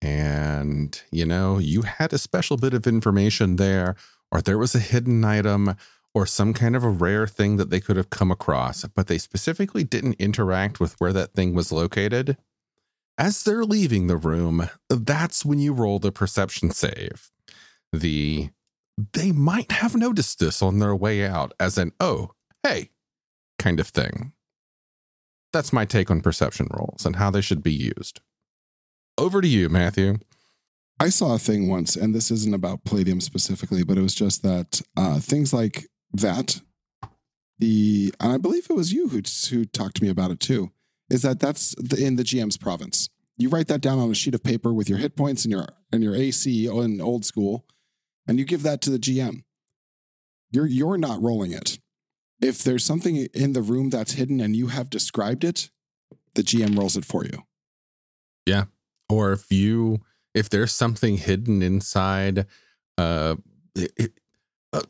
and, 0.02 1.02
you 1.12 1.26
know, 1.26 1.60
you 1.60 1.84
had 1.84 2.14
a 2.14 2.18
special 2.18 2.58
bit 2.58 2.74
of 2.74 2.88
information 2.88 3.58
there, 3.58 3.96
or 4.32 4.42
there 4.42 4.58
was 4.58 4.74
a 4.74 4.80
hidden 4.80 5.24
item, 5.24 5.76
or 6.14 6.26
some 6.26 6.54
kind 6.54 6.76
of 6.76 6.84
a 6.84 6.90
rare 6.90 7.28
thing 7.28 7.58
that 7.58 7.70
they 7.70 7.80
could 7.80 7.98
have 7.98 8.10
come 8.10 8.32
across, 8.32 8.86
but 8.86 9.08
they 9.08 9.18
specifically 9.18 9.84
didn't 9.84 10.20
interact 10.20 10.80
with 10.80 11.00
where 11.00 11.14
that 11.14 11.34
thing 11.34 11.54
was 11.54 11.72
located. 11.72 12.38
As 13.18 13.44
they're 13.44 13.64
leaving 13.64 14.08
the 14.08 14.18
room, 14.18 14.70
that's 14.90 15.46
when 15.46 15.60
you 15.60 15.74
roll 15.74 16.00
the 16.00 16.12
perception 16.12 16.72
save. 16.72 17.32
The 17.94 18.50
they 19.14 19.32
might 19.32 19.72
have 19.72 19.96
noticed 19.96 20.40
this 20.40 20.62
on 20.62 20.80
their 20.80 20.96
way 20.96 21.26
out 21.26 21.54
as 21.60 21.78
an 21.78 21.92
oh, 22.00 22.32
hey 22.64 22.90
kind 23.58 23.80
of 23.80 23.88
thing. 23.88 24.34
That's 25.54 25.74
my 25.74 25.86
take 25.86 26.10
on 26.10 26.22
perception 26.22 26.68
rolls 26.72 27.06
and 27.06 27.18
how 27.18 27.30
they 27.30 27.42
should 27.42 27.64
be 27.64 27.74
used. 27.74 28.22
Over 29.18 29.42
to 29.42 29.48
you, 29.48 29.70
Matthew. 29.70 30.18
I 31.00 31.10
saw 31.10 31.36
a 31.36 31.40
thing 31.40 31.68
once, 31.68 31.96
and 31.96 32.14
this 32.14 32.32
isn't 32.32 32.54
about 32.54 32.84
Palladium 32.84 33.22
specifically, 33.22 33.84
but 33.84 33.98
it 33.98 34.02
was 34.02 34.14
just 34.14 34.44
that 34.44 34.82
uh, 34.96 35.20
things 35.20 35.52
like 35.52 35.88
that, 36.14 36.62
the 37.60 38.14
and 38.20 38.34
I 38.34 38.38
believe 38.38 38.68
it 38.70 38.76
was 38.76 38.92
you 38.92 39.10
who 39.10 39.22
who 39.50 39.66
talked 39.66 39.98
to 39.98 40.04
me 40.04 40.10
about 40.10 40.32
it 40.32 40.40
too. 40.40 40.72
Is 41.10 41.22
that 41.22 41.40
that's 41.40 41.76
the, 41.78 42.04
in 42.04 42.16
the 42.16 42.24
GM's 42.24 42.58
province? 42.58 43.10
You 43.38 43.50
write 43.50 43.68
that 43.68 43.82
down 43.82 44.00
on 44.00 44.10
a 44.10 44.16
sheet 44.16 44.36
of 44.36 44.44
paper 44.44 44.74
with 44.74 44.90
your 44.90 44.98
hit 44.98 45.16
points 45.16 45.46
and 45.46 45.52
your 45.52 45.68
and 45.92 46.04
your 46.04 46.16
AC 46.16 46.68
in 46.68 47.02
old 47.02 47.26
school, 47.26 47.66
and 48.28 48.40
you 48.40 48.46
give 48.46 48.64
that 48.64 48.82
to 48.82 48.90
the 48.90 49.00
GM. 49.00 49.44
You're 50.52 50.68
you're 50.68 50.98
not 50.98 51.22
rolling 51.22 51.52
it. 51.52 51.80
If 52.42 52.64
there's 52.64 52.84
something 52.84 53.16
in 53.16 53.54
the 53.54 53.62
room 53.62 53.90
that's 53.90 54.14
hidden 54.14 54.42
and 54.42 54.56
you 54.56 54.68
have 54.68 54.90
described 54.90 55.44
it, 55.44 55.70
the 56.34 56.42
GM 56.42 56.78
rolls 56.78 56.98
it 56.98 57.06
for 57.06 57.24
you. 57.24 57.44
Yeah. 58.46 58.66
Or 59.10 59.32
if 59.34 59.52
you 59.52 60.00
if 60.34 60.50
there's 60.50 60.72
something 60.72 61.18
hidden 61.18 61.62
inside 61.62 62.48
uh 62.98 63.36
a, 64.74 64.84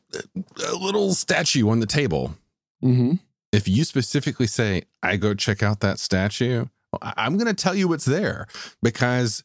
a 0.68 0.76
little 0.76 1.14
statue 1.14 1.70
on 1.70 1.80
the 1.80 1.86
table 1.88 2.36
Mm-hmm. 2.84 3.14
if 3.52 3.68
you 3.68 3.84
specifically 3.84 4.48
say, 4.48 4.84
I 5.04 5.16
go 5.18 5.34
check 5.36 5.62
out 5.62 5.82
that 5.82 6.00
statue, 6.00 6.66
well, 6.92 7.00
I- 7.04 7.14
I'm 7.18 7.38
going 7.38 7.48
to 7.48 7.54
tell 7.64 7.76
you 7.76 7.94
it's 7.94 8.06
there 8.06 8.48
because 8.82 9.44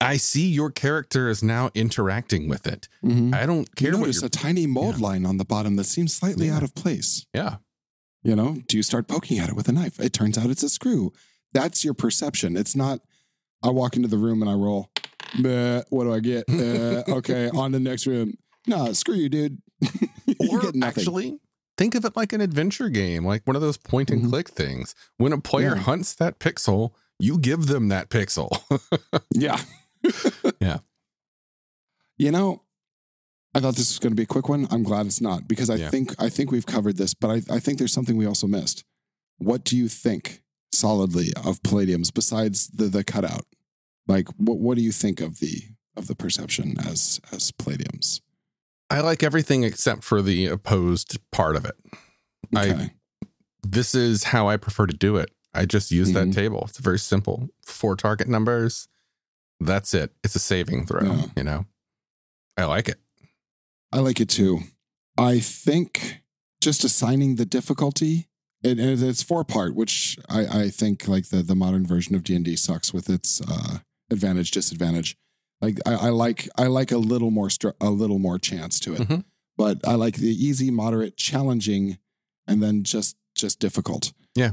I 0.00 0.16
see 0.16 0.46
your 0.48 0.70
character 0.70 1.28
is 1.28 1.42
now 1.42 1.70
interacting 1.74 2.48
with 2.48 2.66
it. 2.66 2.88
Mm-hmm. 3.04 3.34
I 3.34 3.44
don't 3.44 3.74
care 3.76 3.92
what 3.92 4.00
notice 4.00 4.22
you're, 4.22 4.26
a 4.26 4.30
tiny 4.30 4.66
mold 4.66 4.96
Yeah. 4.98 5.06
line 5.06 5.26
on 5.26 5.36
the 5.36 5.44
bottom 5.44 5.76
that 5.76 5.84
seems 5.84 6.14
slightly 6.14 6.46
Yeah. 6.46 6.56
out 6.56 6.62
of 6.62 6.74
place. 6.74 7.26
yeah. 7.34 7.56
You 8.24 8.34
know, 8.34 8.56
do 8.66 8.76
you 8.76 8.82
start 8.82 9.06
poking 9.06 9.38
at 9.38 9.48
it 9.48 9.54
with 9.54 9.68
a 9.68 9.72
knife? 9.72 10.00
It 10.00 10.12
turns 10.12 10.36
out 10.38 10.50
it's 10.50 10.62
a 10.64 10.68
screw. 10.68 11.12
That's 11.52 11.84
your 11.84 11.94
perception. 11.94 12.56
It's 12.56 12.74
not, 12.74 13.00
I 13.62 13.68
walk 13.70 13.96
into 13.96 14.08
the 14.08 14.18
room 14.18 14.42
and 14.42 14.50
I 14.50 14.54
roll, 14.54 14.90
what 15.90 16.04
do 16.04 16.12
I 16.12 16.20
get? 16.20 16.44
Uh, 16.48 17.04
okay, 17.18 17.48
on 17.50 17.72
to 17.72 17.78
the 17.78 17.84
next 17.84 18.06
room. 18.06 18.34
No, 18.66 18.92
screw 18.92 19.14
you, 19.14 19.28
dude. 19.28 19.62
Or 20.50 20.60
actually, 20.82 21.38
think 21.76 21.94
of 21.94 22.04
it 22.04 22.16
like 22.16 22.32
an 22.32 22.40
adventure 22.40 22.88
game, 22.88 23.24
like 23.24 23.46
one 23.46 23.56
of 23.56 23.62
those 23.62 23.76
point 23.76 24.10
and 24.10 24.22
Mhm. 24.24 24.28
click 24.30 24.48
things. 24.50 24.94
When 25.16 25.32
a 25.32 25.40
player 25.40 25.74
Yeah. 25.76 25.82
hunts 25.82 26.14
that 26.16 26.38
pixel, 26.38 26.92
you 27.18 27.38
give 27.38 27.66
them 27.66 27.88
that 27.88 28.08
pixel. 28.10 28.50
yeah. 29.32 29.60
Yeah. 30.60 30.78
You 32.16 32.30
know, 32.32 32.62
I 33.54 33.60
thought 33.60 33.76
this 33.76 33.90
was 33.90 33.98
going 33.98 34.10
to 34.12 34.16
be 34.16 34.24
a 34.24 34.26
quick 34.26 34.48
one. 34.48 34.66
I'm 34.70 34.82
glad 34.82 35.06
it's 35.06 35.20
not 35.20 35.48
because 35.48 35.70
I 35.70 35.76
Yeah. 35.76 35.90
think 35.90 36.14
I 36.20 36.28
think 36.28 36.50
we've 36.50 36.66
covered 36.66 36.96
this, 36.96 37.14
but 37.14 37.30
I, 37.30 37.42
I 37.56 37.58
think 37.60 37.78
there's 37.78 37.92
something 37.92 38.16
we 38.16 38.26
also 38.26 38.46
missed. 38.46 38.84
What 39.38 39.64
do 39.64 39.76
you 39.76 39.88
think 39.88 40.42
solidly 40.72 41.32
of 41.44 41.62
palladiums 41.62 42.12
besides 42.12 42.68
the 42.68 42.86
the 42.88 43.04
cutout? 43.04 43.46
Like 44.06 44.28
what 44.36 44.58
what 44.58 44.76
do 44.76 44.82
you 44.82 44.92
think 44.92 45.20
of 45.20 45.38
the 45.40 45.62
of 45.96 46.06
the 46.06 46.14
perception 46.16 46.74
as 46.78 47.20
as 47.32 47.50
palladiums? 47.52 48.20
I 48.90 49.00
like 49.00 49.22
everything 49.22 49.64
except 49.64 50.02
for 50.04 50.22
the 50.22 50.46
opposed 50.46 51.18
part 51.30 51.56
of 51.56 51.64
it. 51.64 51.76
I- 52.54 52.90
This 53.62 53.94
is 53.94 54.24
how 54.24 54.48
I 54.48 54.56
prefer 54.56 54.86
to 54.86 54.96
do 54.96 55.16
it. 55.16 55.30
I 55.52 55.66
just 55.66 55.90
use 55.90 56.10
Mhm. 56.10 56.14
that 56.14 56.32
table. 56.32 56.64
It's 56.68 56.78
very 56.78 56.98
simple. 56.98 57.48
Four 57.66 57.96
target 57.96 58.28
numbers. 58.28 58.88
That's 59.60 59.92
it. 59.92 60.14
It's 60.22 60.36
a 60.36 60.38
saving 60.38 60.86
throw, 60.86 61.02
Yeah. 61.02 61.26
you 61.36 61.42
know? 61.42 61.66
I 62.56 62.64
like 62.64 62.88
it. 62.88 62.98
I 63.92 63.98
like 63.98 64.20
it 64.20 64.28
too. 64.28 64.60
I 65.18 65.40
think 65.40 66.22
just 66.60 66.84
assigning 66.84 67.34
the 67.36 67.44
difficulty, 67.44 68.28
and, 68.62 68.78
and 68.80 69.02
it's 69.02 69.22
four 69.22 69.44
part, 69.44 69.74
which 69.74 70.16
I, 70.28 70.46
I 70.64 70.70
think 70.70 71.08
like 71.08 71.28
the 71.28 71.42
the 71.42 71.56
modern 71.56 71.84
version 71.86 72.14
of 72.14 72.22
D 72.22 72.34
and 72.36 72.44
D 72.44 72.54
sucks 72.56 72.94
with 72.94 73.10
its 73.10 73.40
uh, 73.40 73.80
advantage 74.10 74.50
disadvantage. 74.52 75.16
Like 75.60 75.78
I, 75.86 75.94
I 75.94 76.08
like 76.10 76.48
I 76.56 76.66
like 76.68 76.92
a 76.92 76.98
little 76.98 77.30
more 77.30 77.50
str- 77.50 77.70
a 77.80 77.90
little 77.90 78.18
more 78.18 78.38
chance 78.38 78.78
to 78.80 78.94
it, 78.94 79.00
Mhm. 79.08 79.24
but 79.56 79.78
I 79.86 79.94
like 79.94 80.16
the 80.16 80.28
easy, 80.30 80.70
moderate, 80.70 81.16
challenging, 81.16 81.98
and 82.46 82.62
then 82.62 82.84
just 82.84 83.16
just 83.34 83.58
difficult. 83.58 84.12
Yeah. 84.34 84.52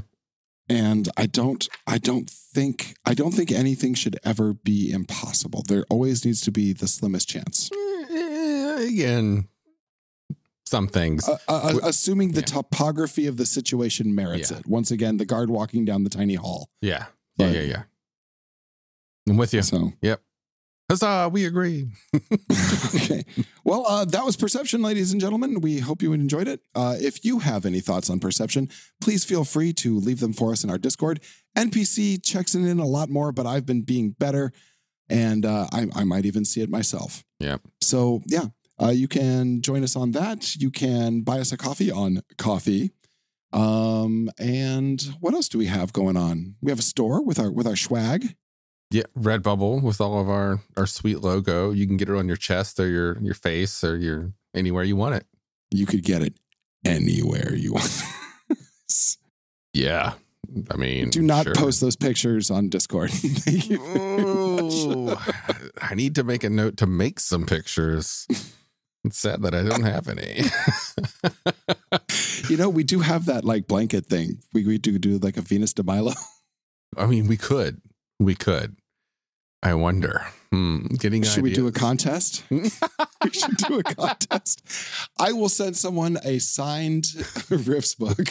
And 0.68 1.08
I 1.16 1.26
don't 1.26 1.68
I 1.86 1.98
don't 1.98 2.28
think 2.28 2.96
I 3.04 3.14
don't 3.14 3.32
think 3.32 3.52
anything 3.52 3.94
should 3.94 4.18
ever 4.24 4.52
be 4.54 4.90
impossible. 4.90 5.62
There 5.68 5.84
always 5.88 6.24
needs 6.24 6.40
to 6.42 6.50
be 6.50 6.72
the 6.72 6.88
slimmest 6.88 7.28
chance. 7.28 7.70
Eh, 7.72 8.86
Again, 8.88 9.48
some 10.64 10.88
things. 10.88 11.28
Uh, 11.28 11.38
uh, 11.48 11.78
assuming 11.84 12.32
the 12.32 12.40
yeah. 12.40 12.46
topography 12.46 13.26
of 13.28 13.36
the 13.36 13.46
situation 13.46 14.12
merits 14.14 14.50
Yeah. 14.50 14.58
it. 14.58 14.66
Once 14.66 14.90
again, 14.90 15.16
the 15.18 15.24
guard 15.24 15.50
walking 15.50 15.84
down 15.84 16.02
the 16.04 16.10
tiny 16.10 16.34
hall. 16.34 16.68
yeah. 16.80 17.06
Yeah, 17.38 17.46
but- 17.48 17.54
yeah, 17.54 17.62
yeah. 17.62 17.82
I'm 19.28 19.36
with 19.36 19.52
you. 19.54 19.62
So, 19.62 19.92
Huzzah, 20.88 21.30
we 21.32 21.44
agree. 21.46 21.88
okay. 22.94 23.24
Well, 23.64 23.84
uh, 23.88 24.04
that 24.04 24.24
was 24.24 24.36
Perception, 24.36 24.82
ladies 24.82 25.10
and 25.10 25.20
gentlemen. 25.20 25.60
We 25.60 25.80
hope 25.80 26.00
you 26.00 26.12
enjoyed 26.12 26.46
it. 26.46 26.60
Uh, 26.76 26.94
if 26.98 27.24
you 27.24 27.40
have 27.40 27.66
any 27.66 27.80
thoughts 27.80 28.08
on 28.08 28.20
Perception, 28.20 28.68
please 29.00 29.24
feel 29.24 29.44
free 29.44 29.72
to 29.74 29.98
leave 29.98 30.20
them 30.20 30.32
for 30.32 30.52
us 30.52 30.62
in 30.62 30.70
our 30.70 30.78
Discord. 30.78 31.20
NPC 31.56 32.22
checks 32.22 32.54
in 32.54 32.78
a 32.78 32.86
lot 32.86 33.08
more, 33.10 33.32
but 33.32 33.46
I've 33.46 33.66
been 33.66 33.82
being 33.82 34.10
better, 34.10 34.52
and 35.08 35.44
uh, 35.44 35.66
I, 35.72 35.88
I 35.94 36.04
might 36.04 36.24
even 36.24 36.44
see 36.44 36.60
it 36.60 36.70
myself. 36.70 37.24
Yeah. 37.40 37.56
So, 37.80 38.22
yeah, 38.26 38.46
uh, 38.80 38.90
you 38.90 39.08
can 39.08 39.62
join 39.62 39.82
us 39.82 39.96
on 39.96 40.12
that. 40.12 40.54
You 40.54 40.70
can 40.70 41.22
buy 41.22 41.40
us 41.40 41.50
a 41.50 41.56
coffee 41.56 41.90
on 41.90 42.20
Ko-Fi. 42.38 42.90
Um, 43.52 44.30
and 44.38 45.00
what 45.20 45.34
else 45.34 45.48
do 45.48 45.58
we 45.58 45.66
have 45.66 45.92
going 45.92 46.16
on? 46.16 46.56
We 46.60 46.70
have 46.70 46.78
a 46.78 46.82
store 46.82 47.24
with 47.24 47.38
our 47.38 47.50
with 47.50 47.66
our 47.66 47.76
swag. 47.76 48.36
Yeah, 48.90 49.02
Redbubble 49.18 49.82
with 49.82 50.00
all 50.00 50.20
of 50.20 50.28
our 50.28 50.60
our 50.76 50.86
sweet 50.86 51.20
logo. 51.20 51.70
You 51.72 51.86
can 51.86 51.96
get 51.96 52.08
it 52.08 52.16
on 52.16 52.28
your 52.28 52.36
chest 52.36 52.78
or 52.78 52.88
your 52.88 53.18
your 53.20 53.34
face 53.34 53.82
or 53.82 53.96
your 53.96 54.32
anywhere 54.54 54.84
you 54.84 54.96
want 54.96 55.16
it. 55.16 55.26
You 55.72 55.86
could 55.86 56.04
get 56.04 56.22
it 56.22 56.38
anywhere 56.84 57.54
you 57.54 57.72
want. 57.74 58.02
Yeah. 59.72 60.14
I 60.70 60.76
mean, 60.76 61.10
Do 61.10 61.20
not 61.20 61.44
sure. 61.44 61.54
post 61.54 61.82
those 61.82 61.96
pictures 61.96 62.50
on 62.50 62.70
Discord. 62.70 63.10
Thank 63.10 63.68
you. 63.68 63.82
Ooh, 63.82 65.14
I 65.82 65.94
need 65.94 66.14
to 66.14 66.24
make 66.24 66.44
a 66.44 66.48
note 66.48 66.78
to 66.78 66.86
make 66.86 67.20
some 67.20 67.44
pictures. 67.44 68.26
It's 69.04 69.18
sad 69.18 69.42
that 69.42 69.54
I 69.54 69.62
don't 69.64 69.82
have 69.82 70.08
any. 70.08 70.44
you 72.48 72.56
know, 72.56 72.70
we 72.70 72.84
do 72.84 73.00
have 73.00 73.26
that 73.26 73.44
like 73.44 73.66
blanket 73.66 74.06
thing. 74.06 74.38
We, 74.54 74.64
we 74.64 74.78
do 74.78 74.98
do 74.98 75.18
like 75.18 75.36
a 75.36 75.42
Venus 75.42 75.74
de 75.74 75.82
Milo. 75.82 76.12
I 76.96 77.04
mean, 77.04 77.26
we 77.26 77.36
could. 77.36 77.82
We 78.18 78.34
could. 78.34 78.76
I 79.62 79.74
wonder. 79.74 80.26
Hmm. 80.52 80.86
Getting 80.98 81.22
Should 81.22 81.42
we 81.42 81.52
do 81.52 81.66
a 81.66 81.72
contest? 81.72 82.44
we 82.50 82.60
should 83.32 83.56
do 83.56 83.80
a 83.80 83.82
contest. 83.82 84.62
I 85.18 85.32
will 85.32 85.48
send 85.48 85.76
someone 85.76 86.18
a 86.24 86.38
signed 86.38 87.06
Rifts 87.50 87.94
book 87.94 88.24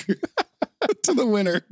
to 1.03 1.13
the 1.13 1.25
winner. 1.25 1.65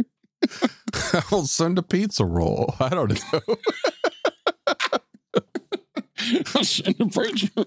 I'll 1.32 1.46
send 1.46 1.78
a 1.78 1.84
pizza 1.84 2.26
roll. 2.26 2.76
I 2.80 2.90
don't 2.90 3.20
know. 3.32 3.42
I'll 6.56 6.64
send 6.64 7.00
a 7.00 7.06
picture. 7.06 7.66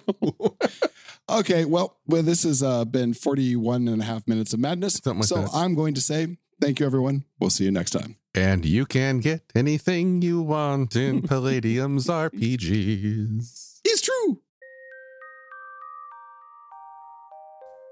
okay, 1.30 1.64
well, 1.64 1.98
well, 2.06 2.22
this 2.22 2.42
has 2.42 2.62
uh, 2.62 2.84
been 2.84 3.14
41 3.14 3.88
and 3.88 4.02
a 4.02 4.04
half 4.04 4.28
minutes 4.28 4.52
of 4.52 4.60
madness. 4.60 5.04
Like 5.06 5.24
so 5.24 5.42
that. 5.42 5.50
I'm 5.54 5.74
going 5.74 5.94
to 5.94 6.00
say 6.00 6.36
thank 6.60 6.80
you, 6.80 6.86
everyone. 6.86 7.24
We'll 7.40 7.50
see 7.50 7.64
you 7.64 7.70
next 7.70 7.92
time. 7.92 8.16
And 8.36 8.66
you 8.66 8.84
can 8.84 9.20
get 9.20 9.40
anything 9.54 10.20
you 10.20 10.42
want 10.42 10.94
in 10.94 11.22
Palladium's 11.26 12.06
RPGs. 12.06 13.80
It's 13.82 14.02
true. 14.02 14.40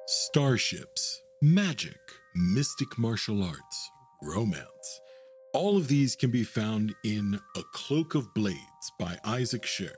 Starships, 0.07 1.23
magic, 1.41 1.97
mystic 2.35 2.99
martial 2.99 3.43
arts, 3.43 3.91
romance. 4.23 5.01
All 5.55 5.79
of 5.79 5.89
these 5.89 6.15
can 6.15 6.31
be 6.31 6.45
found 6.45 6.95
in 7.05 7.41
A 7.57 7.63
Cloak 7.73 8.15
of 8.15 8.35
Blades 8.35 8.59
by 8.99 9.17
Isaac 9.25 9.63
Scher. 9.63 9.95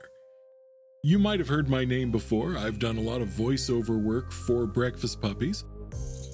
You 1.03 1.19
might 1.19 1.39
have 1.39 1.49
heard 1.49 1.67
my 1.67 1.83
name 1.83 2.09
before. 2.09 2.57
I've 2.57 2.79
done 2.79 2.97
a 2.97 3.01
lot 3.01 3.21
of 3.21 3.27
voiceover 3.27 4.01
work 4.01 4.31
for 4.31 4.65
Breakfast 4.65 5.19
Puppies, 5.19 5.65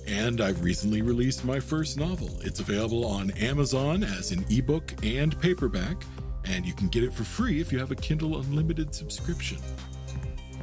and 0.08 0.41
I've 0.41 0.64
recently 0.64 1.01
released 1.01 1.45
my 1.45 1.60
first 1.60 1.97
novel. 1.97 2.30
It's 2.41 2.60
available 2.60 3.06
on 3.06 3.32
Amazon 3.32 4.04
as 4.04 4.32
an 4.32 4.45
ebook 4.49 4.93
and 5.04 5.39
paperback, 5.39 6.04
and 6.45 6.66
you 6.66 6.74
can 6.74 6.88
get 6.88 7.04
it 7.04 7.14
for 7.14 7.24
free 7.24 7.62
if 7.62 7.72
you 7.72 7.80
have 7.80 7.91
a 7.91 7.95
Kindle 7.95 8.39
Unlimited 8.39 8.93
subscription. 8.93 9.58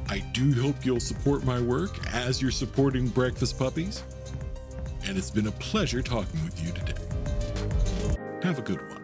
I 0.09 0.19
do 0.33 0.53
hope 0.53 0.85
you'll 0.85 0.99
support 0.99 1.43
my 1.43 1.59
work 1.61 1.97
as 2.13 2.41
you're 2.41 2.51
supporting 2.51 3.07
Breakfast 3.07 3.57
Puppies. 3.57 4.03
And 5.07 5.17
it's 5.17 5.31
been 5.31 5.47
a 5.47 5.51
pleasure 5.53 6.01
talking 6.01 6.43
with 6.43 6.61
you 6.63 6.71
today. 6.73 7.01
Have 8.43 8.59
a 8.59 8.61
good 8.61 8.81
one. 8.89 9.00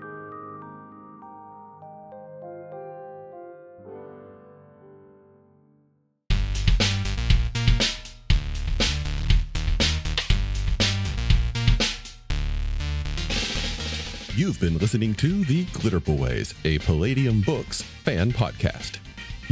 You've 14.37 14.59
been 14.59 14.77
listening 14.77 15.15
to 15.15 15.43
The 15.45 15.65
Glitterbois, 15.65 16.53
a 16.63 16.77
Palladium 16.85 17.41
Books 17.41 17.81
fan 17.81 18.31
podcast. 18.31 18.99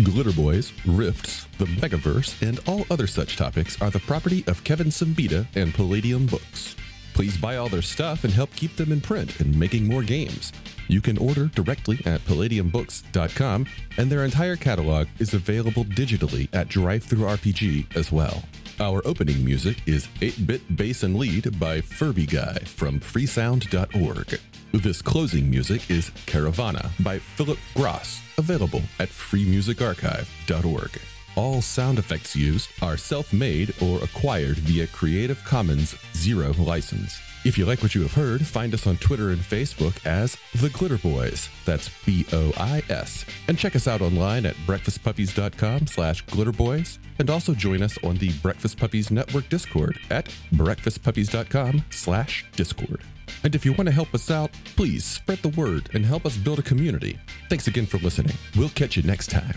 Glitter 0.03 0.31
Boys, 0.31 0.73
Rifts, 0.85 1.47
the 1.57 1.65
Megaverse, 1.65 2.39
and 2.47 2.59
all 2.67 2.85
other 2.91 3.07
such 3.07 3.35
topics 3.35 3.81
are 3.81 3.89
the 3.89 3.99
property 4.01 4.43
of 4.45 4.63
Kevin 4.63 4.89
Siembieda 4.89 5.47
and 5.55 5.73
Palladium 5.73 6.27
Books. 6.27 6.75
Please 7.15 7.35
buy 7.35 7.57
all 7.57 7.67
their 7.67 7.81
stuff 7.81 8.25
and 8.25 8.31
help 8.31 8.55
keep 8.55 8.75
them 8.75 8.91
in 8.91 9.01
print 9.01 9.39
and 9.39 9.59
making 9.59 9.87
more 9.87 10.03
games. 10.03 10.53
You 10.87 11.01
can 11.01 11.17
order 11.17 11.47
directly 11.47 11.97
at 12.05 12.21
palladiumbooks.com, 12.25 13.65
and 13.97 14.11
their 14.11 14.23
entire 14.23 14.55
catalog 14.55 15.07
is 15.17 15.33
available 15.33 15.85
digitally 15.85 16.47
at 16.53 16.67
DriveThruRPG 16.67 17.95
as 17.95 18.11
well. 18.11 18.43
Our 18.79 19.01
opening 19.07 19.43
music 19.43 19.77
is 19.87 20.07
8 20.21 20.45
Bit 20.45 20.77
Bass 20.77 21.01
and 21.01 21.15
Lead 21.15 21.59
by 21.59 21.81
Furbyguy 21.81 22.67
from 22.67 22.99
freesound.org. 22.99 24.39
This 24.83 25.01
closing 25.01 25.49
music 25.49 25.89
is 25.89 26.09
Caravana 26.25 26.91
by 27.01 27.17
Phillip 27.17 27.57
Gross, 27.75 28.21
available 28.37 28.81
at 28.99 29.07
freemusicarchive.org. 29.07 31.01
All 31.37 31.61
sound 31.61 31.97
effects 31.97 32.35
used 32.35 32.69
are 32.81 32.97
self 32.97 33.31
made 33.31 33.73
or 33.81 34.03
acquired 34.03 34.57
via 34.57 34.87
Creative 34.87 35.41
Commons 35.45 35.95
Zero 36.13 36.51
license. 36.57 37.17
If 37.45 37.57
you 37.57 37.65
like 37.65 37.83
what 37.83 37.95
you 37.95 38.01
have 38.01 38.13
heard, 38.15 38.45
find 38.45 38.73
us 38.73 38.85
on 38.85 38.97
Twitter 38.97 39.29
and 39.29 39.39
Facebook 39.39 40.05
as 40.05 40.35
The 40.55 40.67
Glitterbois. 40.67 41.47
That's 41.63 41.89
B 42.05 42.25
O 42.33 42.51
I 42.57 42.83
S. 42.89 43.23
And 43.47 43.57
check 43.57 43.77
us 43.77 43.87
out 43.87 44.01
online 44.01 44.45
at 44.45 44.55
breakfastpuppies.com 44.67 45.87
slash 45.87 46.25
glitterboys. 46.25 46.97
And 47.19 47.29
also 47.29 47.53
join 47.53 47.81
us 47.81 47.97
on 48.03 48.17
the 48.17 48.33
Breakfast 48.41 48.77
Puppies 48.77 49.09
Network 49.09 49.47
Discord 49.47 49.97
at 50.11 50.25
breakfastpuppies.com 50.51 51.85
slash 51.91 52.45
discord. 52.57 53.01
And 53.43 53.55
if 53.55 53.65
you 53.65 53.73
want 53.73 53.87
to 53.87 53.93
help 53.93 54.13
us 54.13 54.31
out, 54.31 54.51
please 54.75 55.05
spread 55.05 55.39
the 55.39 55.49
word 55.49 55.89
and 55.93 56.05
help 56.05 56.25
us 56.25 56.37
build 56.37 56.59
a 56.59 56.63
community. 56.63 57.19
Thanks 57.49 57.67
again 57.67 57.85
for 57.85 57.97
listening. 57.97 58.35
We'll 58.55 58.69
catch 58.69 58.97
you 58.97 59.03
next 59.03 59.29
time. 59.29 59.55